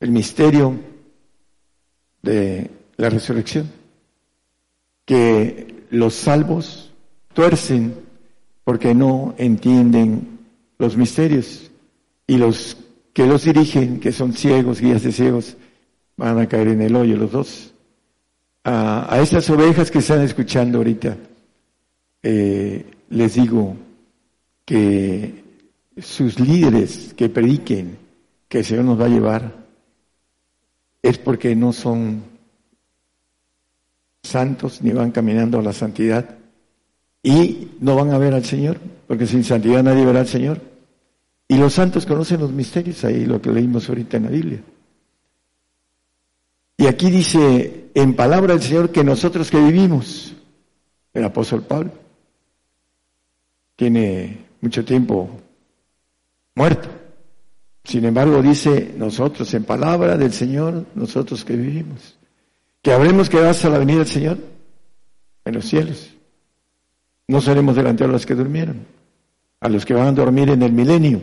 El 0.00 0.10
misterio 0.10 0.74
de 2.22 2.70
la 3.00 3.10
resurrección. 3.10 3.70
Que 5.04 5.84
los 5.90 6.14
salvos 6.14 6.92
tuercen 7.32 7.94
porque 8.64 8.94
no 8.94 9.34
entienden 9.38 10.38
los 10.78 10.96
misterios. 10.96 11.70
Y 12.26 12.36
los 12.36 12.76
que 13.12 13.26
los 13.26 13.44
dirigen, 13.44 13.98
que 13.98 14.12
son 14.12 14.32
ciegos, 14.32 14.80
guías 14.80 15.02
de 15.02 15.12
ciegos, 15.12 15.56
van 16.16 16.38
a 16.38 16.48
caer 16.48 16.68
en 16.68 16.82
el 16.82 16.94
hoyo 16.94 17.16
los 17.16 17.32
dos 17.32 17.70
a, 18.64 19.14
a 19.14 19.20
estas 19.20 19.48
ovejas 19.50 19.90
que 19.90 19.98
están 19.98 20.22
escuchando 20.22 20.78
ahorita, 20.78 21.16
eh, 22.22 22.84
les 23.08 23.34
digo 23.34 23.76
que 24.64 25.44
sus 26.00 26.38
líderes 26.38 27.14
que 27.14 27.28
prediquen 27.28 27.98
que 28.48 28.58
el 28.58 28.64
Señor 28.64 28.84
nos 28.84 29.00
va 29.00 29.06
a 29.06 29.08
llevar 29.08 29.66
es 31.02 31.18
porque 31.18 31.56
no 31.56 31.72
son 31.72 32.22
santos 34.22 34.82
ni 34.82 34.92
van 34.92 35.10
caminando 35.10 35.58
a 35.58 35.62
la 35.62 35.72
santidad 35.72 36.36
y 37.22 37.72
no 37.80 37.96
van 37.96 38.12
a 38.12 38.18
ver 38.18 38.34
al 38.34 38.44
Señor, 38.44 38.78
porque 39.06 39.26
sin 39.26 39.44
santidad 39.44 39.82
nadie 39.82 40.04
verá 40.04 40.20
al 40.20 40.28
Señor. 40.28 40.60
Y 41.48 41.56
los 41.56 41.74
santos 41.74 42.06
conocen 42.06 42.40
los 42.40 42.52
misterios, 42.52 43.04
ahí 43.04 43.26
lo 43.26 43.40
que 43.42 43.50
leímos 43.50 43.88
ahorita 43.88 44.16
en 44.16 44.22
la 44.22 44.30
Biblia. 44.30 44.62
Y 46.76 46.86
aquí 46.86 47.10
dice 47.10 47.90
en 47.94 48.14
palabra 48.14 48.54
del 48.54 48.62
Señor 48.62 48.90
que 48.90 49.04
nosotros 49.04 49.50
que 49.50 49.58
vivimos, 49.58 50.32
el 51.12 51.24
apóstol 51.24 51.62
Pablo, 51.62 51.90
tiene 53.76 54.46
mucho 54.60 54.84
tiempo 54.84 55.28
muerto. 56.54 56.88
Sin 57.84 58.04
embargo, 58.04 58.40
dice 58.42 58.94
nosotros, 58.96 59.52
en 59.54 59.64
palabra 59.64 60.16
del 60.16 60.32
Señor, 60.32 60.86
nosotros 60.94 61.44
que 61.44 61.56
vivimos, 61.56 62.16
que 62.82 62.92
habremos 62.92 63.28
quedado 63.28 63.50
hasta 63.50 63.68
la 63.68 63.78
venida 63.78 63.98
del 63.98 64.06
Señor 64.06 64.38
en 65.44 65.54
los 65.54 65.66
cielos. 65.66 66.10
No 67.28 67.40
seremos 67.40 67.76
delante 67.76 68.04
de 68.04 68.12
los 68.12 68.26
que 68.26 68.34
durmieron, 68.34 68.86
a 69.60 69.68
los 69.68 69.84
que 69.84 69.94
van 69.94 70.08
a 70.08 70.12
dormir 70.12 70.50
en 70.50 70.62
el 70.62 70.72
milenio, 70.72 71.20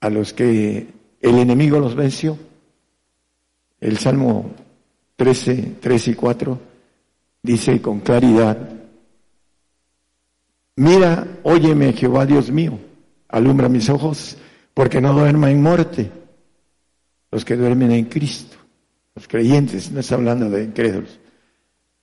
a 0.00 0.08
los 0.08 0.32
que 0.32 0.86
el 1.20 1.38
enemigo 1.38 1.78
los 1.78 1.94
venció 1.94 2.38
el 3.82 3.98
Salmo 3.98 4.48
13, 5.16 5.74
3 5.80 6.08
y 6.08 6.14
4 6.14 6.60
dice 7.42 7.82
con 7.82 7.98
claridad, 7.98 8.56
mira, 10.76 11.26
óyeme 11.42 11.92
Jehová 11.92 12.24
Dios 12.24 12.52
mío, 12.52 12.78
alumbra 13.28 13.68
mis 13.68 13.90
ojos, 13.90 14.36
porque 14.72 15.00
no 15.00 15.12
duerma 15.12 15.50
en 15.50 15.60
muerte 15.60 16.12
los 17.32 17.44
que 17.44 17.56
duermen 17.56 17.90
en 17.90 18.04
Cristo, 18.04 18.51
los 19.22 19.28
creyentes, 19.28 19.90
no 19.92 20.00
está 20.00 20.16
hablando 20.16 20.50
de 20.50 20.64
incrédulos. 20.64 21.18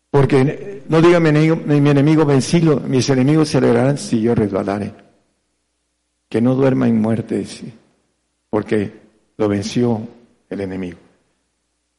Porque 0.10 0.84
no 0.88 1.02
diga 1.02 1.20
mi 1.20 1.30
enemigo, 1.30 1.56
mi 1.58 1.90
enemigo 1.90 2.26
vencido, 2.26 2.80
mis 2.80 3.10
enemigos 3.10 3.50
se 3.50 3.58
alegrarán 3.58 3.98
si 3.98 4.22
yo 4.22 4.34
resbalare. 4.34 4.94
Que 6.30 6.42
no 6.42 6.56
duerma 6.56 6.88
en 6.88 7.00
muerte, 7.00 7.46
porque 8.50 8.92
lo 9.38 9.48
venció 9.48 10.08
el 10.50 10.62
enemigo. 10.62 10.98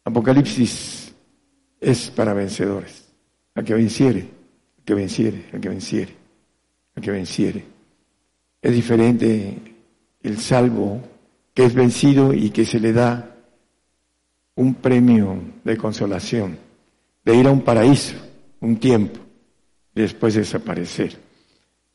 Apocalipsis 0.05 1.15
es 1.81 2.11
para 2.11 2.33
vencedores, 2.33 3.09
a 3.55 3.63
que 3.63 3.75
venciere 3.75 4.41
que 4.91 4.95
venciere, 4.95 5.45
el 5.53 5.61
que 5.61 5.69
venciere, 5.69 6.17
el 6.97 7.03
que 7.03 7.11
venciere. 7.13 7.65
Es 8.61 8.75
diferente 8.75 9.57
el 10.21 10.39
salvo 10.39 11.01
que 11.55 11.65
es 11.65 11.75
vencido 11.75 12.35
y 12.35 12.51
que 12.51 12.65
se 12.65 12.81
le 12.81 12.93
da 12.93 13.37
un 14.57 14.75
premio 14.75 15.41
de 15.65 15.77
consolación, 15.77 16.59
de 17.25 17.35
ir 17.35 17.47
a 17.47 17.51
un 17.51 17.63
paraíso, 17.63 18.15
un 18.61 18.77
tiempo, 18.79 19.21
y 19.95 20.01
después 20.03 20.35
desaparecer. 20.35 21.17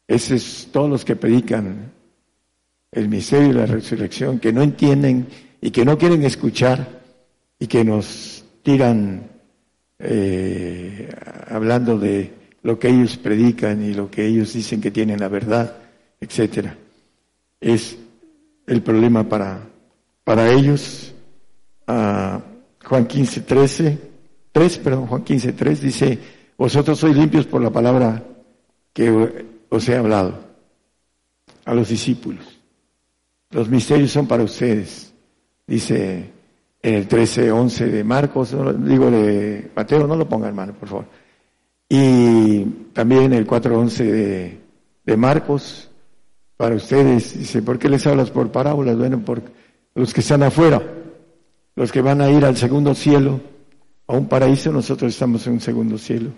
Esos 0.07 0.32
es 0.32 0.69
todos 0.72 0.90
los 0.90 1.06
que 1.06 1.15
predican 1.15 1.91
el 2.91 3.10
misterio 3.10 3.49
de 3.49 3.53
la 3.53 3.65
resurrección, 3.65 4.40
que 4.40 4.53
no 4.53 4.61
entienden 4.61 5.27
y 5.61 5.72
que 5.72 5.84
no 5.84 5.98
quieren 5.98 6.23
escuchar 6.23 7.02
y 7.60 7.68
que 7.68 7.84
nos 7.84 8.45
tiran 8.64 9.30
eh, 9.99 11.10
hablando 11.48 11.98
de 11.98 12.34
lo 12.64 12.77
que 12.80 12.90
ellos 12.90 13.18
predican 13.18 13.84
y 13.84 13.94
lo 13.94 14.10
que 14.10 14.26
ellos 14.26 14.53
dicen 14.53 14.82
que 14.82 14.91
tienen 14.91 15.19
la 15.19 15.27
verdad, 15.27 15.77
etcétera. 16.19 16.77
Es 17.60 17.98
el 18.68 18.82
problema 18.82 19.27
para, 19.27 19.61
para 20.23 20.52
ellos. 20.52 21.14
Uh, 21.88 22.40
Juan 22.84 23.06
15, 23.06 23.41
13, 23.41 23.98
3, 24.52 24.78
perdón, 24.80 25.07
Juan 25.07 25.24
15, 25.24 25.53
3 25.53 25.82
dice, 25.82 26.20
vosotros 26.57 26.99
sois 26.99 27.16
limpios 27.16 27.45
por 27.45 27.62
la 27.62 27.70
palabra 27.70 28.24
que 28.94 29.45
os 29.70 29.90
he 29.90 29.95
hablado 29.95 30.40
a 31.66 31.74
los 31.74 31.90
discípulos. 31.90 32.45
Los 33.52 33.70
misterios 33.70 34.12
son 34.12 34.28
para 34.28 34.44
ustedes, 34.44 35.14
dice 35.66 36.32
en 36.82 36.94
el 36.94 37.07
13, 37.07 37.52
11 37.52 37.88
de 37.88 38.03
Marcos, 38.03 38.56
digo 38.80 39.10
de 39.10 39.72
Mateo, 39.76 40.06
no 40.06 40.16
lo 40.16 40.30
ponga 40.30 40.48
hermano, 40.48 40.74
por 40.74 40.88
favor. 40.88 41.06
Y 41.90 42.64
también 42.94 43.34
el 43.34 43.45
4, 43.45 43.80
11 43.80 44.03
de, 44.03 44.62
de 45.03 45.18
Marcos, 45.18 45.90
para 46.57 46.76
ustedes, 46.76 47.38
dice, 47.38 47.62
¿por 47.62 47.80
qué 47.80 47.90
les 47.90 48.06
hablas 48.06 48.30
por 48.30 48.52
parábolas? 48.52 48.98
Bueno, 48.98 49.20
por 49.20 49.41
los 49.95 50.14
que 50.14 50.22
están 50.22 50.44
afuera, 50.44 50.82
los 51.76 51.91
que 51.91 52.02
van 52.02 52.22
a 52.22 52.30
ir 52.30 52.45
al 52.45 52.56
segundo 52.56 52.95
cielo, 52.95 53.41
a 54.07 54.14
un 54.14 54.27
paraíso, 54.27 54.72
nosotros 54.72 55.14
estamos 55.14 55.45
en 55.47 55.53
un 55.53 55.61
segundo 55.61 55.97
cielo. 55.97 56.31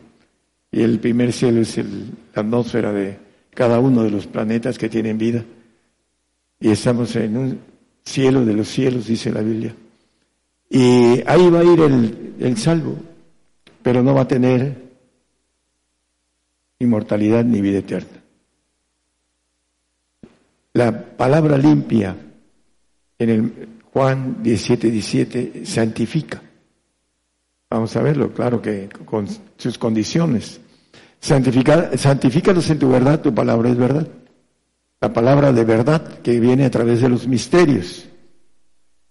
Y 0.71 0.81
el 0.81 0.99
primer 0.99 1.31
cielo 1.31 1.61
es 1.61 1.77
el, 1.77 2.11
la 2.33 2.41
atmósfera 2.41 2.91
de 2.91 3.17
cada 3.51 3.79
uno 3.79 4.03
de 4.03 4.11
los 4.11 4.27
planetas 4.27 4.77
que 4.77 4.89
tienen 4.89 5.17
vida. 5.17 5.43
Y 6.59 6.69
estamos 6.69 7.15
en 7.15 7.37
un 7.37 7.59
cielo 8.03 8.45
de 8.45 8.53
los 8.53 8.67
cielos, 8.67 9.07
dice 9.07 9.31
la 9.31 9.41
Biblia. 9.41 9.75
Y 10.69 11.21
ahí 11.25 11.49
va 11.49 11.59
a 11.59 11.63
ir 11.63 11.79
el, 11.79 12.35
el 12.39 12.57
salvo, 12.57 12.95
pero 13.81 14.01
no 14.01 14.15
va 14.15 14.21
a 14.21 14.27
tener 14.27 14.87
inmortalidad 16.79 17.45
ni 17.45 17.61
vida 17.61 17.79
eterna. 17.79 18.21
La 20.73 21.15
palabra 21.15 21.57
limpia 21.57 22.15
en 23.19 23.29
el 23.29 23.76
Juan 23.97 24.43
17, 24.43 24.91
17 24.91 25.65
santifica. 25.65 26.39
Vamos 27.67 27.95
a 27.95 28.01
verlo, 28.03 28.31
claro 28.31 28.61
que 28.61 28.89
con 29.05 29.27
sus 29.57 29.79
condiciones. 29.79 30.61
Santifica, 31.19 31.97
santifícalos 31.97 32.69
en 32.69 32.77
tu 32.77 32.91
verdad, 32.91 33.21
tu 33.21 33.33
palabra 33.33 33.71
es 33.71 33.75
verdad. 33.75 34.07
La 35.01 35.11
palabra 35.11 35.51
de 35.51 35.63
verdad 35.63 36.19
que 36.19 36.39
viene 36.39 36.65
a 36.65 36.69
través 36.69 37.01
de 37.01 37.09
los 37.09 37.27
misterios. 37.27 38.07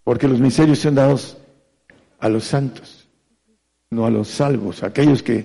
Porque 0.05 0.29
los 0.29 0.39
misterios 0.39 0.79
son 0.79 0.95
dados 0.95 1.37
a 2.21 2.29
los 2.29 2.45
santos, 2.45 3.09
no 3.91 4.07
a 4.07 4.11
los 4.11 4.29
salvos, 4.29 4.85
aquellos 4.85 5.21
que 5.21 5.45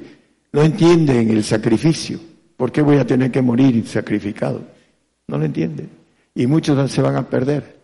no 0.51 0.61
entienden 0.61 1.31
el 1.31 1.43
sacrificio. 1.43 2.19
¿Por 2.55 2.71
qué 2.71 2.83
voy 2.83 2.97
a 2.97 3.07
tener 3.07 3.31
que 3.31 3.41
morir 3.41 3.87
sacrificado? 3.87 4.61
No 5.25 5.39
lo 5.39 5.45
entienden. 5.45 5.89
Y 6.35 6.45
muchos 6.45 6.91
se 6.91 7.01
van 7.01 7.15
a 7.15 7.27
perder. 7.27 7.80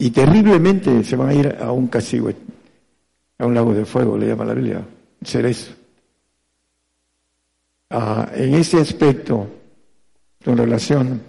Y 0.00 0.10
terriblemente 0.10 1.04
se 1.04 1.14
van 1.14 1.28
a 1.28 1.34
ir 1.34 1.56
a 1.60 1.70
un 1.70 1.86
castigo, 1.86 2.30
a 3.38 3.46
un 3.46 3.54
lago 3.54 3.72
de 3.72 3.84
fuego, 3.84 4.18
le 4.18 4.26
llama 4.26 4.44
la 4.44 4.54
Biblia, 4.54 4.84
cerezo. 5.22 5.72
Ah, 7.90 8.28
en 8.34 8.54
ese 8.54 8.80
aspecto, 8.80 9.48
con 10.44 10.56
relación 10.56 11.22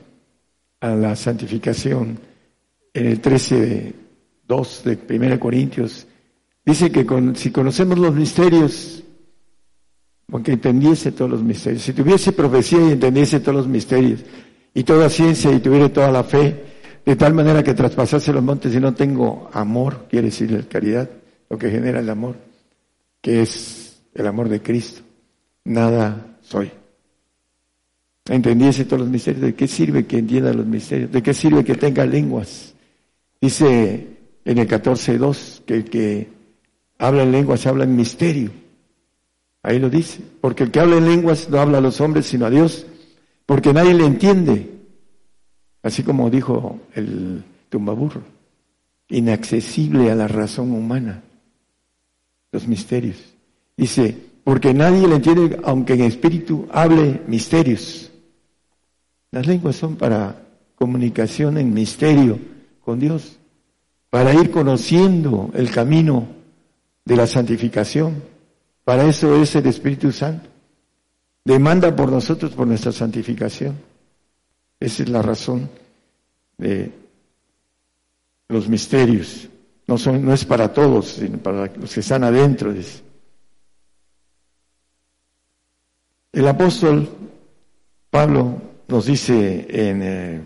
a 0.79 0.95
la 0.95 1.15
santificación, 1.15 2.17
en 2.93 3.05
el 3.05 3.21
13.2 3.21 4.83
de 4.83 5.15
1 5.15 5.39
Corintios, 5.39 6.07
Dice 6.63 6.91
que 6.91 7.05
si 7.35 7.51
conocemos 7.51 7.97
los 7.97 8.13
misterios, 8.13 9.03
aunque 10.31 10.53
entendiese 10.53 11.11
todos 11.11 11.31
los 11.31 11.43
misterios, 11.43 11.81
si 11.81 11.93
tuviese 11.93 12.31
profecía 12.33 12.79
y 12.81 12.91
entendiese 12.91 13.39
todos 13.39 13.55
los 13.55 13.67
misterios, 13.67 14.21
y 14.73 14.83
toda 14.83 15.09
ciencia 15.09 15.51
y 15.51 15.59
tuviera 15.59 15.91
toda 15.91 16.11
la 16.11 16.23
fe, 16.23 16.70
de 17.05 17.15
tal 17.15 17.33
manera 17.33 17.63
que 17.63 17.73
traspasase 17.73 18.33
los 18.33 18.43
montes 18.43 18.73
y 18.73 18.79
no 18.79 18.93
tengo 18.93 19.49
amor, 19.53 20.05
quiere 20.09 20.27
decir 20.27 20.51
la 20.51 20.61
caridad, 20.63 21.09
lo 21.49 21.57
que 21.57 21.69
genera 21.69 21.99
el 21.99 22.09
amor, 22.09 22.35
que 23.21 23.41
es 23.41 24.01
el 24.13 24.27
amor 24.27 24.49
de 24.49 24.61
Cristo, 24.61 25.01
nada 25.65 26.37
soy. 26.41 26.71
Entendiese 28.29 28.85
todos 28.85 29.01
los 29.01 29.09
misterios, 29.09 29.41
¿de 29.41 29.55
qué 29.55 29.67
sirve 29.67 30.05
que 30.05 30.19
entienda 30.19 30.53
los 30.53 30.65
misterios? 30.65 31.11
¿De 31.11 31.23
qué 31.23 31.33
sirve 31.33 31.63
que 31.63 31.75
tenga 31.75 32.05
lenguas? 32.05 32.73
Dice 33.41 34.07
en 34.45 34.57
el 34.57 34.67
14.2 34.67 35.63
que 35.65 35.73
el 35.73 35.85
que 35.85 36.29
habla 36.99 37.23
en 37.23 37.31
lenguas, 37.31 37.65
habla 37.65 37.83
en 37.83 37.95
misterio. 37.95 38.51
Ahí 39.63 39.79
lo 39.79 39.89
dice. 39.89 40.19
Porque 40.39 40.63
el 40.63 40.71
que 40.71 40.79
habla 40.79 40.97
en 40.97 41.05
lenguas 41.05 41.49
no 41.49 41.59
habla 41.59 41.79
a 41.79 41.81
los 41.81 41.99
hombres, 42.01 42.27
sino 42.27 42.45
a 42.45 42.49
Dios. 42.49 42.85
Porque 43.45 43.73
nadie 43.73 43.93
le 43.93 44.05
entiende. 44.05 44.80
Así 45.83 46.03
como 46.03 46.29
dijo 46.29 46.79
el 46.93 47.43
tumbaburro. 47.69 48.21
Inaccesible 49.09 50.11
a 50.11 50.15
la 50.15 50.27
razón 50.27 50.71
humana. 50.71 51.23
Los 52.51 52.67
misterios. 52.67 53.17
Dice, 53.75 54.15
porque 54.43 54.73
nadie 54.73 55.07
le 55.07 55.15
entiende, 55.15 55.59
aunque 55.63 55.93
en 55.93 56.01
espíritu 56.01 56.67
hable 56.71 57.21
misterios. 57.27 58.11
Las 59.31 59.47
lenguas 59.47 59.75
son 59.75 59.95
para 59.95 60.43
comunicación 60.75 61.57
en 61.57 61.73
misterio 61.73 62.39
con 62.83 62.99
Dios. 62.99 63.37
Para 64.09 64.33
ir 64.33 64.51
conociendo 64.51 65.51
el 65.53 65.71
camino 65.71 66.27
de 67.05 67.15
la 67.15 67.27
santificación. 67.27 68.23
Para 68.83 69.05
eso 69.05 69.41
es 69.41 69.55
el 69.55 69.67
Espíritu 69.67 70.11
Santo. 70.11 70.49
Demanda 71.43 71.95
por 71.95 72.11
nosotros, 72.11 72.51
por 72.51 72.67
nuestra 72.67 72.91
santificación. 72.91 73.75
Esa 74.81 75.03
es 75.03 75.09
la 75.09 75.21
razón 75.21 75.69
de 76.57 76.91
los 78.49 78.67
misterios. 78.67 79.47
No, 79.85 79.95
es 80.33 80.45
para 80.45 80.73
todos, 80.73 81.07
sino 81.09 81.37
para 81.37 81.67
los 81.67 81.93
que 81.93 81.99
están 81.99 82.23
adentro. 82.23 82.73
El 86.33 86.47
apóstol 86.47 87.09
Pablo 88.09 88.59
nos 88.87 89.05
dice 89.05 89.67
en 89.69 90.01
eh, 90.01 90.45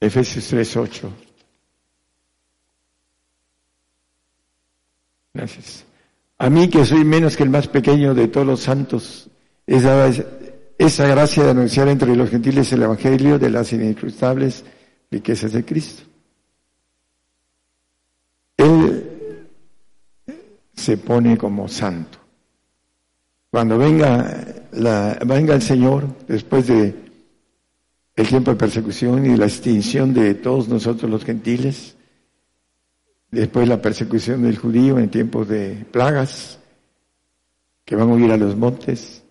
Efesios 0.00 0.52
3:8, 0.52 1.08
Gracias. 5.32 5.84
A 6.38 6.50
mí, 6.50 6.68
que 6.68 6.84
soy 6.84 7.04
menos 7.04 7.36
que 7.36 7.44
el 7.44 7.50
más 7.50 7.68
pequeño 7.68 8.12
de 8.12 8.26
todos 8.26 8.46
los 8.46 8.60
santos, 8.60 9.28
esa, 9.66 10.10
esa 10.80 11.06
gracia 11.06 11.44
de 11.44 11.50
anunciar 11.50 11.88
entre 11.88 12.16
los 12.16 12.30
gentiles 12.30 12.72
el 12.72 12.82
Evangelio 12.82 13.38
de 13.38 13.50
las 13.50 13.70
inescrutables 13.70 14.64
riquezas 15.10 15.52
de 15.52 15.62
Cristo. 15.62 16.04
Él 18.56 19.46
se 20.74 20.96
pone 20.96 21.36
como 21.36 21.68
santo. 21.68 22.18
Cuando 23.50 23.76
venga, 23.76 24.42
la, 24.72 25.18
venga 25.26 25.54
el 25.54 25.60
Señor, 25.60 26.16
después 26.26 26.66
de 26.68 26.94
el 28.16 28.26
tiempo 28.26 28.52
de 28.52 28.56
persecución 28.56 29.26
y 29.26 29.36
la 29.36 29.44
extinción 29.44 30.14
de 30.14 30.32
todos 30.32 30.66
nosotros 30.70 31.10
los 31.10 31.26
gentiles, 31.26 31.94
después 33.30 33.68
la 33.68 33.82
persecución 33.82 34.44
del 34.44 34.56
judío 34.56 34.98
en 34.98 35.10
tiempos 35.10 35.46
de 35.46 35.84
plagas, 35.92 36.58
que 37.84 37.96
van 37.96 38.08
a 38.08 38.14
huir 38.14 38.32
a 38.32 38.38
los 38.38 38.56
montes, 38.56 39.24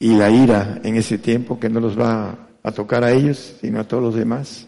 y 0.00 0.16
la 0.16 0.30
ira 0.30 0.80
en 0.82 0.96
ese 0.96 1.18
tiempo 1.18 1.60
que 1.60 1.68
no 1.68 1.78
los 1.78 1.96
va 1.96 2.48
a 2.62 2.72
tocar 2.72 3.04
a 3.04 3.12
ellos, 3.12 3.56
sino 3.60 3.78
a 3.78 3.84
todos 3.84 4.02
los 4.02 4.14
demás. 4.16 4.66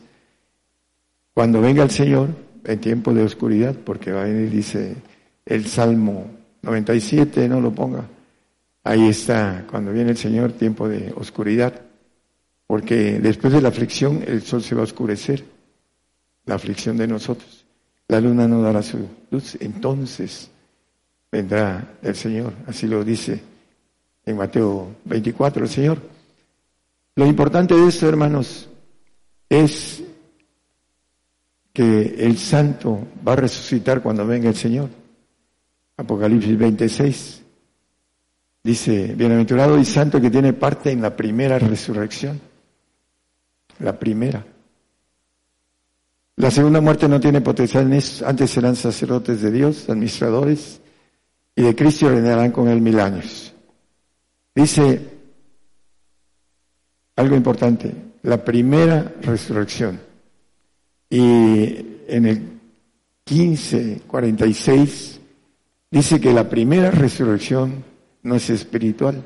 Cuando 1.34 1.60
venga 1.60 1.82
el 1.82 1.90
Señor, 1.90 2.28
en 2.64 2.80
tiempo 2.80 3.12
de 3.12 3.24
oscuridad, 3.24 3.74
porque 3.74 4.12
va 4.12 4.22
a 4.22 4.26
venir, 4.26 4.48
dice 4.48 4.94
el 5.44 5.66
Salmo 5.66 6.26
97, 6.62 7.48
no 7.48 7.60
lo 7.60 7.72
ponga, 7.72 8.04
ahí 8.84 9.08
está, 9.08 9.66
cuando 9.68 9.92
viene 9.92 10.10
el 10.10 10.16
Señor, 10.16 10.52
tiempo 10.52 10.88
de 10.88 11.12
oscuridad, 11.16 11.80
porque 12.68 13.18
después 13.18 13.52
de 13.52 13.60
la 13.60 13.70
aflicción 13.70 14.22
el 14.24 14.42
sol 14.42 14.62
se 14.62 14.76
va 14.76 14.82
a 14.82 14.84
oscurecer, 14.84 15.44
la 16.44 16.54
aflicción 16.54 16.96
de 16.96 17.08
nosotros 17.08 17.62
la 18.12 18.20
luna 18.20 18.46
no 18.46 18.60
dará 18.60 18.82
su 18.82 19.08
luz. 19.30 19.56
Entonces 19.60 20.50
vendrá 21.30 21.94
el 22.02 22.14
Señor. 22.14 22.52
Así 22.66 22.86
lo 22.86 23.02
dice 23.02 23.40
en 24.24 24.36
Mateo 24.36 24.96
24 25.04 25.64
el 25.64 25.70
Señor. 25.70 25.98
Lo 27.16 27.26
importante 27.26 27.74
de 27.74 27.88
esto, 27.88 28.08
hermanos, 28.08 28.68
es 29.48 30.02
que 31.72 32.16
el 32.18 32.38
santo 32.38 33.06
va 33.26 33.32
a 33.32 33.36
resucitar 33.36 34.02
cuando 34.02 34.26
venga 34.26 34.48
el 34.48 34.56
Señor. 34.56 34.88
Apocalipsis 35.96 36.58
26 36.58 37.42
dice, 38.64 39.14
bienaventurado 39.14 39.78
y 39.78 39.84
santo 39.84 40.20
que 40.20 40.30
tiene 40.30 40.52
parte 40.52 40.90
en 40.90 41.02
la 41.02 41.14
primera 41.14 41.58
resurrección. 41.58 42.40
La 43.78 43.98
primera. 43.98 44.44
La 46.36 46.50
segunda 46.50 46.80
muerte 46.80 47.08
no 47.08 47.20
tiene 47.20 47.40
potencial 47.40 47.84
en 47.84 47.94
eso. 47.94 48.26
Antes 48.26 48.50
serán 48.50 48.76
sacerdotes 48.76 49.42
de 49.42 49.50
Dios, 49.50 49.88
administradores, 49.88 50.80
y 51.54 51.62
de 51.62 51.76
Cristo 51.76 52.08
reinarán 52.08 52.52
con 52.52 52.68
él 52.68 52.80
mil 52.80 52.98
años. 53.00 53.51
Dice 54.54 55.08
algo 57.16 57.36
importante, 57.36 57.94
la 58.22 58.44
primera 58.44 59.14
resurrección. 59.20 60.00
Y 61.08 61.86
en 62.08 62.26
el 62.26 62.60
1546 63.28 65.20
dice 65.90 66.20
que 66.20 66.32
la 66.32 66.48
primera 66.48 66.90
resurrección 66.90 67.84
no 68.22 68.34
es 68.34 68.50
espiritual. 68.50 69.24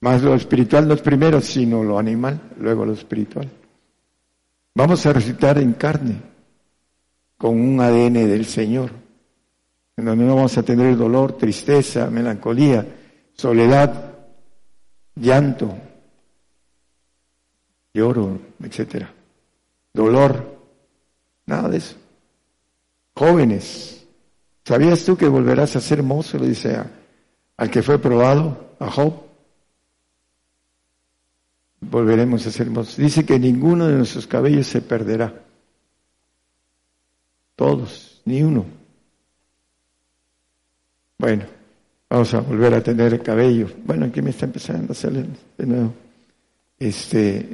Más 0.00 0.22
lo 0.22 0.34
espiritual 0.34 0.86
no 0.86 0.94
es 0.94 1.00
primero, 1.00 1.40
sino 1.40 1.82
lo 1.82 1.98
animal, 1.98 2.52
luego 2.58 2.84
lo 2.84 2.92
espiritual. 2.92 3.48
Vamos 4.74 5.06
a 5.06 5.12
resucitar 5.12 5.58
en 5.58 5.72
carne, 5.74 6.20
con 7.38 7.58
un 7.58 7.80
ADN 7.80 8.28
del 8.28 8.44
Señor, 8.44 8.90
en 9.96 10.04
donde 10.04 10.24
no 10.24 10.36
vamos 10.36 10.56
a 10.58 10.62
tener 10.62 10.96
dolor, 10.96 11.36
tristeza, 11.36 12.10
melancolía, 12.10 12.86
soledad, 13.34 14.12
llanto, 15.14 15.76
lloro, 17.92 18.38
etcétera. 18.62 19.12
Dolor, 19.92 20.58
nada 21.46 21.68
de 21.68 21.76
eso. 21.76 21.96
Jóvenes, 23.14 24.06
¿sabías 24.64 25.04
tú 25.04 25.16
que 25.16 25.28
volverás 25.28 25.76
a 25.76 25.80
ser 25.80 26.02
mozo? 26.02 26.38
Le 26.38 26.48
dice 26.48 26.82
al 27.56 27.70
que 27.70 27.82
fue 27.82 27.98
probado, 27.98 28.74
a 28.80 28.90
Job. 28.90 29.14
Volveremos 31.80 32.46
a 32.46 32.50
ser 32.50 32.70
mozos. 32.70 32.96
Dice 32.96 33.24
que 33.24 33.38
ninguno 33.38 33.86
de 33.86 33.94
nuestros 33.94 34.26
cabellos 34.26 34.66
se 34.66 34.80
perderá. 34.80 35.44
Todos, 37.54 38.20
ni 38.24 38.42
uno. 38.42 38.83
Bueno, 41.24 41.46
vamos 42.10 42.34
a 42.34 42.40
volver 42.40 42.74
a 42.74 42.82
tener 42.82 43.22
cabello. 43.22 43.70
Bueno, 43.86 44.04
aquí 44.04 44.20
me 44.20 44.28
está 44.28 44.44
empezando 44.44 44.92
a 44.92 44.94
salir 44.94 45.26
de 45.56 45.66
nuevo. 45.66 45.94
Este, 46.78 47.48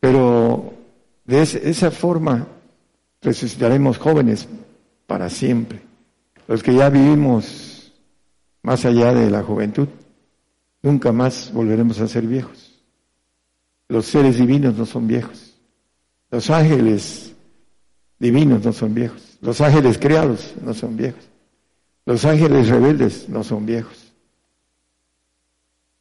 pero 0.00 0.72
de 1.26 1.42
esa 1.42 1.90
forma 1.90 2.46
resucitaremos 3.20 3.98
jóvenes 3.98 4.48
para 5.06 5.28
siempre. 5.28 5.82
Los 6.48 6.62
que 6.62 6.72
ya 6.72 6.88
vivimos 6.88 7.92
más 8.62 8.86
allá 8.86 9.12
de 9.12 9.30
la 9.30 9.42
juventud, 9.42 9.88
nunca 10.80 11.12
más 11.12 11.52
volveremos 11.52 12.00
a 12.00 12.08
ser 12.08 12.26
viejos. 12.26 12.80
Los 13.88 14.06
seres 14.06 14.38
divinos 14.38 14.78
no 14.78 14.86
son 14.86 15.06
viejos. 15.06 15.58
Los 16.30 16.48
ángeles 16.48 17.34
divinos 18.18 18.64
no 18.64 18.72
son 18.72 18.94
viejos. 18.94 19.36
Los 19.42 19.60
ángeles 19.60 19.98
creados 19.98 20.54
no 20.64 20.72
son 20.72 20.96
viejos. 20.96 21.30
Los 22.10 22.24
ángeles 22.24 22.68
rebeldes 22.68 23.28
no 23.28 23.44
son 23.44 23.64
viejos. 23.64 24.12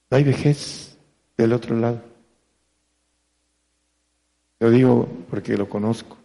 No 0.09 0.17
hay 0.17 0.23
vejez 0.23 0.97
del 1.37 1.53
otro 1.53 1.75
lado. 1.77 2.01
Lo 4.59 4.71
digo 4.71 5.07
porque 5.29 5.55
lo 5.55 5.69
conozco. 5.69 6.17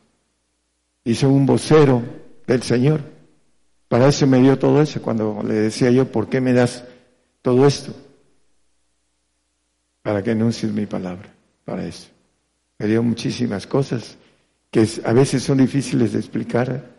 Hice 1.05 1.27
un 1.27 1.45
vocero 1.45 2.03
del 2.47 2.63
Señor. 2.63 3.03
Para 3.87 4.09
eso 4.09 4.27
me 4.27 4.39
dio 4.39 4.59
todo 4.59 4.81
eso, 4.81 5.03
cuando 5.03 5.43
le 5.47 5.53
decía 5.53 5.91
yo, 5.91 6.11
¿por 6.11 6.31
qué 6.31 6.41
me 6.41 6.55
das 6.55 6.85
todo 7.43 7.67
esto? 7.67 7.93
Para 10.01 10.23
que 10.23 10.31
anuncies 10.31 10.73
mi 10.73 10.87
palabra, 10.87 11.31
para 11.67 11.85
eso. 11.85 12.09
Me 12.79 12.87
dio 12.87 13.03
muchísimas 13.03 13.67
cosas 13.67 14.17
que 14.71 14.89
a 15.05 15.13
veces 15.13 15.43
son 15.43 15.59
difíciles 15.59 16.15
de 16.15 16.21
explicar 16.21 16.94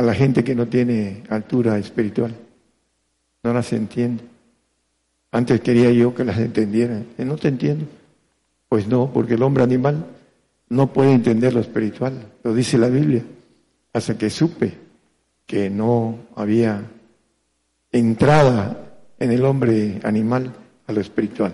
a 0.00 0.02
la 0.02 0.14
gente 0.14 0.42
que 0.42 0.54
no 0.54 0.66
tiene 0.66 1.24
altura 1.28 1.78
espiritual. 1.78 2.34
No 3.42 3.52
las 3.52 3.70
entiende. 3.74 4.24
Antes 5.30 5.60
quería 5.60 5.92
yo 5.92 6.14
que 6.14 6.24
las 6.24 6.38
entendiera. 6.38 7.02
No 7.18 7.36
te 7.36 7.48
entiendo. 7.48 7.84
Pues 8.70 8.88
no, 8.88 9.12
porque 9.12 9.34
el 9.34 9.42
hombre 9.42 9.62
animal 9.62 10.06
no 10.70 10.90
puede 10.90 11.12
entender 11.12 11.52
lo 11.52 11.60
espiritual, 11.60 12.14
lo 12.42 12.54
dice 12.54 12.78
la 12.78 12.88
Biblia, 12.88 13.22
hasta 13.92 14.16
que 14.16 14.30
supe 14.30 14.72
que 15.44 15.68
no 15.68 16.16
había 16.34 16.82
entrada 17.92 18.94
en 19.18 19.32
el 19.32 19.44
hombre 19.44 20.00
animal 20.02 20.54
a 20.86 20.92
lo 20.92 21.00
espiritual. 21.00 21.52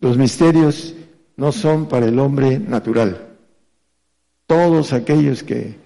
Los 0.00 0.16
misterios 0.16 0.94
no 1.36 1.52
son 1.52 1.86
para 1.86 2.06
el 2.06 2.18
hombre 2.18 2.58
natural. 2.58 3.26
Todos 4.46 4.94
aquellos 4.94 5.42
que 5.42 5.83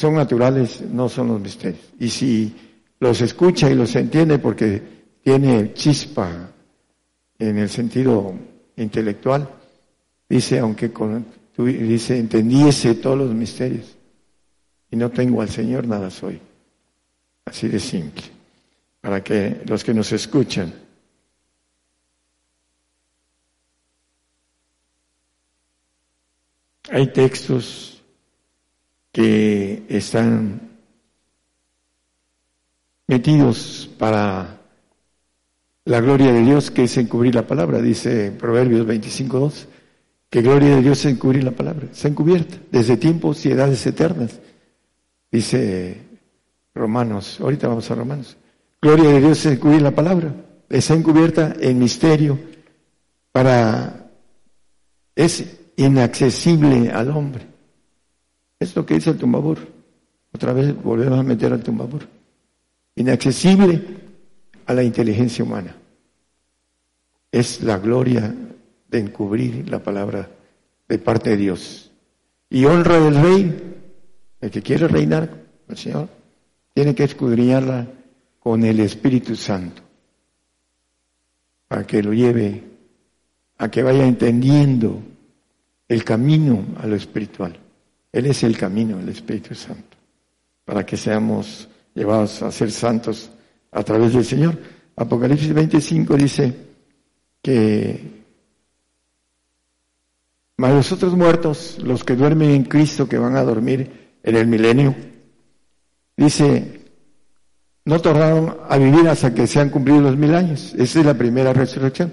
son 0.00 0.14
naturales 0.14 0.80
no 0.80 1.10
son 1.10 1.28
los 1.28 1.40
misterios. 1.42 1.92
Y 1.98 2.08
si 2.08 2.56
los 3.00 3.20
escucha 3.20 3.70
y 3.70 3.74
los 3.74 3.94
entiende 3.96 4.38
porque 4.38 4.82
tiene 5.22 5.74
chispa 5.74 6.50
en 7.38 7.58
el 7.58 7.68
sentido 7.68 8.34
intelectual, 8.76 9.46
dice, 10.26 10.58
aunque 10.58 10.90
con 10.90 11.26
dice, 11.58 12.18
entendiese 12.18 12.94
todos 12.94 13.18
los 13.18 13.34
misterios 13.34 13.94
y 14.90 14.96
no 14.96 15.10
tengo 15.10 15.42
al 15.42 15.50
Señor, 15.50 15.86
nada 15.86 16.08
soy. 16.08 16.40
Así 17.44 17.68
de 17.68 17.78
simple. 17.78 18.24
Para 19.02 19.22
que 19.22 19.60
los 19.66 19.84
que 19.84 19.92
nos 19.92 20.10
escuchan 20.12 20.72
hay 26.88 27.12
textos 27.12 27.99
que 29.12 29.84
están 29.88 30.70
metidos 33.06 33.90
para 33.98 34.60
la 35.84 36.00
gloria 36.00 36.32
de 36.32 36.42
Dios, 36.42 36.70
que 36.70 36.84
es 36.84 36.96
encubrir 36.96 37.34
la 37.34 37.46
palabra, 37.46 37.82
dice 37.82 38.30
Proverbios 38.32 38.86
25.2 38.86 39.66
que 40.30 40.42
gloria 40.42 40.76
de 40.76 40.82
Dios 40.82 41.04
es 41.04 41.12
encubrir 41.12 41.42
la 41.42 41.50
palabra, 41.50 41.88
se 41.92 42.06
encubierta 42.06 42.56
desde 42.70 42.96
tiempos 42.96 43.44
y 43.44 43.50
edades 43.50 43.84
eternas. 43.84 44.38
Dice 45.30 46.02
Romanos, 46.72 47.38
ahorita 47.40 47.66
vamos 47.66 47.90
a 47.90 47.96
Romanos. 47.96 48.36
Gloria 48.80 49.10
de 49.10 49.20
Dios 49.20 49.44
es 49.44 49.54
encubrir 49.54 49.82
la 49.82 49.90
palabra, 49.90 50.32
está 50.68 50.94
encubierta 50.94 51.56
en 51.60 51.80
misterio 51.80 52.38
para 53.32 54.08
es 55.16 55.44
inaccesible 55.76 56.90
al 56.92 57.10
hombre. 57.10 57.49
Es 58.60 58.76
lo 58.76 58.84
que 58.84 58.94
dice 58.94 59.10
el 59.10 59.18
tumbabur. 59.18 59.58
Otra 60.32 60.52
vez 60.52 60.80
volvemos 60.82 61.18
a 61.18 61.22
meter 61.22 61.52
al 61.52 61.62
tumbabur. 61.62 62.06
Inaccesible 62.94 63.82
a 64.66 64.74
la 64.74 64.82
inteligencia 64.82 65.44
humana. 65.44 65.74
Es 67.32 67.62
la 67.62 67.78
gloria 67.78 68.34
de 68.88 68.98
encubrir 68.98 69.68
la 69.70 69.82
palabra 69.82 70.28
de 70.88 70.98
parte 70.98 71.30
de 71.30 71.36
Dios. 71.38 71.90
Y 72.50 72.64
honra 72.66 73.00
del 73.00 73.14
rey, 73.14 73.76
el 74.40 74.50
que 74.50 74.60
quiere 74.60 74.88
reinar, 74.88 75.30
el 75.68 75.76
Señor, 75.76 76.08
tiene 76.74 76.94
que 76.94 77.04
escudriñarla 77.04 77.86
con 78.40 78.64
el 78.64 78.80
Espíritu 78.80 79.36
Santo, 79.36 79.82
para 81.68 81.86
que 81.86 82.02
lo 82.02 82.12
lleve 82.12 82.64
a 83.58 83.70
que 83.70 83.82
vaya 83.82 84.04
entendiendo 84.06 85.00
el 85.86 86.02
camino 86.02 86.64
a 86.78 86.86
lo 86.86 86.96
espiritual. 86.96 87.59
Él 88.12 88.26
es 88.26 88.42
el 88.42 88.56
camino, 88.56 88.98
el 88.98 89.08
Espíritu 89.08 89.54
Santo, 89.54 89.96
para 90.64 90.84
que 90.84 90.96
seamos 90.96 91.68
llevados 91.94 92.42
a 92.42 92.50
ser 92.50 92.70
santos 92.70 93.30
a 93.70 93.82
través 93.82 94.14
del 94.14 94.24
Señor. 94.24 94.58
Apocalipsis 94.96 95.52
25 95.52 96.16
dice 96.16 96.54
que 97.42 98.20
mas 100.60 100.74
los 100.74 100.92
otros 100.92 101.16
muertos, 101.16 101.78
los 101.82 102.04
que 102.04 102.14
duermen 102.14 102.50
en 102.50 102.64
Cristo, 102.64 103.08
que 103.08 103.16
van 103.16 103.34
a 103.34 103.42
dormir 103.42 104.18
en 104.22 104.36
el 104.36 104.46
milenio, 104.46 104.94
dice, 106.14 106.82
no 107.86 107.98
tornaron 107.98 108.58
a 108.68 108.76
vivir 108.76 109.08
hasta 109.08 109.32
que 109.32 109.46
se 109.46 109.58
han 109.58 109.70
cumplido 109.70 110.02
los 110.02 110.18
mil 110.18 110.34
años. 110.34 110.74
Esa 110.76 111.00
es 111.00 111.06
la 111.06 111.14
primera 111.14 111.54
resurrección. 111.54 112.12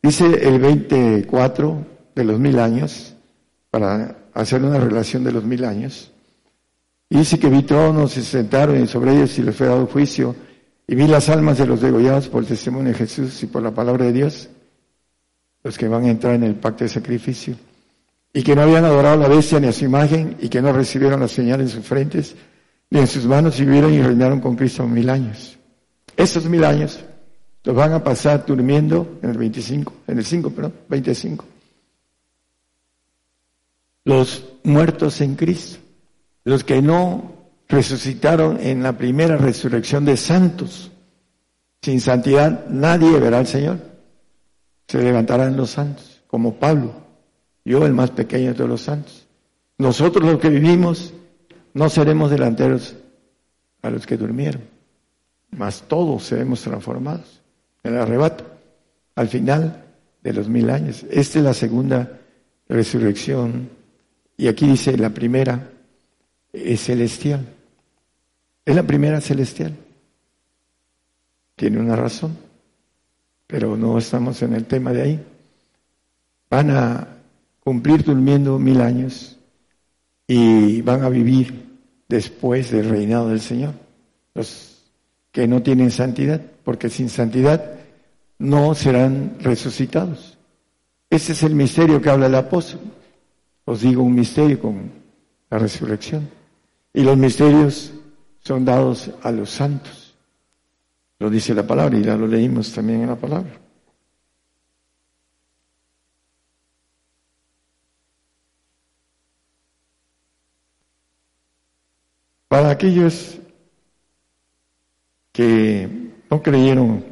Dice 0.00 0.26
el 0.26 0.60
24 0.60 1.86
de 2.14 2.24
los 2.24 2.38
mil 2.38 2.60
años, 2.60 3.16
para 3.68 4.16
hacer 4.42 4.62
una 4.62 4.78
relación 4.78 5.24
de 5.24 5.32
los 5.32 5.44
mil 5.44 5.64
años, 5.64 6.12
Y 7.10 7.18
dice 7.18 7.38
que 7.38 7.48
vi 7.48 7.62
tronos 7.62 8.16
y 8.18 8.22
se 8.22 8.38
sentaron 8.38 8.86
sobre 8.86 9.16
ellos 9.16 9.38
y 9.38 9.42
les 9.42 9.56
fue 9.56 9.66
dado 9.66 9.86
juicio. 9.86 10.36
Y 10.86 10.94
vi 10.94 11.06
las 11.06 11.30
almas 11.30 11.56
de 11.56 11.66
los 11.66 11.80
degollados 11.80 12.28
por 12.28 12.42
el 12.42 12.48
testimonio 12.48 12.92
de 12.92 12.98
Jesús 12.98 13.42
y 13.42 13.46
por 13.46 13.62
la 13.62 13.70
palabra 13.70 14.04
de 14.04 14.12
Dios, 14.12 14.48
los 15.62 15.78
que 15.78 15.88
van 15.88 16.04
a 16.04 16.10
entrar 16.10 16.34
en 16.34 16.44
el 16.44 16.54
pacto 16.54 16.84
de 16.84 16.90
sacrificio. 16.90 17.56
Y 18.32 18.42
que 18.42 18.54
no 18.54 18.62
habían 18.62 18.84
adorado 18.84 19.14
a 19.14 19.28
la 19.28 19.34
bestia 19.34 19.58
ni 19.58 19.68
a 19.68 19.72
su 19.72 19.86
imagen 19.86 20.36
y 20.38 20.50
que 20.50 20.60
no 20.60 20.72
recibieron 20.72 21.20
la 21.20 21.28
señal 21.28 21.62
en 21.62 21.68
sus 21.68 21.84
frentes 21.84 22.36
ni 22.90 23.00
en 23.00 23.06
sus 23.06 23.24
manos 23.24 23.58
y 23.58 23.64
vivieron 23.64 23.92
y 23.92 24.02
reinaron 24.02 24.40
con 24.40 24.54
Cristo 24.54 24.86
mil 24.86 25.08
años. 25.08 25.58
Esos 26.16 26.44
mil 26.44 26.64
años 26.64 27.00
los 27.64 27.74
van 27.74 27.92
a 27.92 28.04
pasar 28.04 28.44
durmiendo 28.46 29.18
en 29.22 29.30
el 29.30 29.38
25, 29.38 29.92
en 30.06 30.18
el 30.18 30.24
5, 30.24 30.50
perdón, 30.50 30.74
25. 30.88 31.44
Los 34.08 34.42
muertos 34.64 35.20
en 35.20 35.36
Cristo, 35.36 35.80
los 36.44 36.64
que 36.64 36.80
no 36.80 37.34
resucitaron 37.68 38.58
en 38.58 38.82
la 38.82 38.96
primera 38.96 39.36
resurrección 39.36 40.06
de 40.06 40.16
santos. 40.16 40.90
Sin 41.82 42.00
santidad 42.00 42.68
nadie 42.70 43.20
verá 43.20 43.40
al 43.40 43.46
Señor. 43.46 43.80
Se 44.86 45.02
levantarán 45.02 45.58
los 45.58 45.72
santos, 45.72 46.22
como 46.26 46.54
Pablo, 46.54 46.94
yo 47.66 47.84
el 47.84 47.92
más 47.92 48.10
pequeño 48.10 48.54
de 48.54 48.66
los 48.66 48.80
santos. 48.80 49.26
Nosotros 49.76 50.24
los 50.24 50.40
que 50.40 50.48
vivimos 50.48 51.12
no 51.74 51.90
seremos 51.90 52.30
delanteros 52.30 52.96
a 53.82 53.90
los 53.90 54.06
que 54.06 54.16
durmieron, 54.16 54.62
mas 55.50 55.82
todos 55.86 56.24
seremos 56.24 56.62
transformados 56.62 57.42
en 57.82 57.92
el 57.92 58.00
arrebato, 58.00 58.46
al 59.16 59.28
final 59.28 59.84
de 60.22 60.32
los 60.32 60.48
mil 60.48 60.70
años. 60.70 61.04
Esta 61.10 61.40
es 61.40 61.44
la 61.44 61.52
segunda 61.52 62.20
resurrección. 62.70 63.76
Y 64.38 64.46
aquí 64.46 64.68
dice, 64.68 64.96
la 64.96 65.10
primera 65.10 65.72
es 66.52 66.80
celestial. 66.80 67.44
Es 68.64 68.74
la 68.74 68.84
primera 68.84 69.20
celestial. 69.20 69.74
Tiene 71.56 71.80
una 71.80 71.96
razón, 71.96 72.38
pero 73.48 73.76
no 73.76 73.98
estamos 73.98 74.40
en 74.42 74.54
el 74.54 74.66
tema 74.66 74.92
de 74.92 75.02
ahí. 75.02 75.26
Van 76.48 76.70
a 76.70 77.08
cumplir 77.58 78.04
durmiendo 78.04 78.60
mil 78.60 78.80
años 78.80 79.36
y 80.28 80.82
van 80.82 81.02
a 81.02 81.08
vivir 81.08 81.66
después 82.08 82.70
del 82.70 82.88
reinado 82.88 83.30
del 83.30 83.40
Señor. 83.40 83.74
Los 84.34 84.84
que 85.32 85.48
no 85.48 85.62
tienen 85.64 85.90
santidad, 85.90 86.40
porque 86.62 86.88
sin 86.90 87.08
santidad 87.08 87.72
no 88.38 88.76
serán 88.76 89.36
resucitados. 89.40 90.38
Ese 91.10 91.32
es 91.32 91.42
el 91.42 91.56
misterio 91.56 92.00
que 92.00 92.10
habla 92.10 92.26
el 92.26 92.36
apóstol. 92.36 92.80
Os 93.68 93.82
digo 93.82 94.02
un 94.02 94.14
misterio 94.14 94.58
con 94.58 94.90
la 95.50 95.58
resurrección. 95.58 96.26
Y 96.94 97.02
los 97.02 97.18
misterios 97.18 97.92
son 98.40 98.64
dados 98.64 99.10
a 99.22 99.30
los 99.30 99.50
santos. 99.50 100.16
Lo 101.18 101.28
dice 101.28 101.52
la 101.52 101.66
palabra 101.66 101.98
y 101.98 102.02
ya 102.02 102.16
lo 102.16 102.26
leímos 102.26 102.72
también 102.72 103.02
en 103.02 103.08
la 103.08 103.16
palabra. 103.16 103.60
Para 112.48 112.70
aquellos 112.70 113.38
que 115.30 116.10
no 116.30 116.42
creyeron 116.42 117.04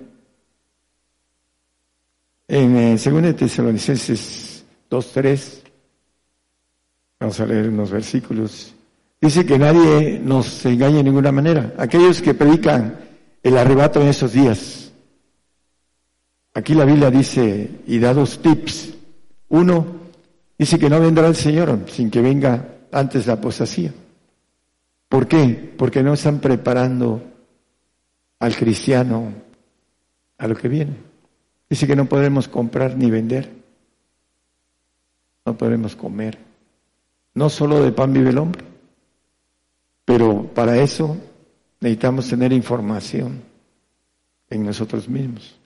en 2.49 2.97
2 2.97 3.07
eh, 3.07 3.35
Tesalonicenses 3.35 4.65
2.3, 4.91 5.66
vamos 7.19 7.41
a 7.41 7.47
leer 7.47 7.69
unos 7.69 7.91
versículos, 7.91 8.75
dice 9.21 9.45
que 9.47 9.59
nadie 9.59 10.21
nos 10.23 10.65
engañe 10.65 10.99
de 10.99 11.05
ninguna 11.05 11.33
manera. 11.33 11.75
Aquellos 11.79 12.21
que 12.21 12.35
predican 12.35 12.99
el 13.43 13.57
arrebato 13.57 14.01
en 14.01 14.09
esos 14.09 14.33
días, 14.33 14.93
aquí 16.55 16.75
la 16.75 16.85
Biblia 16.85 17.11
dice 17.11 17.71
y 17.87 17.99
da 17.99 18.13
dos 18.13 18.41
tips. 18.41 18.95
Uno, 19.49 19.87
dice 20.59 20.79
que 20.79 20.91
no 20.91 21.01
vendrá 21.01 21.27
el 21.29 21.37
Señor 21.37 21.79
sin 21.89 22.11
que 22.11 22.21
venga 22.21 22.77
antes 22.93 23.27
la 23.27 23.35
apostasía. 23.35 23.93
¿Por 25.09 25.29
qué? 25.29 25.75
Porque 25.77 26.03
no 26.03 26.15
están 26.15 26.41
preparando 26.41 27.23
al 28.39 28.57
cristiano 28.57 29.33
a 30.39 30.47
lo 30.47 30.57
que 30.57 30.69
viene. 30.69 30.97
Dice 31.69 31.87
que 31.87 31.97
no 31.97 32.07
podemos 32.07 32.49
comprar 32.49 32.97
ni 32.97 33.11
vender. 33.11 33.51
No 35.45 35.57
podemos 35.57 35.95
comer. 35.95 36.45
No 37.37 37.49
solo 37.49 37.81
de 37.83 37.93
pan 37.93 38.13
vive 38.13 38.31
el 38.31 38.39
hombre. 38.39 38.65
Pero 40.05 40.43
para 40.53 40.77
eso 40.77 41.17
necesitamos 41.81 42.29
tener 42.29 42.53
información 42.53 43.41
en 44.51 44.65
nosotros 44.65 45.09
mismos. 45.09 45.57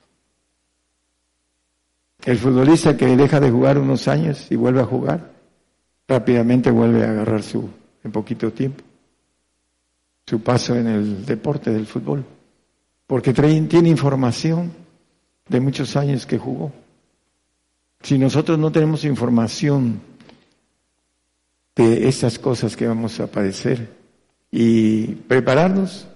El 2.25 2.37
futbolista 2.37 2.97
que 2.97 3.17
deja 3.17 3.41
de 3.41 3.51
jugar 3.51 3.79
unos 3.79 4.07
años 4.07 4.47
y 4.51 4.57
vuelve 4.57 4.83
a 4.83 4.85
jugar, 4.85 5.31
rápidamente 6.07 6.71
vuelve 6.71 7.05
a 7.05 7.11
agarrar 7.11 7.43
su 7.43 7.71
en 8.05 8.13
poquito 8.13 8.53
tiempo 8.53 8.85
su 10.31 10.41
paso 10.41 10.77
en 10.77 10.87
el 10.87 11.27
deporte 11.27 11.73
del 11.73 11.87
fútbol, 11.87 12.25
porque 13.09 13.33
tiene 13.33 13.89
información 13.89 14.71
de 15.49 15.59
muchos 15.59 15.97
años 15.97 16.25
que 16.25 16.39
jugó. 16.39 16.71
Si 18.01 18.17
nosotros 18.17 18.57
no 18.57 18.71
tenemos 18.71 19.05
información 19.05 20.01
de 21.81 22.09
esas 22.09 22.39
cosas 22.39 22.77
que 22.77 22.86
vamos 22.86 23.20
a 23.20 23.27
padecer 23.27 23.89
y 24.51 25.07
prepararnos 25.07 26.07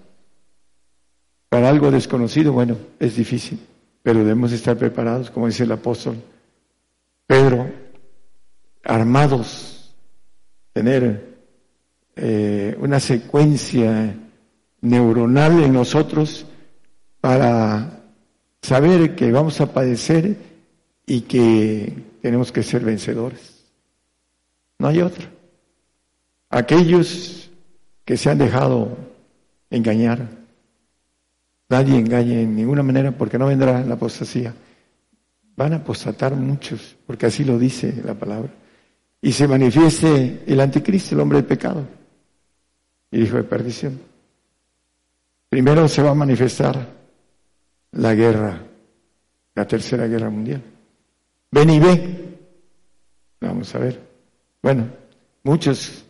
para 1.49 1.69
algo 1.69 1.91
desconocido, 1.91 2.53
bueno, 2.53 2.77
es 2.99 3.17
difícil, 3.17 3.61
pero 4.03 4.19
debemos 4.19 4.53
estar 4.53 4.77
preparados, 4.77 5.31
como 5.31 5.47
dice 5.47 5.65
el 5.65 5.73
apóstol 5.73 6.17
Pedro, 7.27 7.71
armados, 8.85 9.95
tener 10.73 11.35
eh, 12.17 12.77
una 12.81 13.01
secuencia 13.01 14.15
neuronal 14.83 15.63
en 15.63 15.73
nosotros 15.73 16.45
para 17.21 18.03
saber 18.61 19.15
que 19.15 19.33
vamos 19.33 19.61
a 19.61 19.73
padecer 19.73 20.37
y 21.07 21.23
que 21.23 21.93
tenemos 22.21 22.53
que 22.53 22.63
ser 22.63 22.85
vencedores. 22.85 23.65
No 24.79 24.89
hay 24.89 25.01
otra. 25.01 25.34
Aquellos 26.55 27.51
que 28.05 28.17
se 28.17 28.31
han 28.31 28.39
dejado 28.39 28.97
engañar, 29.71 30.29
nadie 31.69 31.99
engañe 31.99 32.43
en 32.43 32.55
ninguna 32.55 32.85
manera 32.85 33.11
porque 33.11 33.37
no 33.37 33.47
vendrá 33.47 33.85
la 33.85 33.95
apostasía. 33.95 34.55
Van 35.57 35.73
a 35.73 35.77
apostatar 35.79 36.37
muchos, 36.37 36.95
porque 37.09 37.27
así 37.27 37.43
lo 37.43 37.59
dice 37.59 38.01
la 38.05 38.15
palabra. 38.15 38.51
Y 39.21 39.33
se 39.33 39.49
manifieste 39.49 40.45
el 40.47 40.61
anticristo, 40.61 41.17
el 41.17 41.23
hombre 41.23 41.39
del 41.39 41.47
pecado 41.47 41.89
y 43.11 43.23
hijo 43.23 43.37
de 43.37 43.43
perdición. 43.43 43.99
Primero 45.49 45.89
se 45.89 46.03
va 46.03 46.11
a 46.11 46.15
manifestar 46.15 46.89
la 47.91 48.15
guerra, 48.15 48.63
la 49.57 49.67
tercera 49.67 50.07
guerra 50.07 50.31
mundial. 50.31 50.63
Ven 51.51 51.71
y 51.71 51.81
ve. 51.81 52.39
Vamos 53.41 53.75
a 53.75 53.79
ver. 53.81 54.01
Bueno, 54.63 54.87
muchos 55.43 56.04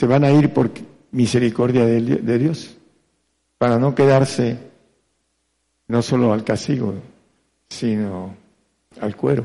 se 0.00 0.06
van 0.06 0.24
a 0.24 0.32
ir 0.32 0.50
por 0.50 0.70
misericordia 1.10 1.84
de, 1.84 2.38
Dios, 2.38 2.74
para 3.58 3.78
no 3.78 3.94
quedarse 3.94 4.56
no 5.88 6.00
solo 6.00 6.32
al 6.32 6.42
castigo, 6.42 6.94
sino 7.68 8.34
al 8.98 9.14
cuero. 9.14 9.44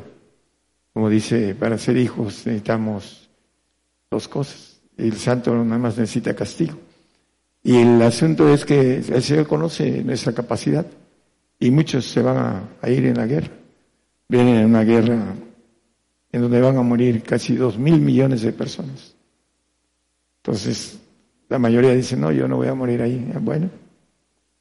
Como 0.94 1.10
dice, 1.10 1.56
para 1.56 1.78
ser 1.78 1.98
hijos 1.98 2.46
necesitamos 2.46 3.30
dos 4.10 4.30
cosas 4.30 4.80
el 4.96 5.18
santo 5.18 5.54
nada 5.54 5.78
más 5.78 5.98
necesita 5.98 6.34
castigo. 6.34 6.76
Y 7.62 7.76
el 7.76 8.02
asunto 8.02 8.48
es 8.48 8.64
que 8.64 9.00
el 9.00 9.24
Señor 9.24 9.46
conoce 9.46 10.06
nuestra 10.06 10.32
capacidad 10.32 10.86
y 11.60 11.70
muchos 11.70 12.06
se 12.06 12.22
van 12.22 12.70
a, 12.82 12.90
ir 12.90 13.08
en 13.08 13.18
la 13.18 13.26
guerra. 13.26 13.52
Vienen 14.30 14.56
en 14.56 14.66
una 14.68 14.86
guerra 14.86 15.36
en 16.32 16.42
donde 16.42 16.62
van 16.62 16.78
a 16.78 16.82
morir 16.82 17.24
casi 17.24 17.58
dos 17.58 17.78
mil 17.78 18.00
millones 18.00 18.42
de 18.42 18.54
personas. 18.54 19.15
Entonces, 20.46 21.00
la 21.50 21.58
mayoría 21.58 21.96
dice, 21.96 22.16
no, 22.16 22.32
yo 22.32 22.48
no 22.48 22.58
voy 22.58 22.68
a 22.68 22.76
morir 22.76 23.02
ahí. 23.02 23.32
Bueno, 23.42 23.68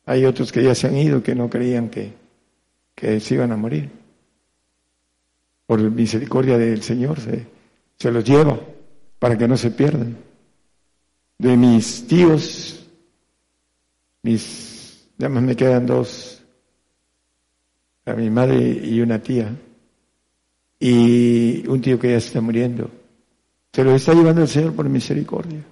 hay 0.06 0.24
otros 0.24 0.50
que 0.50 0.62
ya 0.62 0.74
se 0.74 0.86
han 0.86 0.96
ido 0.96 1.22
que 1.22 1.34
no 1.34 1.50
creían 1.50 1.90
que, 1.90 2.14
que 2.94 3.20
se 3.20 3.34
iban 3.34 3.52
a 3.52 3.58
morir. 3.58 3.90
Por 5.66 5.82
misericordia 5.90 6.56
del 6.56 6.82
Señor 6.82 7.20
se, 7.20 7.46
se 7.98 8.10
los 8.10 8.24
lleva 8.24 8.58
para 9.18 9.36
que 9.36 9.46
no 9.46 9.58
se 9.58 9.72
pierdan. 9.72 10.16
De 11.36 11.54
mis 11.54 12.06
tíos, 12.06 12.86
mis, 14.22 15.06
ya 15.18 15.28
más 15.28 15.42
me 15.42 15.54
quedan 15.54 15.84
dos, 15.84 16.42
a 18.06 18.14
mi 18.14 18.30
madre 18.30 18.56
y 18.56 19.02
una 19.02 19.18
tía, 19.18 19.54
y 20.80 21.68
un 21.68 21.82
tío 21.82 21.98
que 21.98 22.12
ya 22.12 22.16
está 22.16 22.40
muriendo. 22.40 22.90
Se 23.70 23.84
lo 23.84 23.94
está 23.94 24.14
llevando 24.14 24.40
el 24.40 24.48
Señor 24.48 24.72
por 24.72 24.88
misericordia. 24.88 25.62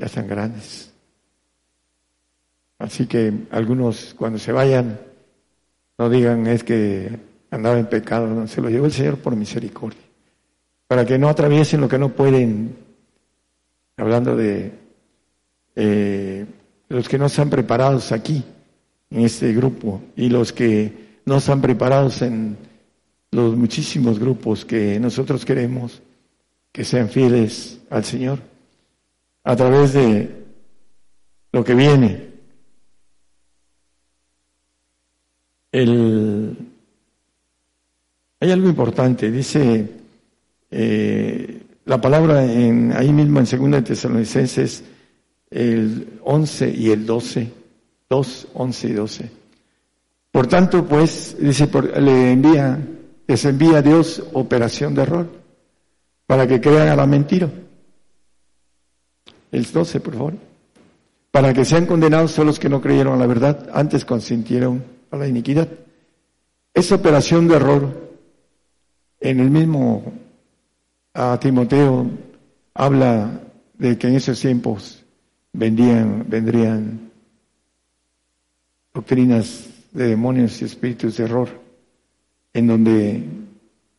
Ya 0.00 0.06
están 0.06 0.26
grandes. 0.26 0.90
Así 2.78 3.06
que 3.06 3.32
algunos 3.50 4.14
cuando 4.16 4.38
se 4.38 4.50
vayan, 4.50 4.98
no 5.98 6.08
digan 6.08 6.46
es 6.46 6.64
que 6.64 7.20
andaba 7.50 7.78
en 7.78 7.86
pecado, 7.86 8.26
no, 8.26 8.46
se 8.46 8.62
lo 8.62 8.70
llevó 8.70 8.86
el 8.86 8.92
Señor 8.92 9.18
por 9.18 9.36
misericordia, 9.36 10.00
para 10.86 11.04
que 11.04 11.18
no 11.18 11.28
atraviesen 11.28 11.82
lo 11.82 11.88
que 11.88 11.98
no 11.98 12.08
pueden, 12.08 12.74
hablando 13.98 14.34
de 14.34 14.72
eh, 15.76 16.46
los 16.88 17.06
que 17.06 17.18
no 17.18 17.26
están 17.26 17.50
preparados 17.50 18.10
aquí, 18.10 18.42
en 19.10 19.20
este 19.20 19.52
grupo, 19.52 20.00
y 20.16 20.30
los 20.30 20.54
que 20.54 21.20
no 21.26 21.36
están 21.36 21.60
preparados 21.60 22.22
en 22.22 22.56
los 23.32 23.54
muchísimos 23.54 24.18
grupos 24.18 24.64
que 24.64 24.98
nosotros 24.98 25.44
queremos 25.44 26.00
que 26.72 26.84
sean 26.84 27.10
fieles 27.10 27.80
al 27.90 28.04
Señor 28.04 28.49
a 29.44 29.56
través 29.56 29.92
de 29.94 30.44
lo 31.52 31.64
que 31.64 31.74
viene. 31.74 32.30
Hay 38.40 38.50
algo 38.50 38.68
importante, 38.68 39.30
dice 39.30 39.88
eh, 40.70 41.62
la 41.84 42.00
palabra 42.00 42.44
en, 42.44 42.92
ahí 42.92 43.12
mismo 43.12 43.40
en 43.40 43.72
2 43.72 43.84
Tesalonicenses, 43.84 44.84
el 45.50 46.20
11 46.22 46.70
y 46.70 46.90
el 46.90 47.06
12, 47.06 47.52
2, 48.08 48.48
11 48.54 48.88
y 48.88 48.92
12. 48.92 49.30
Por 50.30 50.46
tanto, 50.46 50.86
pues, 50.86 51.36
dice, 51.38 51.68
le 52.00 52.32
envía, 52.32 52.78
les 53.26 53.44
envía 53.44 53.78
a 53.78 53.82
Dios 53.82 54.22
operación 54.32 54.94
de 54.94 55.02
error 55.02 55.28
para 56.26 56.46
que 56.46 56.60
crean 56.60 56.88
a 56.88 56.96
la 56.96 57.06
mentira. 57.06 57.50
El 59.52 59.64
12, 59.64 60.00
por 60.00 60.14
favor. 60.14 60.34
Para 61.30 61.54
que 61.54 61.64
sean 61.64 61.86
condenados 61.86 62.34
todos 62.34 62.46
los 62.46 62.58
que 62.58 62.68
no 62.68 62.80
creyeron 62.80 63.14
a 63.14 63.16
la 63.16 63.26
verdad, 63.26 63.70
antes 63.72 64.04
consintieron 64.04 64.82
a 65.10 65.16
la 65.16 65.28
iniquidad. 65.28 65.68
Esa 66.74 66.96
operación 66.96 67.48
de 67.48 67.56
error, 67.56 68.10
en 69.20 69.40
el 69.40 69.50
mismo 69.50 70.12
a 71.14 71.38
Timoteo, 71.38 72.10
habla 72.74 73.40
de 73.74 73.98
que 73.98 74.08
en 74.08 74.16
esos 74.16 74.40
tiempos 74.40 75.04
vendían, 75.52 76.26
vendrían 76.28 77.10
doctrinas 78.94 79.68
de 79.92 80.08
demonios 80.08 80.60
y 80.62 80.64
espíritus 80.64 81.16
de 81.16 81.24
error, 81.24 81.48
en 82.52 82.66
donde 82.66 83.24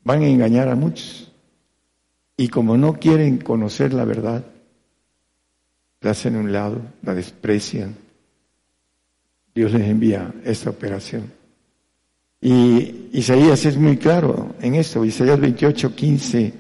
van 0.04 0.22
a 0.22 0.28
engañar 0.28 0.70
a 0.70 0.76
muchos. 0.76 1.32
Y 2.38 2.48
como 2.48 2.78
no 2.78 2.94
quieren 2.94 3.38
conocer 3.38 3.94
la 3.94 4.06
verdad, 4.06 4.46
la 6.02 6.12
hacen 6.12 6.36
a 6.36 6.40
un 6.40 6.52
lado, 6.52 6.82
la 7.04 7.14
desprecian. 7.14 7.96
Dios 9.54 9.72
les 9.72 9.88
envía 9.88 10.34
esta 10.44 10.70
operación. 10.70 11.32
Y 12.42 13.10
Isaías 13.14 13.66
es 13.66 13.78
muy 13.78 13.98
claro 13.98 14.56
en 14.62 14.76
esto, 14.76 15.06
Isaías 15.06 15.40
28, 15.40 15.96
15 15.96 16.54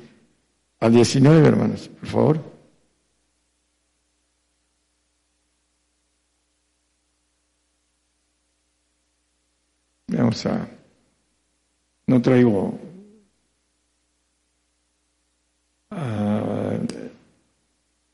al 0.79 0.93
19, 0.93 1.47
hermanos, 1.47 1.87
por 1.87 2.07
favor. 2.07 2.51
Vamos 10.07 10.45
a, 10.45 10.67
no 12.05 12.21
traigo 12.21 12.77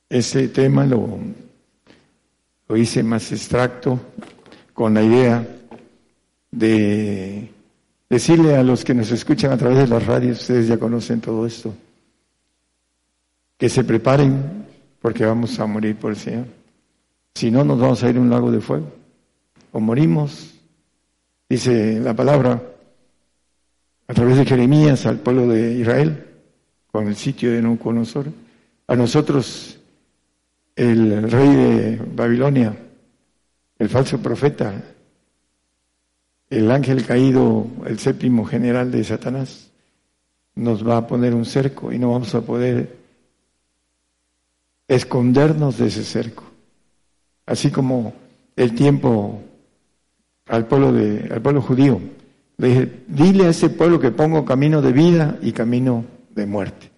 ese 0.09 0.47
tema, 0.49 0.85
lo, 0.85 1.19
lo 2.67 2.77
hice 2.77 3.03
más 3.03 3.31
extracto 3.31 3.99
con 4.73 4.93
la 4.93 5.03
idea 5.03 5.47
de 6.51 7.51
decirle 8.09 8.55
a 8.55 8.63
los 8.63 8.83
que 8.83 8.93
nos 8.93 9.11
escuchan 9.11 9.51
a 9.51 9.57
través 9.57 9.77
de 9.79 9.87
las 9.87 10.05
radios, 10.05 10.41
ustedes 10.41 10.67
ya 10.67 10.77
conocen 10.77 11.21
todo 11.21 11.45
esto, 11.45 11.73
que 13.57 13.69
se 13.69 13.83
preparen 13.83 14.65
porque 15.01 15.25
vamos 15.25 15.59
a 15.59 15.65
morir 15.65 15.95
por 15.95 16.11
el 16.11 16.17
Señor. 16.17 16.45
Si 17.35 17.51
no, 17.51 17.63
nos 17.63 17.79
vamos 17.79 18.03
a 18.03 18.09
ir 18.09 18.17
a 18.17 18.19
un 18.19 18.29
lago 18.29 18.51
de 18.51 18.61
fuego. 18.61 18.91
O 19.71 19.79
morimos 19.79 20.57
dice 21.49 21.99
la 21.99 22.13
palabra, 22.13 22.61
a 24.07 24.13
través 24.13 24.37
de 24.37 24.45
Jeremías 24.45 25.05
al 25.05 25.19
pueblo 25.19 25.47
de 25.47 25.73
Israel, 25.73 26.25
con 26.91 27.07
el 27.07 27.15
sitio 27.15 27.51
de 27.51 27.61
Nabucodonosor. 27.61 28.27
A 28.87 28.95
nosotros, 28.95 29.76
el 30.77 31.29
rey 31.29 31.55
de 31.55 32.01
Babilonia, 32.15 32.77
el 33.79 33.89
falso 33.89 34.19
profeta, 34.19 34.73
el 36.49 36.71
ángel 36.71 37.03
caído, 37.03 37.65
el 37.85 37.97
séptimo 37.97 38.45
general 38.45 38.91
de 38.91 39.03
Satanás, 39.03 39.71
nos 40.53 40.87
va 40.87 40.97
a 40.97 41.07
poner 41.07 41.33
un 41.33 41.45
cerco 41.45 41.91
y 41.91 41.97
no 41.97 42.11
vamos 42.11 42.33
a 42.35 42.41
poder 42.41 42.95
escondernos 44.87 45.79
de 45.79 45.87
ese 45.87 46.03
cerco. 46.03 46.43
Así 47.47 47.71
como 47.71 48.13
el 48.55 48.75
tiempo 48.75 49.41
al 50.45 50.67
pueblo, 50.67 50.93
de, 50.93 51.27
al 51.33 51.41
pueblo 51.41 51.61
judío. 51.61 51.99
Le 52.57 52.67
dije, 52.67 53.03
dile 53.07 53.45
a 53.45 53.49
ese 53.49 53.69
pueblo 53.69 53.99
que 53.99 54.11
pongo 54.11 54.45
camino 54.45 54.81
de 54.81 54.91
vida 54.91 55.39
y 55.41 55.53
camino 55.53 56.05
de 56.29 56.45
muerte. 56.45 56.91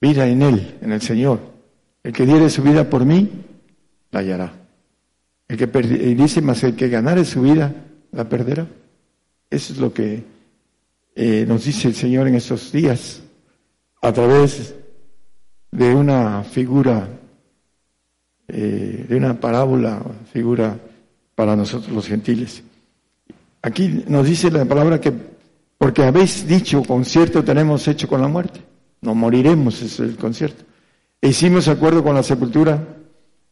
Vida 0.00 0.26
en 0.26 0.42
Él, 0.42 0.78
en 0.82 0.92
el 0.92 1.00
Señor. 1.00 1.51
El 2.02 2.12
que 2.12 2.26
diere 2.26 2.50
su 2.50 2.62
vida 2.62 2.88
por 2.88 3.04
mí, 3.04 3.30
la 4.10 4.20
hallará. 4.20 4.52
El 5.48 5.56
que 5.56 5.66
dice 6.14 6.40
más 6.40 6.62
el 6.64 6.74
que 6.74 6.88
ganare 6.88 7.24
su 7.24 7.42
vida, 7.42 7.74
la 8.10 8.28
perderá. 8.28 8.66
Eso 9.50 9.72
es 9.72 9.78
lo 9.78 9.92
que 9.92 10.24
eh, 11.14 11.44
nos 11.46 11.64
dice 11.64 11.88
el 11.88 11.94
Señor 11.94 12.26
en 12.26 12.34
estos 12.34 12.72
días, 12.72 13.22
a 14.00 14.12
través 14.12 14.74
de 15.70 15.94
una 15.94 16.42
figura, 16.42 17.08
eh, 18.48 19.06
de 19.08 19.16
una 19.16 19.38
parábola, 19.38 20.02
figura 20.32 20.78
para 21.34 21.54
nosotros 21.54 21.92
los 21.92 22.06
gentiles. 22.06 22.62
Aquí 23.62 24.04
nos 24.08 24.26
dice 24.26 24.50
la 24.50 24.64
palabra 24.64 25.00
que 25.00 25.12
porque 25.78 26.04
habéis 26.04 26.46
dicho 26.46 26.82
concierto 26.84 27.42
tenemos 27.42 27.86
hecho 27.88 28.06
con 28.06 28.20
la 28.20 28.28
muerte, 28.28 28.60
no 29.00 29.14
moriremos, 29.14 29.82
es 29.82 29.98
el 30.00 30.16
concierto. 30.16 30.64
Hicimos 31.24 31.68
acuerdo 31.68 32.02
con 32.02 32.16
la 32.16 32.24
sepultura, 32.24 32.84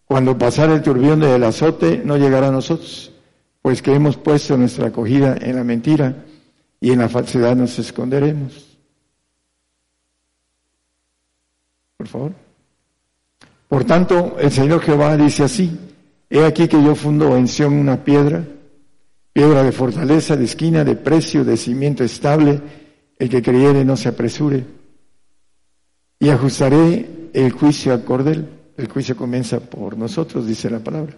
cuando 0.05 0.37
pasara 0.37 0.75
el 0.75 0.83
turbión 0.83 1.21
del 1.21 1.45
azote 1.45 2.03
no 2.05 2.17
llegará 2.17 2.49
a 2.49 2.53
nosotros, 2.53 3.13
pues 3.63 3.81
que 3.81 3.95
hemos 3.95 4.17
puesto 4.17 4.57
nuestra 4.57 4.89
acogida 4.89 5.37
en 5.41 5.55
la 5.55 5.63
mentira 5.63 6.25
y 6.81 6.91
en 6.91 6.99
la 6.99 7.09
falsedad 7.09 7.55
nos 7.55 7.79
esconderemos. 7.79 8.77
Por 11.97 12.09
favor. 12.09 12.33
Por 13.69 13.85
tanto, 13.85 14.37
el 14.41 14.51
Señor 14.51 14.81
Jehová 14.81 15.17
dice 15.17 15.45
así, 15.45 15.71
He 16.29 16.45
aquí 16.45 16.67
que 16.67 16.83
yo 16.83 16.97
fundo 16.97 17.37
en 17.37 17.47
Sion 17.47 17.75
una 17.75 18.03
piedra, 18.03 18.45
piedra 19.33 19.63
de 19.63 19.71
fortaleza, 19.71 20.37
de 20.37 20.45
esquina, 20.45 20.83
de 20.83 20.97
precio, 20.97 21.45
de 21.45 21.57
cimiento 21.57 22.03
estable, 22.03 22.61
el 23.17 23.29
que 23.29 23.43
creyere 23.43 23.85
no 23.85 23.97
se 23.97 24.09
apresure. 24.09 24.65
Y 26.19 26.31
ajustaré 26.31 27.20
el 27.35 27.53
juicio 27.53 27.93
al 27.93 28.05
cordel. 28.05 28.49
El 28.77 28.89
juicio 28.89 29.17
comienza 29.17 29.61
por 29.61 29.97
nosotros, 29.97 30.47
dice 30.47 30.71
la 30.71 30.79
palabra. 30.79 31.15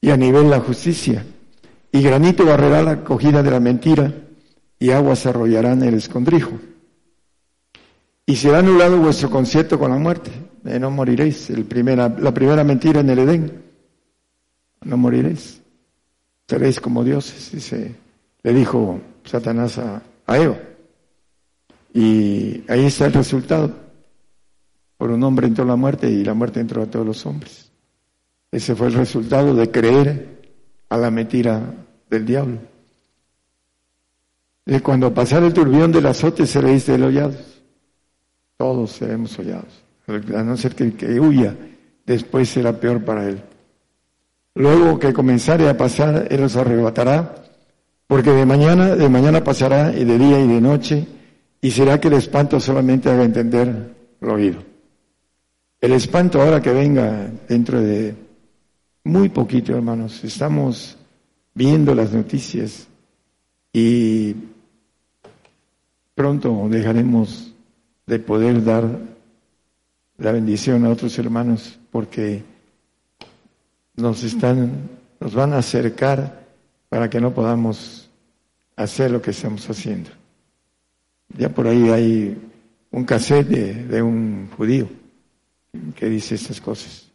Y 0.00 0.10
a 0.10 0.16
nivel 0.16 0.50
la 0.50 0.60
justicia. 0.60 1.24
Y 1.90 2.02
granito 2.02 2.44
barrerá 2.44 2.82
la 2.82 2.90
acogida 2.92 3.42
de 3.42 3.50
la 3.50 3.60
mentira, 3.60 4.12
y 4.78 4.90
aguas 4.90 5.24
arrollarán 5.24 5.82
el 5.82 5.94
escondrijo. 5.94 6.52
Y 8.26 8.36
será 8.36 8.58
anulado 8.58 8.98
vuestro 8.98 9.30
concierto 9.30 9.78
con 9.78 9.90
la 9.90 9.96
muerte. 9.96 10.30
no 10.62 10.90
moriréis. 10.90 11.48
El 11.48 11.64
primera, 11.64 12.08
la 12.08 12.34
primera 12.34 12.64
mentira 12.64 13.00
en 13.00 13.10
el 13.10 13.18
Edén 13.20 13.62
no 14.84 14.96
moriréis. 14.96 15.62
Seréis 16.48 16.80
como 16.80 17.02
dioses, 17.02 17.50
dice, 17.52 17.94
le 18.42 18.52
dijo 18.52 19.00
Satanás 19.24 19.78
a, 19.78 20.02
a 20.26 20.38
Eva. 20.38 20.58
Y 21.94 22.62
ahí 22.68 22.86
está 22.86 23.06
el 23.06 23.14
resultado. 23.14 23.85
Por 24.96 25.10
un 25.10 25.22
hombre 25.22 25.46
entró 25.46 25.64
la 25.64 25.76
muerte 25.76 26.10
y 26.10 26.24
la 26.24 26.34
muerte 26.34 26.60
entró 26.60 26.82
a 26.82 26.86
todos 26.86 27.06
los 27.06 27.26
hombres. 27.26 27.70
Ese 28.50 28.74
fue 28.74 28.86
el 28.86 28.94
resultado 28.94 29.54
de 29.54 29.70
creer 29.70 30.40
a 30.88 30.96
la 30.96 31.10
mentira 31.10 31.74
del 32.08 32.24
diablo. 32.24 32.58
Y 34.64 34.80
cuando 34.80 35.12
pasara 35.12 35.46
el 35.46 35.52
turbión 35.52 35.92
del 35.92 36.06
azote 36.06 36.46
seréis 36.46 36.86
delollados. 36.86 37.62
Todos 38.56 38.92
seremos 38.92 39.38
hollados. 39.38 39.84
A 40.08 40.42
no 40.42 40.56
ser 40.56 40.74
que 40.74 40.94
que 40.94 41.20
huya, 41.20 41.54
después 42.06 42.48
será 42.48 42.72
peor 42.72 43.04
para 43.04 43.28
él. 43.28 43.42
Luego 44.56 44.98
que 44.98 45.12
comenzare 45.12 45.68
a 45.68 45.76
pasar, 45.76 46.28
Él 46.30 46.40
los 46.40 46.56
arrebatará, 46.56 47.34
porque 48.06 48.30
de 48.30 48.46
mañana, 48.46 48.96
de 48.96 49.08
mañana 49.10 49.44
pasará, 49.44 49.92
y 49.94 50.04
de 50.04 50.16
día 50.16 50.40
y 50.40 50.48
de 50.48 50.60
noche, 50.62 51.06
y 51.60 51.70
será 51.70 52.00
que 52.00 52.08
el 52.08 52.14
espanto 52.14 52.58
solamente 52.58 53.10
haga 53.10 53.24
entender 53.24 53.94
lo 54.20 54.32
oído. 54.32 54.75
El 55.80 55.92
espanto 55.92 56.40
ahora 56.40 56.62
que 56.62 56.72
venga 56.72 57.30
dentro 57.48 57.80
de 57.80 58.14
muy 59.04 59.28
poquito, 59.28 59.74
hermanos, 59.74 60.24
estamos 60.24 60.96
viendo 61.54 61.94
las 61.94 62.12
noticias 62.12 62.88
y 63.72 64.34
pronto 66.14 66.66
dejaremos 66.70 67.52
de 68.06 68.18
poder 68.18 68.64
dar 68.64 68.98
la 70.18 70.32
bendición 70.32 70.84
a 70.86 70.90
otros 70.90 71.18
hermanos 71.18 71.78
porque 71.90 72.42
nos 73.96 74.24
están, 74.24 74.88
nos 75.20 75.34
van 75.34 75.52
a 75.52 75.58
acercar 75.58 76.46
para 76.88 77.10
que 77.10 77.20
no 77.20 77.34
podamos 77.34 78.08
hacer 78.76 79.10
lo 79.10 79.20
que 79.20 79.32
estamos 79.32 79.68
haciendo. 79.68 80.10
Ya 81.36 81.50
por 81.50 81.66
ahí 81.66 81.90
hay 81.90 82.38
un 82.90 83.04
cassette 83.04 83.48
de, 83.48 84.02
un 84.02 84.48
judío 84.56 84.88
que 85.94 86.08
dice 86.08 86.34
estas 86.34 86.60
cosas. 86.60 87.06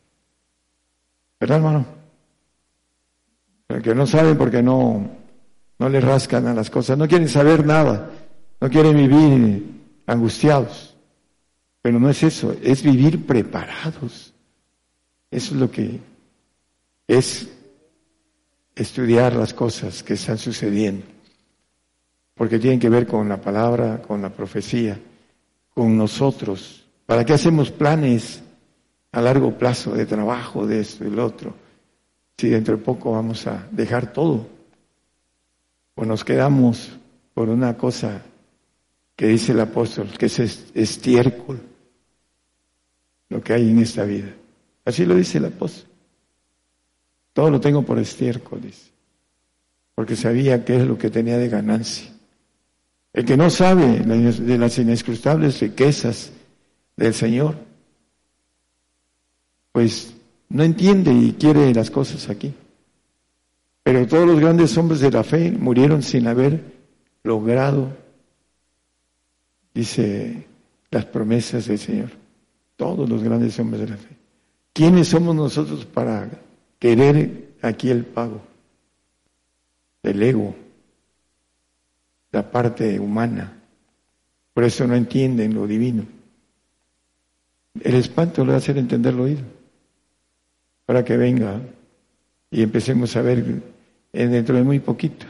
¿Verdad, 1.39 1.57
hermano? 1.57 1.85
Pero 3.67 3.81
que 3.81 3.95
no 3.95 4.05
saben 4.05 4.38
porque 4.38 4.61
no, 4.61 5.09
no 5.79 5.89
le 5.89 6.01
rascan 6.01 6.47
a 6.47 6.53
las 6.53 6.69
cosas, 6.69 6.97
no 6.97 7.07
quieren 7.07 7.29
saber 7.29 7.65
nada, 7.65 8.11
no 8.59 8.69
quieren 8.69 8.95
vivir 8.95 9.65
angustiados. 10.05 10.95
Pero 11.81 11.99
no 11.99 12.09
es 12.09 12.21
eso, 12.21 12.55
es 12.61 12.83
vivir 12.83 13.25
preparados. 13.25 14.33
Eso 15.31 15.53
es 15.55 15.59
lo 15.59 15.71
que 15.71 15.99
es 17.07 17.47
estudiar 18.75 19.35
las 19.35 19.53
cosas 19.53 20.03
que 20.03 20.13
están 20.13 20.38
sucediendo, 20.38 21.05
porque 22.35 22.59
tienen 22.59 22.79
que 22.79 22.89
ver 22.89 23.07
con 23.07 23.27
la 23.27 23.39
palabra, 23.39 24.01
con 24.01 24.21
la 24.21 24.29
profecía, 24.29 24.99
con 25.73 25.97
nosotros. 25.97 26.85
¿Para 27.05 27.25
qué 27.25 27.33
hacemos 27.33 27.71
planes 27.71 28.43
a 29.11 29.21
largo 29.21 29.57
plazo 29.57 29.93
de 29.93 30.05
trabajo, 30.05 30.65
de 30.65 30.81
esto 30.81 31.05
y 31.05 31.09
lo 31.09 31.25
otro? 31.25 31.53
Si 32.38 32.49
dentro 32.49 32.77
de 32.77 32.83
poco 32.83 33.11
vamos 33.11 33.45
a 33.47 33.67
dejar 33.71 34.13
todo, 34.13 34.47
o 35.95 36.05
nos 36.05 36.23
quedamos 36.23 36.91
por 37.33 37.49
una 37.49 37.77
cosa 37.77 38.23
que 39.15 39.27
dice 39.27 39.51
el 39.51 39.59
apóstol, 39.59 40.09
que 40.17 40.25
es 40.25 40.39
estiércol, 40.39 41.61
lo 43.29 43.41
que 43.41 43.53
hay 43.53 43.69
en 43.69 43.79
esta 43.79 44.03
vida. 44.03 44.33
Así 44.83 45.05
lo 45.05 45.15
dice 45.15 45.38
el 45.38 45.45
apóstol. 45.45 45.89
Todo 47.33 47.49
lo 47.49 47.61
tengo 47.61 47.83
por 47.83 47.99
estiércol, 47.99 48.61
dice, 48.61 48.91
porque 49.95 50.15
sabía 50.15 50.65
que 50.65 50.75
es 50.75 50.88
lo 50.88 50.97
que 50.97 51.09
tenía 51.09 51.38
de 51.38 51.47
ganancia. 51.47 52.11
El 53.13 53.25
que 53.25 53.38
no 53.38 53.49
sabe 53.49 53.99
de 53.99 54.57
las 54.57 54.77
inescrutables 54.77 55.59
riquezas 55.59 56.31
del 56.95 57.13
Señor, 57.13 57.55
pues 59.72 60.14
no 60.49 60.64
entiende 60.64 61.14
y 61.14 61.34
quiere 61.34 61.73
las 61.73 61.89
cosas 61.89 62.30
aquí. 62.30 62.53
Pero 63.84 64.07
todos 64.07 64.27
los 64.27 64.39
grandes 64.39 64.77
hombres 64.77 64.99
de 64.99 65.11
la 65.11 65.23
fe 65.23 65.52
murieron 65.52 66.03
sin 66.03 66.27
haber 66.27 66.64
logrado, 67.23 67.95
dice, 69.73 70.45
las 70.91 71.06
promesas 71.06 71.68
del 71.68 71.80
Señor. 71.80 72.10
Todos 72.76 73.10
los 73.10 73.23
grandes 73.23 73.57
hombres 73.60 73.81
de 73.81 73.88
la 73.89 73.98
fe. 73.98 74.15
¿Quiénes 74.73 75.07
somos 75.07 75.35
nosotros 75.35 75.85
para 75.85 76.30
querer 76.80 77.52
aquí 77.61 77.89
el 77.89 78.06
pago, 78.06 78.41
el 80.03 80.23
ego, 80.23 80.56
la 82.31 82.49
parte 82.49 82.99
humana. 82.99 83.57
Por 84.53 84.64
eso 84.64 84.88
no 84.88 84.95
entienden 84.95 85.53
lo 85.53 85.68
divino. 85.68 86.06
El 87.80 87.95
espanto 87.95 88.43
le 88.43 88.49
va 88.49 88.56
a 88.56 88.57
hacer 88.57 88.77
entender 88.77 89.14
lo 89.14 89.23
oído, 89.23 89.43
para 90.85 91.03
que 91.03 91.17
venga 91.17 91.61
y 92.49 92.61
empecemos 92.61 93.15
a 93.15 93.21
ver 93.21 93.61
dentro 94.11 94.55
de 94.55 94.63
muy 94.63 94.79
poquito. 94.79 95.25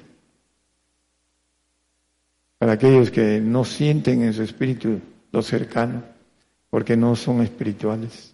Para 2.57 2.73
aquellos 2.73 3.11
que 3.11 3.40
no 3.40 3.64
sienten 3.64 4.23
en 4.23 4.34
su 4.34 4.44
espíritu 4.44 4.99
lo 5.32 5.41
cercano, 5.41 6.03
porque 6.69 6.95
no 6.95 7.15
son 7.15 7.41
espirituales, 7.41 8.34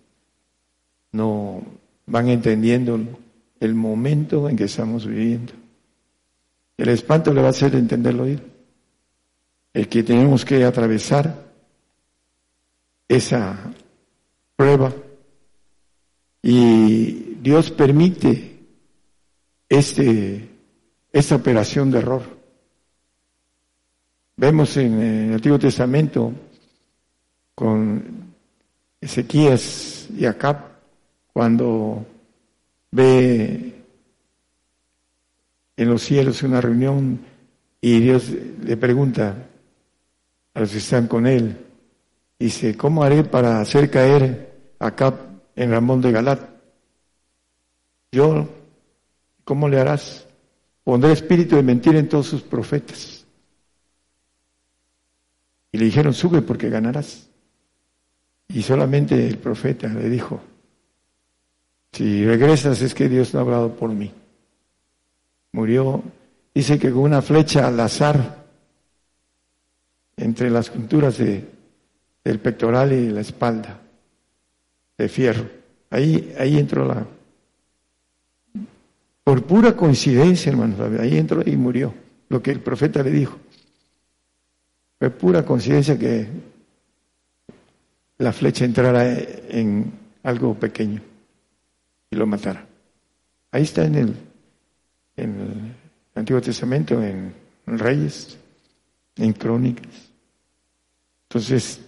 no 1.11 1.63
van 2.05 2.29
entendiendo 2.29 2.99
el 3.59 3.73
momento 3.73 4.49
en 4.49 4.55
que 4.55 4.65
estamos 4.65 5.05
viviendo. 5.05 5.53
El 6.77 6.89
espanto 6.89 7.33
le 7.33 7.41
va 7.41 7.47
a 7.47 7.51
hacer 7.51 7.75
entenderlo 7.75 8.23
oír. 8.23 8.41
El 9.73 9.87
que 9.87 10.03
tenemos 10.03 10.45
que 10.45 10.63
atravesar 10.63 11.45
esa 13.07 13.73
prueba 14.55 14.93
y 16.49 17.39
Dios 17.41 17.71
permite 17.71 18.57
este, 19.67 20.47
esta 21.11 21.35
operación 21.35 21.91
de 21.91 21.99
error. 21.99 22.23
Vemos 24.37 24.77
en 24.77 24.93
el 25.01 25.33
Antiguo 25.33 25.59
Testamento 25.59 26.31
con 27.53 28.31
Ezequías 29.01 30.07
y 30.17 30.23
Acab 30.23 30.79
cuando 31.33 32.05
ve 32.91 33.83
en 35.75 35.89
los 35.89 36.01
cielos 36.01 36.43
una 36.43 36.61
reunión 36.61 37.19
y 37.81 37.99
Dios 37.99 38.31
le 38.63 38.77
pregunta 38.77 39.49
a 40.53 40.59
los 40.61 40.71
que 40.71 40.77
están 40.77 41.07
con 41.07 41.27
él, 41.27 41.57
dice, 42.39 42.77
¿cómo 42.77 43.03
haré 43.03 43.25
para 43.25 43.59
hacer 43.59 43.91
caer 43.91 44.75
acá 44.79 45.26
en 45.57 45.71
Ramón 45.71 46.01
de 46.01 46.11
Galat? 46.13 46.39
Yo, 48.11 48.47
¿cómo 49.43 49.67
le 49.67 49.79
harás? 49.79 50.27
Pondré 50.83 51.11
espíritu 51.11 51.57
de 51.57 51.63
mentira 51.63 51.99
en 51.99 52.07
todos 52.07 52.27
sus 52.27 52.41
profetas. 52.43 53.25
Y 55.71 55.77
le 55.79 55.85
dijeron, 55.85 56.13
sube 56.13 56.41
porque 56.41 56.69
ganarás. 56.69 57.27
Y 58.47 58.61
solamente 58.61 59.27
el 59.27 59.37
profeta 59.39 59.89
le 59.89 60.09
dijo, 60.09 60.39
si 61.91 62.23
regresas 62.23 62.81
es 62.81 62.93
que 62.93 63.09
Dios 63.09 63.33
no 63.33 63.39
ha 63.39 63.43
hablado 63.43 63.75
por 63.75 63.89
mí. 63.89 64.13
Murió, 65.51 66.03
dice 66.53 66.79
que 66.79 66.91
con 66.91 67.01
una 67.01 67.21
flecha 67.21 67.67
al 67.67 67.79
azar 67.79 68.45
entre 70.15 70.49
las 70.49 70.69
junturas 70.69 71.17
de, 71.17 71.43
del 72.23 72.39
pectoral 72.39 72.93
y 72.93 73.09
la 73.09 73.21
espalda, 73.21 73.81
de 74.97 75.09
fierro. 75.09 75.47
Ahí, 75.89 76.33
ahí 76.37 76.57
entró 76.57 76.85
la... 76.85 77.05
Por 79.23 79.43
pura 79.43 79.75
coincidencia, 79.75 80.51
hermanos, 80.51 80.79
ahí 80.99 81.17
entró 81.17 81.41
y 81.45 81.55
murió, 81.57 81.93
lo 82.29 82.41
que 82.41 82.51
el 82.51 82.61
profeta 82.61 83.03
le 83.03 83.11
dijo. 83.11 83.37
Fue 84.99 85.09
pura 85.09 85.45
coincidencia 85.45 85.99
que 85.99 86.27
la 88.17 88.31
flecha 88.31 88.65
entrara 88.65 89.15
en 89.15 89.91
algo 90.23 90.55
pequeño 90.55 91.01
y 92.09 92.15
lo 92.15 92.25
matara. 92.25 92.65
Ahí 93.51 93.63
está 93.63 93.85
en 93.85 93.95
el, 93.95 94.15
en 95.15 95.39
el 95.39 95.75
Antiguo 96.15 96.41
Testamento, 96.41 97.01
en, 97.01 97.33
Reyes, 97.65 98.37
en 99.17 99.33
Crónicas. 99.33 100.09
Entonces, 101.29 101.81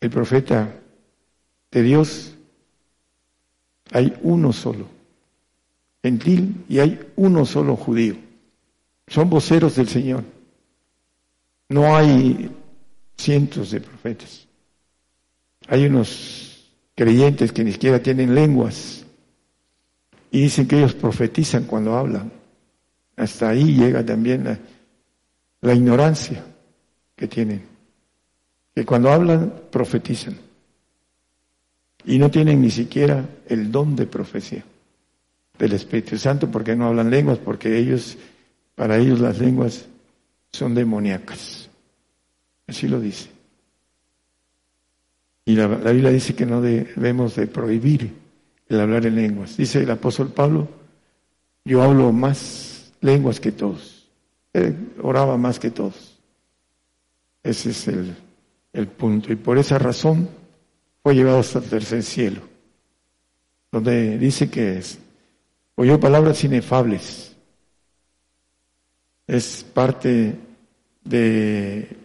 el 0.00 0.10
profeta 0.10 0.74
de 1.70 1.82
Dios, 1.82 2.34
hay 3.90 4.14
uno 4.22 4.52
solo, 4.52 4.86
gentil, 6.02 6.64
y 6.68 6.78
hay 6.78 7.00
uno 7.16 7.44
solo 7.44 7.76
judío. 7.76 8.16
Son 9.06 9.28
voceros 9.30 9.76
del 9.76 9.88
Señor. 9.88 10.24
No 11.68 11.96
hay 11.96 12.50
cientos 13.16 13.70
de 13.70 13.80
profetas. 13.80 14.46
Hay 15.68 15.86
unos 15.86 16.70
creyentes 16.94 17.52
que 17.52 17.64
ni 17.64 17.72
siquiera 17.72 18.02
tienen 18.02 18.34
lenguas 18.34 19.04
y 20.30 20.42
dicen 20.42 20.66
que 20.66 20.78
ellos 20.78 20.94
profetizan 20.94 21.64
cuando 21.64 21.96
hablan. 21.96 22.32
Hasta 23.16 23.50
ahí 23.50 23.74
llega 23.74 24.04
también 24.04 24.58
la, 25.60 25.74
ignorancia 25.74 26.44
que 27.16 27.26
tienen, 27.26 27.62
que 28.78 28.86
cuando 28.86 29.10
hablan 29.10 29.52
profetizan 29.72 30.38
y 32.04 32.16
no 32.16 32.30
tienen 32.30 32.62
ni 32.62 32.70
siquiera 32.70 33.28
el 33.48 33.72
don 33.72 33.96
de 33.96 34.06
profecía 34.06 34.62
del 35.58 35.72
Espíritu 35.72 36.16
Santo 36.16 36.48
porque 36.48 36.76
no 36.76 36.86
hablan 36.86 37.10
lenguas, 37.10 37.38
porque 37.38 37.76
ellos, 37.76 38.16
para 38.76 38.96
ellos 38.96 39.18
las 39.18 39.40
lenguas 39.40 39.86
son 40.52 40.76
demoníacas. 40.76 41.68
Así 42.68 42.86
lo 42.86 43.00
dice. 43.00 43.30
Y 45.44 45.56
la, 45.56 45.66
Biblia 45.66 46.10
dice 46.10 46.36
que 46.36 46.46
no 46.46 46.60
debemos 46.60 47.34
de 47.34 47.48
prohibir 47.48 48.12
el 48.68 48.80
hablar 48.80 49.06
en 49.06 49.16
lenguas. 49.16 49.56
Dice 49.56 49.82
el 49.82 49.90
apóstol 49.90 50.28
Pablo, 50.28 50.68
yo 51.64 51.82
hablo 51.82 52.12
más 52.12 52.92
lenguas 53.00 53.40
que 53.40 53.50
todos. 53.50 54.06
Él 54.52 54.92
oraba 55.02 55.36
más 55.36 55.58
que 55.58 55.72
todos. 55.72 56.16
Ese 57.42 57.70
es 57.70 57.88
el 57.88 58.27
el 58.72 58.86
punto. 58.88 59.32
Y 59.32 59.36
por 59.36 59.58
esa 59.58 59.78
razón 59.78 60.28
fue 61.02 61.14
llevado 61.14 61.38
hasta 61.38 61.58
el 61.58 61.64
tercer 61.64 62.02
cielo, 62.02 62.42
donde 63.70 64.18
dice 64.18 64.50
que 64.50 64.82
oyó 65.74 65.98
palabras 66.00 66.42
inefables. 66.44 67.36
Es 69.26 69.64
parte 69.74 70.36
de 71.04 71.96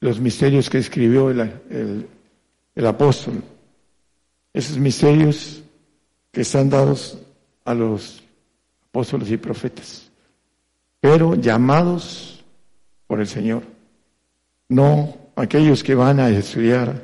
los 0.00 0.20
misterios 0.20 0.70
que 0.70 0.78
escribió 0.78 1.30
el, 1.30 2.08
el 2.74 2.86
apóstol. 2.86 3.42
Esos 4.52 4.78
misterios 4.78 5.62
que 6.30 6.42
están 6.42 6.70
dados 6.70 7.18
a 7.64 7.74
los 7.74 8.22
apóstoles 8.88 9.30
y 9.30 9.36
profetas, 9.36 10.10
pero 11.00 11.34
llamados 11.34 12.44
por 13.06 13.20
el 13.20 13.26
Señor, 13.26 13.62
no 14.68 15.25
aquellos 15.36 15.84
que 15.84 15.94
van 15.94 16.18
a 16.18 16.30
estudiar 16.30 17.02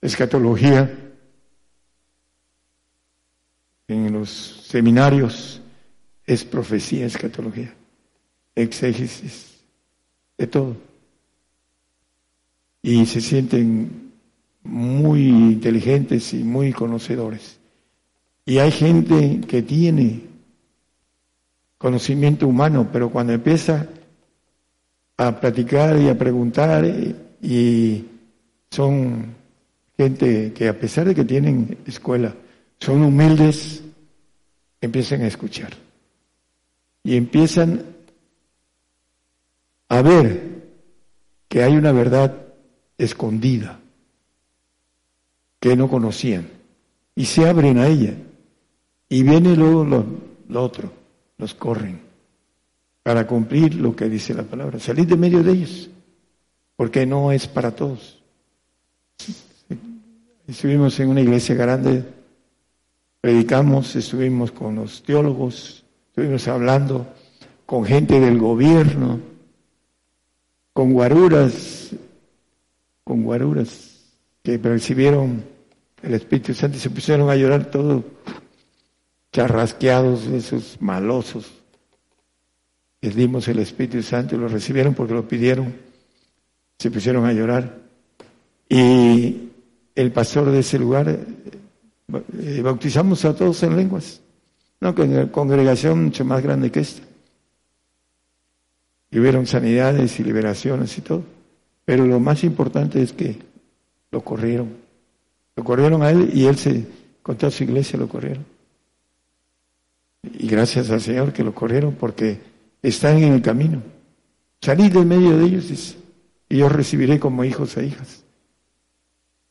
escatología 0.00 0.90
en 3.86 4.12
los 4.12 4.30
seminarios, 4.30 5.60
es 6.26 6.44
profecía, 6.44 7.04
escatología, 7.04 7.74
exégesis, 8.54 9.60
de 10.38 10.46
todo. 10.46 10.76
Y 12.82 13.04
se 13.04 13.20
sienten 13.20 14.12
muy 14.62 15.28
inteligentes 15.28 16.32
y 16.32 16.42
muy 16.42 16.72
conocedores. 16.72 17.58
Y 18.46 18.58
hay 18.58 18.70
gente 18.70 19.40
que 19.46 19.62
tiene 19.62 20.22
conocimiento 21.76 22.48
humano, 22.48 22.88
pero 22.90 23.10
cuando 23.10 23.34
empieza 23.34 23.88
a 25.16 25.40
platicar 25.40 25.98
y 25.98 26.08
a 26.08 26.18
preguntar 26.18 26.84
y 27.40 28.04
son 28.70 29.34
gente 29.96 30.52
que 30.52 30.68
a 30.68 30.78
pesar 30.78 31.06
de 31.06 31.14
que 31.14 31.24
tienen 31.24 31.78
escuela, 31.86 32.34
son 32.78 33.02
humildes, 33.02 33.82
empiezan 34.80 35.22
a 35.22 35.26
escuchar. 35.26 35.72
Y 37.02 37.16
empiezan 37.16 37.84
a 39.88 40.02
ver 40.02 40.64
que 41.48 41.62
hay 41.62 41.76
una 41.76 41.92
verdad 41.92 42.46
escondida 42.98 43.80
que 45.60 45.76
no 45.76 45.88
conocían. 45.88 46.48
Y 47.14 47.26
se 47.26 47.48
abren 47.48 47.78
a 47.78 47.86
ella. 47.86 48.14
Y 49.08 49.22
viene 49.22 49.54
luego 49.54 49.84
lo, 49.84 50.60
otro, 50.60 50.92
los 51.38 51.54
corren 51.54 52.00
para 53.04 53.26
cumplir 53.26 53.74
lo 53.74 53.94
que 53.94 54.08
dice 54.08 54.32
la 54.32 54.42
palabra. 54.42 54.80
Salir 54.80 55.06
de 55.06 55.16
medio 55.16 55.42
de 55.42 55.52
ellos, 55.52 55.90
porque 56.74 57.04
no 57.04 57.30
es 57.30 57.46
para 57.46 57.70
todos. 57.70 58.22
Estuvimos 60.48 60.98
en 60.98 61.10
una 61.10 61.20
iglesia 61.20 61.54
grande, 61.54 62.02
predicamos, 63.20 63.94
estuvimos 63.94 64.52
con 64.52 64.76
los 64.76 65.02
teólogos, 65.02 65.84
estuvimos 66.08 66.48
hablando 66.48 67.06
con 67.66 67.84
gente 67.84 68.18
del 68.18 68.38
gobierno, 68.38 69.20
con 70.72 70.94
guaruras, 70.94 71.90
con 73.04 73.22
guaruras 73.22 74.14
que 74.42 74.56
recibieron 74.56 75.44
el 76.02 76.14
Espíritu 76.14 76.54
Santo 76.54 76.78
y 76.78 76.80
se 76.80 76.90
pusieron 76.90 77.28
a 77.28 77.36
llorar 77.36 77.70
todos 77.70 78.02
charrasqueados, 79.30 80.26
esos 80.26 80.80
malosos. 80.80 81.63
Les 83.04 83.14
dimos 83.14 83.46
el 83.48 83.58
Espíritu 83.58 84.02
Santo 84.02 84.34
y 84.34 84.38
lo 84.38 84.48
recibieron 84.48 84.94
porque 84.94 85.12
lo 85.12 85.28
pidieron. 85.28 85.74
Se 86.78 86.90
pusieron 86.90 87.26
a 87.26 87.34
llorar. 87.34 87.82
Y 88.66 89.50
el 89.94 90.10
pastor 90.10 90.50
de 90.50 90.60
ese 90.60 90.78
lugar, 90.78 91.10
eh, 91.10 92.60
bautizamos 92.62 93.22
a 93.26 93.36
todos 93.36 93.62
en 93.62 93.76
lenguas. 93.76 94.22
Una 94.80 94.94
congregación 95.30 96.04
mucho 96.04 96.24
más 96.24 96.42
grande 96.42 96.70
que 96.70 96.80
esta. 96.80 97.02
Y 99.10 99.18
hubieron 99.18 99.46
sanidades 99.46 100.18
y 100.18 100.24
liberaciones 100.24 100.96
y 100.96 101.02
todo. 101.02 101.24
Pero 101.84 102.06
lo 102.06 102.20
más 102.20 102.42
importante 102.42 103.02
es 103.02 103.12
que 103.12 103.36
lo 104.12 104.22
corrieron. 104.22 104.78
Lo 105.56 105.62
corrieron 105.62 106.02
a 106.02 106.10
él 106.10 106.30
y 106.32 106.46
él 106.46 106.56
se, 106.56 106.86
con 107.22 107.36
toda 107.36 107.52
su 107.52 107.64
iglesia 107.64 107.98
lo 107.98 108.08
corrieron. 108.08 108.46
Y 110.22 110.46
gracias 110.46 110.88
al 110.88 111.02
Señor 111.02 111.34
que 111.34 111.44
lo 111.44 111.54
corrieron 111.54 111.96
porque 111.96 112.53
están 112.88 113.18
en 113.18 113.32
el 113.32 113.42
camino. 113.42 113.82
Salid 114.60 114.92
de 114.92 115.04
medio 115.04 115.38
de 115.38 115.46
ellos 115.46 115.96
y 116.48 116.58
yo 116.58 116.68
recibiré 116.68 117.18
como 117.18 117.44
hijos 117.44 117.76
e 117.76 117.86
hijas. 117.86 118.24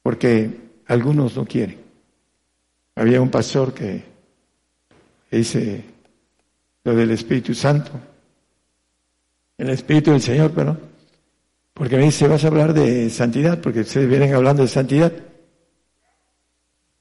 Porque 0.01 0.49
algunos 0.85 1.35
no 1.35 1.45
quieren. 1.45 1.79
Había 2.95 3.21
un 3.21 3.31
pastor 3.31 3.73
que 3.73 4.03
dice 5.31 5.83
lo 6.83 6.95
del 6.95 7.11
Espíritu 7.11 7.55
Santo, 7.55 7.91
el 9.57 9.69
Espíritu 9.69 10.11
del 10.11 10.21
Señor, 10.21 10.51
pero 10.53 10.77
porque 11.73 11.97
me 11.97 12.03
dice, 12.03 12.27
vas 12.27 12.43
a 12.43 12.47
hablar 12.47 12.73
de 12.73 13.09
santidad, 13.09 13.59
porque 13.59 13.79
ustedes 13.79 14.07
vienen 14.07 14.33
hablando 14.35 14.61
de 14.61 14.67
santidad. 14.67 15.11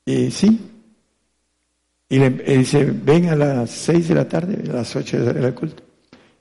Y 0.06 0.30
sí, 0.30 0.70
y 2.08 2.18
le 2.18 2.30
dice, 2.30 2.84
ven 2.84 3.28
a 3.28 3.36
las 3.36 3.70
seis 3.70 4.08
de 4.08 4.14
la 4.14 4.26
tarde, 4.26 4.70
a 4.70 4.76
las 4.76 4.96
ocho 4.96 5.22
de 5.22 5.40
la 5.40 5.54
culto. 5.54 5.91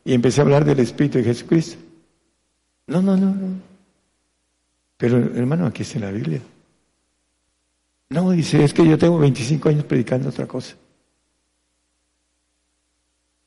Y 0.03 0.13
empecé 0.13 0.41
a 0.41 0.43
hablar 0.43 0.65
del 0.65 0.79
Espíritu 0.79 1.19
de 1.19 1.23
Jesucristo. 1.23 1.77
No, 2.87 3.01
no, 3.01 3.15
no, 3.15 3.33
no. 3.33 3.47
Pero 4.97 5.17
hermano, 5.17 5.65
aquí 5.65 5.83
está 5.83 5.97
en 5.97 6.05
la 6.05 6.11
Biblia. 6.11 6.41
No, 8.09 8.31
dice, 8.31 8.63
es 8.63 8.73
que 8.73 8.87
yo 8.87 8.97
tengo 8.97 9.17
25 9.17 9.69
años 9.69 9.85
predicando 9.85 10.29
otra 10.29 10.45
cosa. 10.45 10.75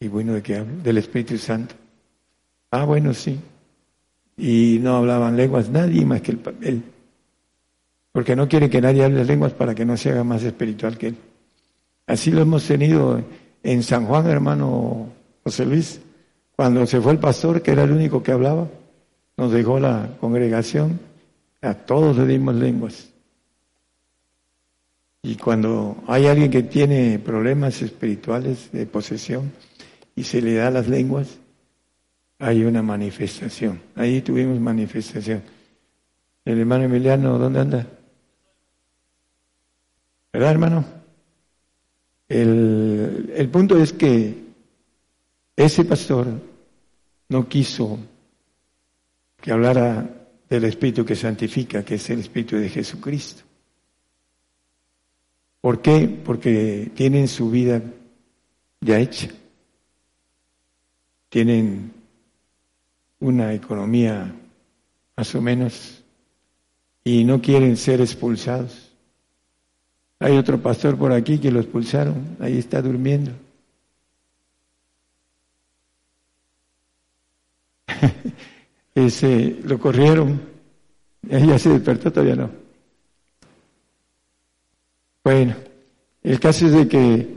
¿Y 0.00 0.08
bueno 0.08 0.32
de 0.32 0.42
qué 0.42 0.56
hablo? 0.56 0.82
Del 0.82 0.98
Espíritu 0.98 1.36
Santo. 1.38 1.74
Ah, 2.70 2.84
bueno, 2.84 3.14
sí. 3.14 3.38
Y 4.36 4.78
no 4.80 4.96
hablaban 4.96 5.36
lenguas 5.36 5.68
nadie 5.68 6.04
más 6.04 6.22
que 6.22 6.36
él. 6.62 6.82
Porque 8.10 8.34
no 8.34 8.48
quiere 8.48 8.70
que 8.70 8.80
nadie 8.80 9.04
hable 9.04 9.24
lenguas 9.24 9.52
para 9.52 9.74
que 9.74 9.84
no 9.84 9.96
se 9.96 10.10
haga 10.10 10.24
más 10.24 10.42
espiritual 10.42 10.96
que 10.96 11.08
él. 11.08 11.16
Así 12.06 12.30
lo 12.30 12.42
hemos 12.42 12.66
tenido 12.66 13.22
en 13.62 13.82
San 13.82 14.06
Juan, 14.06 14.26
hermano 14.26 15.08
José 15.42 15.66
Luis, 15.66 16.00
cuando 16.56 16.86
se 16.86 17.00
fue 17.00 17.12
el 17.12 17.18
pastor, 17.18 17.62
que 17.62 17.72
era 17.72 17.84
el 17.84 17.92
único 17.92 18.22
que 18.22 18.32
hablaba, 18.32 18.68
nos 19.36 19.52
dejó 19.52 19.80
la 19.80 20.16
congregación, 20.20 21.00
a 21.60 21.74
todos 21.74 22.16
le 22.16 22.26
dimos 22.26 22.54
lenguas. 22.54 23.08
Y 25.22 25.36
cuando 25.36 25.96
hay 26.06 26.26
alguien 26.26 26.50
que 26.50 26.62
tiene 26.62 27.18
problemas 27.18 27.80
espirituales 27.82 28.70
de 28.72 28.86
posesión 28.86 29.50
y 30.14 30.22
se 30.22 30.42
le 30.42 30.54
da 30.54 30.70
las 30.70 30.86
lenguas, 30.86 31.38
hay 32.38 32.64
una 32.64 32.82
manifestación. 32.82 33.80
Ahí 33.96 34.20
tuvimos 34.20 34.60
manifestación. 34.60 35.42
El 36.44 36.60
hermano 36.60 36.84
Emiliano, 36.84 37.38
¿dónde 37.38 37.60
anda? 37.60 37.86
¿Verdad, 40.32 40.50
hermano? 40.50 40.84
El, 42.28 43.32
el 43.34 43.48
punto 43.48 43.78
es 43.78 43.92
que 43.92 44.43
ese 45.56 45.84
pastor 45.84 46.26
no 47.28 47.48
quiso 47.48 47.98
que 49.40 49.52
hablara 49.52 50.28
del 50.48 50.64
Espíritu 50.64 51.04
que 51.04 51.16
santifica, 51.16 51.84
que 51.84 51.96
es 51.96 52.10
el 52.10 52.20
Espíritu 52.20 52.56
de 52.56 52.68
Jesucristo. 52.68 53.42
¿Por 55.60 55.80
qué? 55.80 56.08
Porque 56.24 56.90
tienen 56.94 57.28
su 57.28 57.50
vida 57.50 57.82
ya 58.80 58.98
hecha. 58.98 59.28
Tienen 61.28 61.92
una 63.20 63.54
economía 63.54 64.34
más 65.16 65.34
o 65.34 65.40
menos 65.40 66.02
y 67.02 67.24
no 67.24 67.40
quieren 67.40 67.76
ser 67.76 68.00
expulsados. 68.00 68.92
Hay 70.18 70.36
otro 70.36 70.60
pastor 70.60 70.96
por 70.96 71.12
aquí 71.12 71.38
que 71.38 71.50
lo 71.50 71.60
expulsaron, 71.60 72.36
ahí 72.40 72.58
está 72.58 72.80
durmiendo. 72.80 73.32
Ese, 78.94 79.56
lo 79.64 79.78
corrieron, 79.78 80.40
ella 81.28 81.58
se 81.58 81.70
despertó, 81.70 82.12
todavía 82.12 82.36
no. 82.36 82.50
Bueno, 85.24 85.56
el 86.22 86.38
caso 86.38 86.66
es 86.66 86.72
de 86.72 86.86
que 86.86 87.28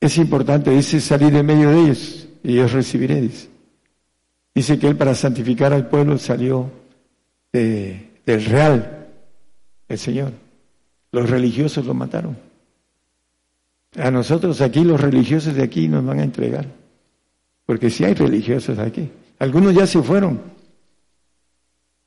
es 0.00 0.16
importante, 0.16 0.70
dice, 0.70 1.00
salir 1.00 1.32
de 1.32 1.42
medio 1.42 1.70
de 1.70 1.80
ellos 1.80 2.28
y 2.42 2.54
yo 2.54 2.66
recibiré, 2.68 3.20
dice. 3.20 3.48
Dice 4.54 4.78
que 4.78 4.88
él 4.88 4.96
para 4.96 5.14
santificar 5.14 5.72
al 5.72 5.88
pueblo 5.88 6.18
salió 6.18 6.70
del 7.52 8.44
real, 8.44 9.08
el 9.88 9.98
Señor. 9.98 10.32
Los 11.12 11.30
religiosos 11.30 11.84
lo 11.86 11.94
mataron. 11.94 12.36
A 13.96 14.10
nosotros 14.10 14.60
aquí, 14.60 14.84
los 14.84 15.00
religiosos 15.00 15.54
de 15.54 15.62
aquí 15.62 15.88
nos 15.88 16.04
van 16.04 16.20
a 16.20 16.24
entregar. 16.24 16.66
Porque 17.66 17.90
si 17.90 18.04
hay 18.04 18.14
religiosos 18.14 18.78
aquí. 18.78 19.10
Algunos 19.38 19.74
ya 19.74 19.86
se 19.86 20.02
fueron. 20.02 20.40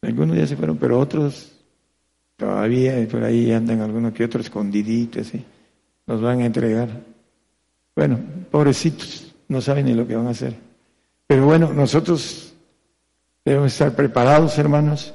Algunos 0.02 0.38
ya 0.38 0.48
se 0.48 0.56
fueron, 0.56 0.78
pero 0.78 0.99
otros 0.99 1.52
todavía 2.36 3.08
por 3.08 3.24
ahí 3.24 3.52
andan 3.52 3.82
algunos 3.82 4.14
que 4.14 4.26
otros 4.26 4.45
escondiditos, 4.45 5.28
¿sí? 5.28 5.45
nos 6.08 6.22
van 6.22 6.41
a 6.41 6.45
entregar. 6.45 6.90
Bueno, 7.95 8.20
pobrecitos, 8.49 9.34
no 9.48 9.62
saben 9.62 9.86
ni 9.86 9.94
lo 9.94 10.08
que 10.08 10.16
van 10.16 10.28
a 10.28 10.32
hacer. 10.32 10.56
Pero 11.28 11.45
bueno, 11.45 11.72
nosotros 11.72 12.53
debemos 13.45 13.72
estar 13.72 13.95
preparados, 13.95 14.58
hermanos, 14.58 15.14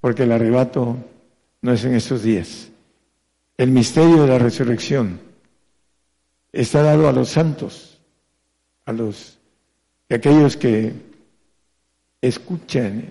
porque 0.00 0.22
el 0.22 0.32
arrebato 0.32 0.96
no 1.60 1.72
es 1.72 1.84
en 1.84 1.94
estos 1.94 2.22
días. 2.22 2.70
El 3.56 3.70
misterio 3.70 4.22
de 4.22 4.28
la 4.28 4.38
resurrección 4.38 5.20
está 6.52 6.82
dado 6.82 7.08
a 7.08 7.12
los 7.12 7.28
santos, 7.28 8.00
a 8.86 8.92
los 8.92 9.38
a 10.10 10.14
aquellos 10.16 10.56
que 10.56 10.92
escuchan 12.22 13.10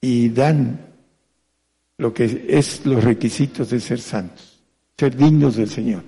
y 0.00 0.28
dan 0.28 0.92
lo 1.98 2.12
que 2.12 2.46
es 2.48 2.84
los 2.84 3.02
requisitos 3.02 3.70
de 3.70 3.80
ser 3.80 4.00
santos, 4.00 4.60
ser 4.98 5.16
dignos 5.16 5.56
del 5.56 5.68
Señor. 5.68 6.02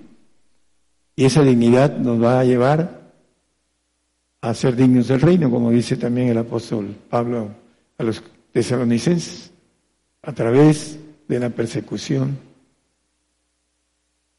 Y 1.17 1.25
esa 1.25 1.43
dignidad 1.43 1.97
nos 1.97 2.23
va 2.23 2.41
a 2.41 2.45
llevar 2.45 3.13
a 4.41 4.53
ser 4.53 4.77
dignos 4.77 5.09
del 5.09 5.21
reino, 5.21 5.51
como 5.51 5.71
dice 5.71 5.97
también 5.97 6.29
el 6.29 6.39
apóstol 6.39 6.95
Pablo 7.09 7.51
a 7.97 8.03
los 8.03 8.23
tesalonicenses, 8.53 9.51
a 10.23 10.33
través 10.33 10.99
de 11.29 11.39
la 11.39 11.51
persecución, 11.51 12.39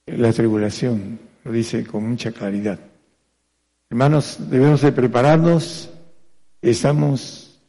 la 0.05 0.31
tribulación, 0.31 1.19
lo 1.43 1.51
dice 1.51 1.85
con 1.85 2.07
mucha 2.09 2.31
claridad. 2.31 2.79
Hermanos, 3.89 4.37
debemos 4.49 4.81
de 4.81 4.91
prepararnos, 4.91 5.89
estamos 6.71 7.59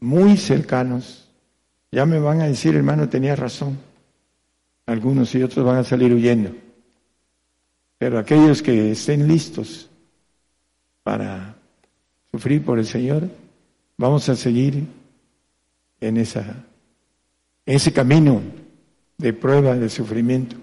muy 0.00 0.36
cercanos. 0.36 1.28
Ya 1.92 2.04
me 2.06 2.18
van 2.18 2.40
a 2.40 2.46
decir, 2.46 2.74
hermano, 2.74 3.08
tenía 3.08 3.36
razón. 3.36 3.78
Algunos 4.86 5.34
y 5.34 5.42
otros 5.42 5.64
van 5.64 5.76
a 5.76 5.84
salir 5.84 6.12
huyendo. 6.12 6.50
Pero 7.98 8.18
aquellos 8.18 8.62
que 8.62 8.90
estén 8.90 9.28
listos 9.28 9.88
para 11.02 11.56
sufrir 12.32 12.64
por 12.64 12.78
el 12.78 12.86
Señor, 12.86 13.30
vamos 13.96 14.28
a 14.28 14.34
seguir 14.34 14.86
en, 16.00 16.16
esa, 16.16 16.64
ese 17.64 17.92
camino 17.92 18.42
de 19.16 19.32
prueba, 19.32 19.76
de 19.76 19.88
sufrimiento, 19.88 20.56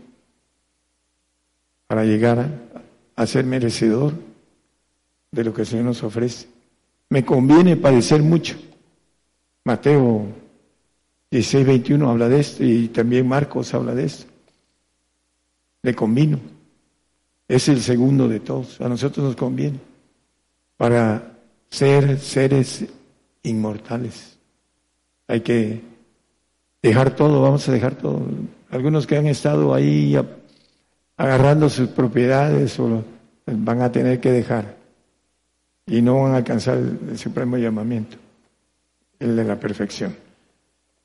para 1.87 2.03
llegar 2.03 2.47
a 3.15 3.25
ser 3.25 3.45
merecedor 3.45 4.13
de 5.31 5.43
lo 5.45 5.53
que 5.53 5.61
el 5.61 5.67
Señor 5.67 5.85
nos 5.85 6.03
ofrece. 6.03 6.50
Me 7.11 7.25
conviene 7.25 7.75
padecer 7.75 8.23
mucho. 8.23 8.55
Mateo 9.65 10.27
16, 11.29 11.67
21 11.67 12.09
habla 12.09 12.29
de 12.29 12.39
esto 12.39 12.63
y 12.63 12.87
también 12.87 13.27
Marcos 13.27 13.73
habla 13.73 13.93
de 13.93 14.05
esto. 14.05 14.31
Le 15.81 15.93
convino. 15.93 16.39
Es 17.49 17.67
el 17.67 17.81
segundo 17.81 18.29
de 18.29 18.39
todos. 18.39 18.79
A 18.79 18.87
nosotros 18.87 19.25
nos 19.25 19.35
conviene 19.35 19.77
para 20.77 21.33
ser 21.69 22.17
seres 22.17 22.85
inmortales. 23.43 24.37
Hay 25.27 25.41
que 25.41 25.81
dejar 26.81 27.13
todo, 27.13 27.41
vamos 27.41 27.67
a 27.67 27.73
dejar 27.73 27.95
todo. 27.95 28.21
Algunos 28.69 29.05
que 29.05 29.17
han 29.17 29.27
estado 29.27 29.73
ahí 29.73 30.17
agarrando 31.17 31.69
sus 31.69 31.89
propiedades 31.89 32.79
o 32.79 33.03
van 33.47 33.81
a 33.81 33.91
tener 33.91 34.21
que 34.21 34.31
dejar 34.31 34.80
y 35.91 36.01
no 36.01 36.21
van 36.21 36.31
a 36.31 36.37
alcanzar 36.37 36.77
el, 36.77 37.17
supremo 37.17 37.57
llamamiento, 37.57 38.15
el 39.19 39.35
de 39.35 39.43
la 39.43 39.59
perfección, 39.59 40.15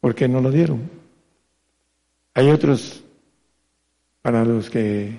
porque 0.01 0.29
no 0.29 0.41
lo 0.41 0.53
dieron. 0.53 0.89
Hay 2.35 2.49
otros 2.51 3.03
para 4.23 4.45
los 4.45 4.71
que 4.71 5.19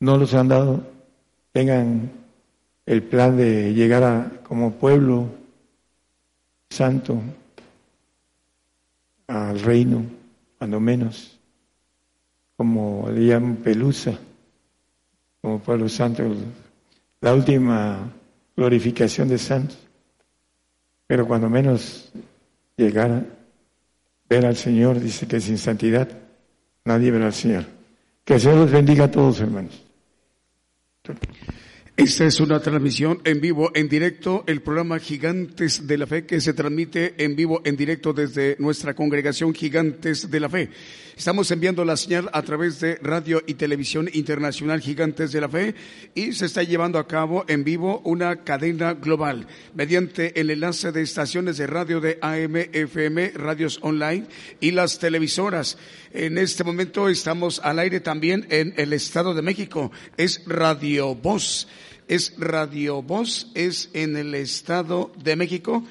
no 0.00 0.18
los 0.18 0.34
han 0.34 0.48
dado, 0.48 0.86
tengan 1.52 2.10
el 2.84 3.02
plan 3.02 3.38
de 3.38 3.72
llegar 3.72 4.02
a, 4.02 4.30
como 4.42 4.72
pueblo 4.72 5.30
santo 6.68 7.18
al 9.26 9.58
reino, 9.58 10.04
cuando 10.58 10.80
menos, 10.80 11.38
como 12.58 13.08
le 13.10 13.24
llaman 13.24 13.56
Pelusa, 13.56 14.18
como 15.40 15.60
pueblo 15.60 15.88
santo, 15.88 16.24
la 17.22 17.32
última 17.32 18.19
glorificación 18.60 19.26
de 19.26 19.38
santos. 19.38 19.78
Pero 21.06 21.26
cuando 21.26 21.48
menos 21.48 22.12
llegara 22.76 23.24
ver 24.28 24.44
al 24.44 24.54
Señor, 24.54 25.00
dice 25.00 25.26
que 25.26 25.40
sin 25.40 25.56
santidad 25.56 26.08
nadie 26.84 27.10
verá 27.10 27.26
al 27.26 27.32
Señor. 27.32 27.64
Que 28.22 28.34
el 28.34 28.40
Señor 28.40 28.58
los 28.58 28.70
bendiga 28.70 29.04
a 29.04 29.10
todos, 29.10 29.40
hermanos. 29.40 29.82
Esta 31.96 32.26
es 32.26 32.38
una 32.38 32.60
transmisión 32.60 33.22
en 33.24 33.40
vivo, 33.40 33.70
en 33.74 33.88
directo, 33.88 34.44
el 34.46 34.60
programa 34.60 34.98
Gigantes 34.98 35.86
de 35.86 35.96
la 35.96 36.06
Fe 36.06 36.26
que 36.26 36.40
se 36.42 36.52
transmite 36.52 37.14
en 37.24 37.36
vivo, 37.36 37.62
en 37.64 37.76
directo 37.76 38.12
desde 38.12 38.56
nuestra 38.58 38.92
congregación 38.94 39.54
Gigantes 39.54 40.30
de 40.30 40.40
la 40.40 40.50
Fe. 40.50 40.68
Estamos 41.20 41.50
enviando 41.50 41.84
la 41.84 41.98
señal 41.98 42.30
a 42.32 42.40
través 42.40 42.80
de 42.80 42.96
Radio 43.02 43.42
y 43.46 43.52
Televisión 43.52 44.08
Internacional 44.14 44.80
Gigantes 44.80 45.32
de 45.32 45.42
la 45.42 45.50
Fe 45.50 45.74
y 46.14 46.32
se 46.32 46.46
está 46.46 46.62
llevando 46.62 46.98
a 46.98 47.06
cabo 47.06 47.44
en 47.46 47.62
vivo 47.62 48.00
una 48.06 48.42
cadena 48.42 48.94
global 48.94 49.46
mediante 49.74 50.40
el 50.40 50.48
enlace 50.48 50.92
de 50.92 51.02
estaciones 51.02 51.58
de 51.58 51.66
radio 51.66 52.00
de 52.00 52.18
AM, 52.22 52.56
FM, 52.56 53.32
radios 53.34 53.80
online 53.82 54.28
y 54.60 54.70
las 54.70 54.98
televisoras. 54.98 55.76
En 56.10 56.38
este 56.38 56.64
momento 56.64 57.06
estamos 57.06 57.60
al 57.62 57.80
aire 57.80 58.00
también 58.00 58.46
en 58.48 58.72
el 58.78 58.94
Estado 58.94 59.34
de 59.34 59.42
México. 59.42 59.92
Es 60.16 60.42
Radio 60.46 61.14
Voz 61.14 61.68
es 62.08 62.32
Radio 62.38 63.02
Voz, 63.02 63.48
es 63.54 63.90
en 63.92 64.16
el 64.16 64.34
Estado 64.34 65.12
de 65.22 65.36
México, 65.36 65.84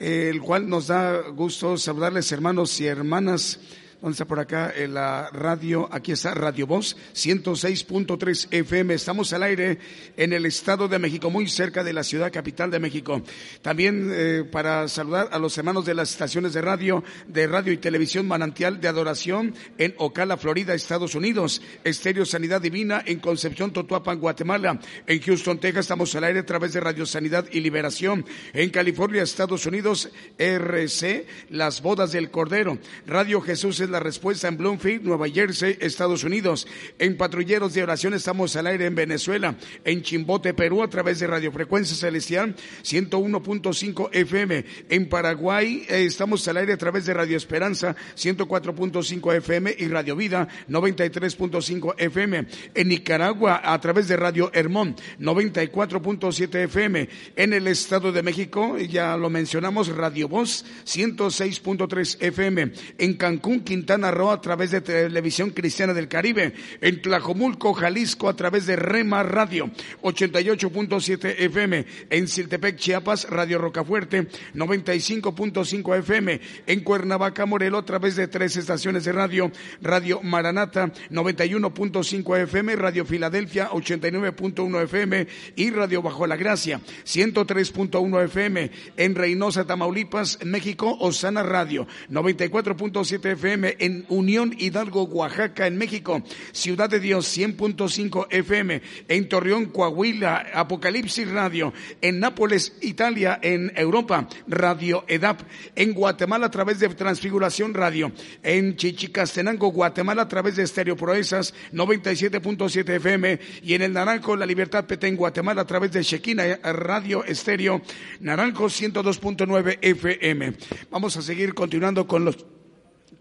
el 0.00 0.40
cual 0.40 0.68
nos 0.68 0.88
da 0.88 1.20
gusto 1.28 1.78
saludarles 1.78 2.32
hermanos 2.32 2.80
y 2.80 2.86
hermanas 2.86 3.60
¿Dónde 4.02 4.14
está 4.14 4.24
por 4.24 4.40
acá 4.40 4.72
en 4.74 4.94
la 4.94 5.30
radio? 5.30 5.88
Aquí 5.92 6.10
está 6.10 6.34
Radio 6.34 6.66
Voz, 6.66 6.96
106.3 7.14 8.48
FM. 8.50 8.94
Estamos 8.94 9.32
al 9.32 9.44
aire 9.44 9.78
en 10.16 10.32
el 10.32 10.44
Estado 10.44 10.88
de 10.88 10.98
México, 10.98 11.30
muy 11.30 11.46
cerca 11.46 11.84
de 11.84 11.92
la 11.92 12.02
ciudad 12.02 12.32
capital 12.32 12.68
de 12.72 12.80
México. 12.80 13.22
También 13.62 14.10
eh, 14.12 14.42
para 14.42 14.88
saludar 14.88 15.28
a 15.30 15.38
los 15.38 15.56
hermanos 15.56 15.86
de 15.86 15.94
las 15.94 16.10
estaciones 16.10 16.52
de 16.52 16.62
radio, 16.62 17.04
de 17.28 17.46
radio 17.46 17.72
y 17.72 17.76
televisión 17.76 18.26
Manantial 18.26 18.80
de 18.80 18.88
Adoración 18.88 19.54
en 19.78 19.94
Ocala, 19.98 20.36
Florida, 20.36 20.74
Estados 20.74 21.14
Unidos. 21.14 21.62
Estéreo 21.84 22.24
Sanidad 22.24 22.60
Divina 22.60 23.04
en 23.06 23.20
Concepción, 23.20 23.72
Totuapan, 23.72 24.18
Guatemala. 24.18 24.80
En 25.06 25.20
Houston, 25.20 25.60
Texas, 25.60 25.84
estamos 25.84 26.12
al 26.16 26.24
aire 26.24 26.40
a 26.40 26.46
través 26.46 26.72
de 26.72 26.80
Radio 26.80 27.06
Sanidad 27.06 27.46
y 27.52 27.60
Liberación. 27.60 28.26
En 28.52 28.70
California, 28.70 29.22
Estados 29.22 29.64
Unidos, 29.64 30.10
RC, 30.38 31.24
Las 31.50 31.82
Bodas 31.82 32.10
del 32.10 32.32
Cordero. 32.32 32.78
Radio 33.06 33.40
Jesús 33.40 33.78
es 33.78 33.91
la 33.92 34.00
respuesta 34.00 34.48
en 34.48 34.56
Bloomfield, 34.56 35.04
Nueva 35.04 35.28
Jersey, 35.28 35.76
Estados 35.80 36.24
Unidos. 36.24 36.66
En 36.98 37.16
Patrulleros 37.16 37.74
de 37.74 37.82
Oración 37.82 38.14
estamos 38.14 38.56
al 38.56 38.66
aire 38.66 38.86
en 38.86 38.94
Venezuela. 38.94 39.54
En 39.84 40.02
Chimbote, 40.02 40.54
Perú, 40.54 40.82
a 40.82 40.88
través 40.88 41.20
de 41.20 41.26
Radiofrecuencia 41.26 41.94
Celestial 41.94 42.56
101.5 42.82 44.08
FM. 44.12 44.64
En 44.88 45.08
Paraguay 45.08 45.84
eh, 45.88 46.06
estamos 46.06 46.48
al 46.48 46.56
aire 46.56 46.72
a 46.72 46.78
través 46.78 47.06
de 47.06 47.14
Radio 47.14 47.36
Esperanza 47.36 47.94
104.5 48.16 49.36
FM 49.36 49.76
y 49.78 49.88
Radio 49.88 50.16
Vida 50.16 50.48
93.5 50.68 51.94
FM. 51.98 52.46
En 52.74 52.88
Nicaragua 52.88 53.60
a 53.62 53.78
través 53.80 54.08
de 54.08 54.16
Radio 54.16 54.50
Hermón 54.54 54.96
94.7 55.20 56.64
FM. 56.64 57.08
En 57.36 57.52
el 57.52 57.68
Estado 57.68 58.10
de 58.10 58.22
México, 58.22 58.78
ya 58.78 59.16
lo 59.16 59.28
mencionamos, 59.28 59.88
Radio 59.88 60.28
Voz 60.28 60.64
106.3 60.86 62.16
FM. 62.20 62.72
En 62.98 63.14
Cancún, 63.14 63.60
Quintana 63.60 63.81
Quintana 63.82 64.12
a 64.30 64.40
través 64.40 64.70
de 64.70 64.80
Televisión 64.80 65.50
Cristiana 65.50 65.92
del 65.92 66.06
Caribe, 66.06 66.54
en 66.80 67.02
Tlajomulco, 67.02 67.74
Jalisco 67.74 68.28
a 68.28 68.36
través 68.36 68.64
de 68.66 68.76
Rema 68.76 69.24
Radio 69.24 69.72
88.7 70.02 71.34
FM, 71.36 71.84
en 72.08 72.28
Siltepec, 72.28 72.76
Chiapas, 72.76 73.28
Radio 73.28 73.58
Rocafuerte 73.58 74.28
95.5 74.54 75.98
FM, 75.98 76.40
en 76.68 76.80
Cuernavaca, 76.84 77.44
Morelo 77.44 77.78
a 77.78 77.84
través 77.84 78.14
de 78.14 78.28
tres 78.28 78.56
estaciones 78.56 79.04
de 79.04 79.10
radio, 79.10 79.50
Radio 79.80 80.22
Maranata 80.22 80.92
91.5 81.10 82.38
FM, 82.42 82.76
Radio 82.76 83.04
Filadelfia 83.04 83.68
89.1 83.70 84.82
FM 84.84 85.26
y 85.56 85.70
Radio 85.70 86.02
Bajo 86.02 86.28
la 86.28 86.36
Gracia 86.36 86.80
103.1 87.04 88.24
FM, 88.26 88.70
en 88.96 89.14
Reynosa, 89.16 89.64
Tamaulipas, 89.64 90.38
México, 90.44 90.96
Osana 91.00 91.42
Radio 91.42 91.88
94.7 92.10 93.32
FM 93.32 93.71
En 93.78 94.04
Unión 94.08 94.54
Hidalgo, 94.58 95.04
Oaxaca, 95.04 95.66
en 95.66 95.78
México. 95.78 96.22
Ciudad 96.52 96.90
de 96.90 97.00
Dios 97.00 97.36
100.5 97.36 98.26
FM 98.30 98.82
en 99.08 99.28
Torreón, 99.28 99.66
Coahuila, 99.66 100.46
Apocalipsis 100.54 101.28
Radio. 101.30 101.72
En 102.00 102.20
Nápoles, 102.20 102.76
Italia, 102.80 103.38
en 103.42 103.72
Europa, 103.76 104.28
Radio 104.46 105.04
EDAP. 105.08 105.40
En 105.76 105.92
Guatemala 105.92 106.46
a 106.46 106.50
través 106.50 106.80
de 106.80 106.88
Transfiguración 106.88 107.74
Radio. 107.74 108.12
En 108.42 108.76
Chichicastenango, 108.76 109.68
Guatemala 109.68 110.22
a 110.22 110.28
través 110.28 110.56
de 110.56 110.62
Estéreo 110.64 110.96
Proezas 110.96 111.54
97.7 111.72 112.88
FM. 112.96 113.40
Y 113.62 113.74
en 113.74 113.82
el 113.82 113.92
Naranjo, 113.92 114.36
La 114.36 114.46
Libertad 114.46 114.84
PT 114.84 115.08
en 115.08 115.16
Guatemala 115.16 115.62
a 115.62 115.66
través 115.66 115.92
de 115.92 116.02
Shekina 116.02 116.44
Radio 116.62 117.24
Estéreo. 117.24 117.82
Naranjo 118.20 118.66
102.9 118.66 119.78
FM. 119.80 120.54
Vamos 120.90 121.16
a 121.16 121.22
seguir 121.22 121.54
continuando 121.54 122.06
con 122.06 122.24
los 122.24 122.44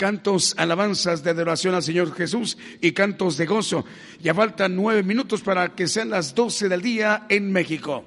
cantos, 0.02 0.56
alabanzas 0.58 1.24
de 1.24 1.30
adoración 1.30 1.76
al 1.76 1.84
Señor 1.84 2.16
Jesús 2.16 2.58
y 2.82 2.94
cantos 2.94 3.38
de 3.38 3.46
gozo. 3.46 3.86
Ya 4.20 4.34
faltan 4.34 4.76
nueve 4.76 5.04
minutos 5.04 5.42
para 5.42 5.76
que 5.76 5.88
sean 5.88 6.10
las 6.10 6.34
doce 6.34 6.68
del 6.68 6.82
día 6.82 7.28
en 7.30 7.52
México. 7.52 8.04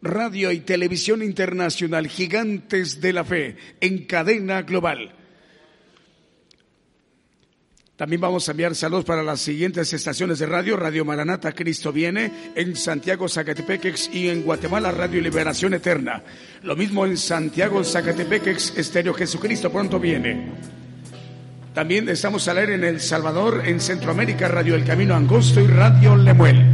Radio 0.00 0.52
y 0.52 0.60
Televisión 0.60 1.20
Internacional, 1.20 2.06
Gigantes 2.06 3.00
de 3.00 3.12
la 3.12 3.24
Fe, 3.24 3.56
en 3.80 4.04
cadena 4.04 4.62
global. 4.62 5.17
También 7.98 8.20
vamos 8.20 8.46
a 8.46 8.52
enviar 8.52 8.76
saludos 8.76 9.04
para 9.04 9.24
las 9.24 9.40
siguientes 9.40 9.92
estaciones 9.92 10.38
de 10.38 10.46
radio. 10.46 10.76
Radio 10.76 11.04
Maranata, 11.04 11.50
Cristo 11.50 11.92
viene. 11.92 12.30
En 12.54 12.76
Santiago, 12.76 13.28
Zacatepequex 13.28 14.10
y 14.14 14.28
en 14.28 14.44
Guatemala, 14.44 14.92
Radio 14.92 15.20
Liberación 15.20 15.74
Eterna. 15.74 16.22
Lo 16.62 16.76
mismo 16.76 17.04
en 17.04 17.16
Santiago, 17.16 17.82
Zacatepequex, 17.82 18.78
Estéreo 18.78 19.12
Jesucristo 19.14 19.72
pronto 19.72 19.98
viene. 19.98 20.46
También 21.74 22.08
estamos 22.08 22.46
al 22.46 22.58
aire 22.58 22.76
en 22.76 22.84
El 22.84 23.00
Salvador, 23.00 23.62
en 23.66 23.80
Centroamérica, 23.80 24.46
Radio 24.46 24.76
El 24.76 24.84
Camino 24.84 25.16
Angosto 25.16 25.60
y 25.60 25.66
Radio 25.66 26.14
Lemuel. 26.14 26.64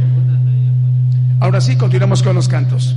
Ahora 1.39 1.59
sí, 1.59 1.75
continuamos 1.75 2.21
con 2.21 2.35
los 2.35 2.47
cantos. 2.47 2.95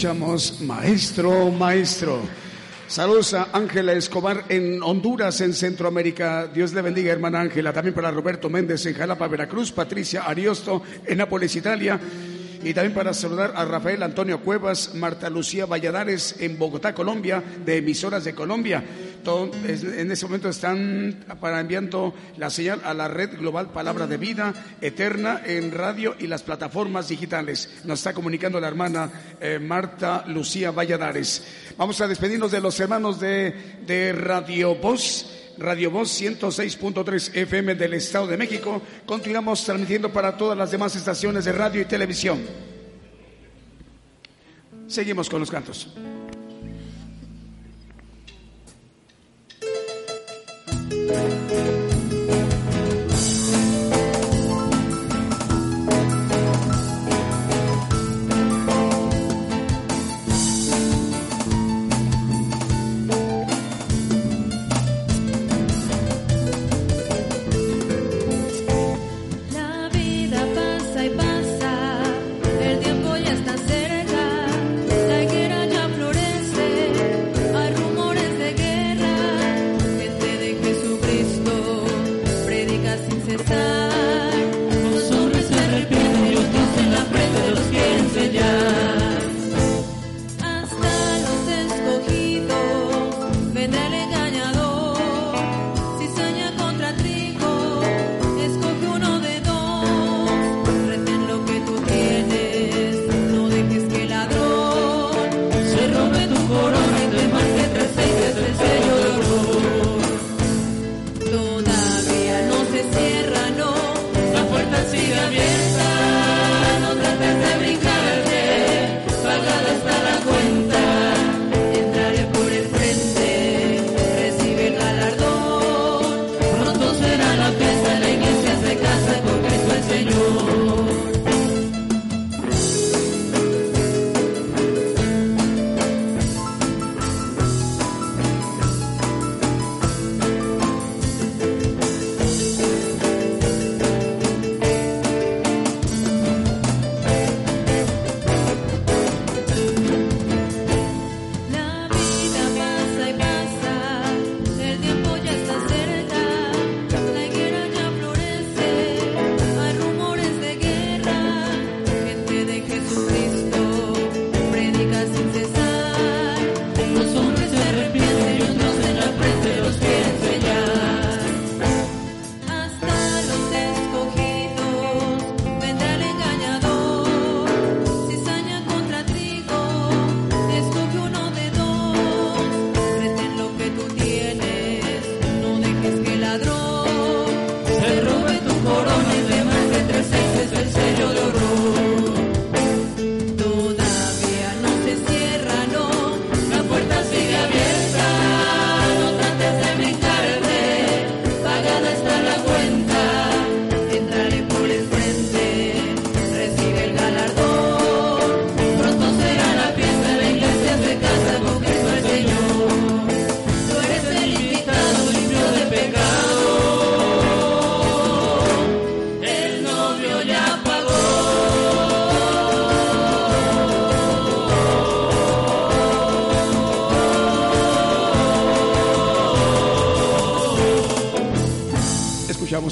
Escuchamos 0.00 0.62
Maestro, 0.62 1.50
Maestro. 1.50 2.22
Saludos 2.88 3.34
a 3.34 3.50
Ángela 3.52 3.92
Escobar 3.92 4.46
en 4.48 4.82
Honduras, 4.82 5.42
en 5.42 5.52
Centroamérica. 5.52 6.46
Dios 6.46 6.72
le 6.72 6.80
bendiga, 6.80 7.12
hermana 7.12 7.42
Ángela. 7.42 7.70
También 7.70 7.94
para 7.94 8.10
Roberto 8.10 8.48
Méndez 8.48 8.86
en 8.86 8.94
Jalapa, 8.94 9.28
Veracruz. 9.28 9.72
Patricia 9.72 10.22
Ariosto 10.22 10.82
en 11.04 11.18
Nápoles, 11.18 11.54
Italia. 11.54 12.00
Y 12.64 12.72
también 12.72 12.94
para 12.94 13.12
saludar 13.12 13.52
a 13.54 13.66
Rafael 13.66 14.02
Antonio 14.02 14.40
Cuevas, 14.40 14.94
Marta 14.94 15.28
Lucía 15.28 15.66
Valladares 15.66 16.36
en 16.40 16.58
Bogotá, 16.58 16.94
Colombia, 16.94 17.44
de 17.66 17.76
Emisoras 17.76 18.24
de 18.24 18.34
Colombia. 18.34 18.82
En 19.30 20.10
ese 20.10 20.26
momento 20.26 20.48
están 20.48 21.24
enviando 21.42 22.14
la 22.36 22.50
señal 22.50 22.80
a 22.84 22.94
la 22.94 23.08
red 23.08 23.38
global 23.38 23.70
Palabra 23.70 24.06
de 24.06 24.16
Vida 24.16 24.52
Eterna 24.80 25.42
en 25.44 25.72
radio 25.72 26.14
y 26.18 26.26
las 26.26 26.42
plataformas 26.42 27.08
digitales. 27.08 27.80
Nos 27.84 28.00
está 28.00 28.12
comunicando 28.12 28.60
la 28.60 28.68
hermana 28.68 29.10
eh, 29.40 29.58
Marta 29.58 30.24
Lucía 30.26 30.70
Valladares. 30.70 31.44
Vamos 31.76 32.00
a 32.00 32.08
despedirnos 32.08 32.50
de 32.50 32.60
los 32.60 32.78
hermanos 32.80 33.20
de, 33.20 33.78
de 33.86 34.12
Radio 34.12 34.74
Voz. 34.74 35.36
Radio 35.58 35.90
Voz 35.90 36.20
106.3 36.20 37.36
FM 37.36 37.74
del 37.74 37.94
Estado 37.94 38.26
de 38.26 38.36
México. 38.36 38.80
Continuamos 39.04 39.62
transmitiendo 39.64 40.10
para 40.10 40.36
todas 40.36 40.56
las 40.56 40.70
demás 40.70 40.96
estaciones 40.96 41.44
de 41.44 41.52
radio 41.52 41.82
y 41.82 41.84
televisión. 41.84 42.40
Seguimos 44.88 45.28
con 45.28 45.40
los 45.40 45.50
cantos. 45.50 45.88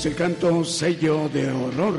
El 0.06 0.14
canto 0.14 0.64
Sello 0.64 1.28
de 1.28 1.50
Horror. 1.50 1.98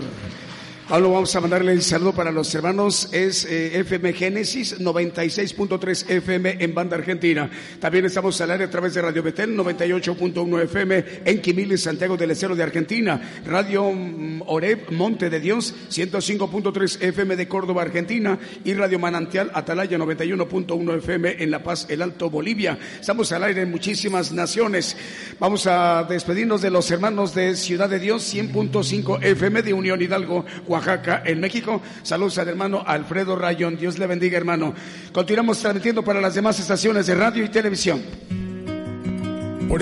Ahora 0.92 1.06
vamos 1.06 1.36
a 1.36 1.40
mandarle 1.40 1.72
el 1.72 1.84
saludo 1.84 2.14
para 2.14 2.32
los 2.32 2.54
hermanos. 2.56 3.10
Es 3.12 3.46
eh, 3.46 3.80
FM 3.80 4.12
Génesis 4.14 4.80
96.3 4.80 6.10
FM 6.10 6.58
en 6.60 6.74
banda 6.74 6.98
argentina. 6.98 7.48
También 7.80 8.06
estamos 8.06 8.42
al 8.42 8.50
aire 8.50 8.64
a 8.64 8.70
través 8.72 8.96
de 8.96 9.04
Radio 9.04 9.22
Betel 9.22 9.56
98.1 9.56 10.64
FM 10.64 11.06
en 11.26 11.42
Quimiles, 11.42 11.84
Santiago 11.84 12.18
del 12.18 12.32
Estero 12.32 12.56
de 12.56 12.64
Argentina. 12.64 13.22
Radio 13.46 13.92
mm, 13.92 14.42
Oreb 14.48 14.90
Monte 14.90 15.30
de 15.30 15.40
Dios 15.40 15.76
105.3 15.92 17.04
FM 17.04 17.36
de 17.36 17.48
Córdoba, 17.48 17.84
Argentina. 17.84 18.40
Y 18.64 18.74
Radio 18.74 18.98
Manantial 18.98 19.52
Atalaya 19.54 19.96
91.1 19.96 20.98
FM 20.98 21.44
en 21.44 21.52
La 21.52 21.62
Paz, 21.62 21.86
el 21.88 22.02
Alto 22.02 22.32
Bolivia. 22.32 22.80
Estamos 23.00 23.32
al 23.32 23.44
aire 23.44 23.62
en 23.62 23.70
muchísimas 23.70 24.32
naciones. 24.32 24.98
Vamos 25.40 25.68
a 25.68 26.04
despedirnos 26.04 26.62
de 26.62 26.70
los 26.70 26.92
hermanos 26.92 27.34
de 27.34 27.56
Ciudad 27.56 27.90
de 27.90 28.00
Dios 28.00 28.34
100.5 28.34 29.24
FM 29.24 29.62
de 29.62 29.74
Unión 29.74 30.02
Hidalgo, 30.02 30.46
Oaxaca, 30.68 31.24
en 31.26 31.40
México. 31.40 31.82
Saludos 32.04 32.38
al 32.40 32.50
hermano 32.50 32.84
Alfredo 32.86 33.38
Rayón. 33.38 33.78
Dios 33.78 33.98
le 33.98 34.08
bendiga, 34.08 34.38
hermano. 34.38 34.74
Continuamos 35.14 35.60
transmitiendo 35.60 36.04
para 36.04 36.20
las 36.20 36.36
demás 36.36 36.60
estaciones 36.60 37.08
de 37.08 37.16
radio 37.16 37.46
y 37.46 37.50
televisión. 37.50 38.02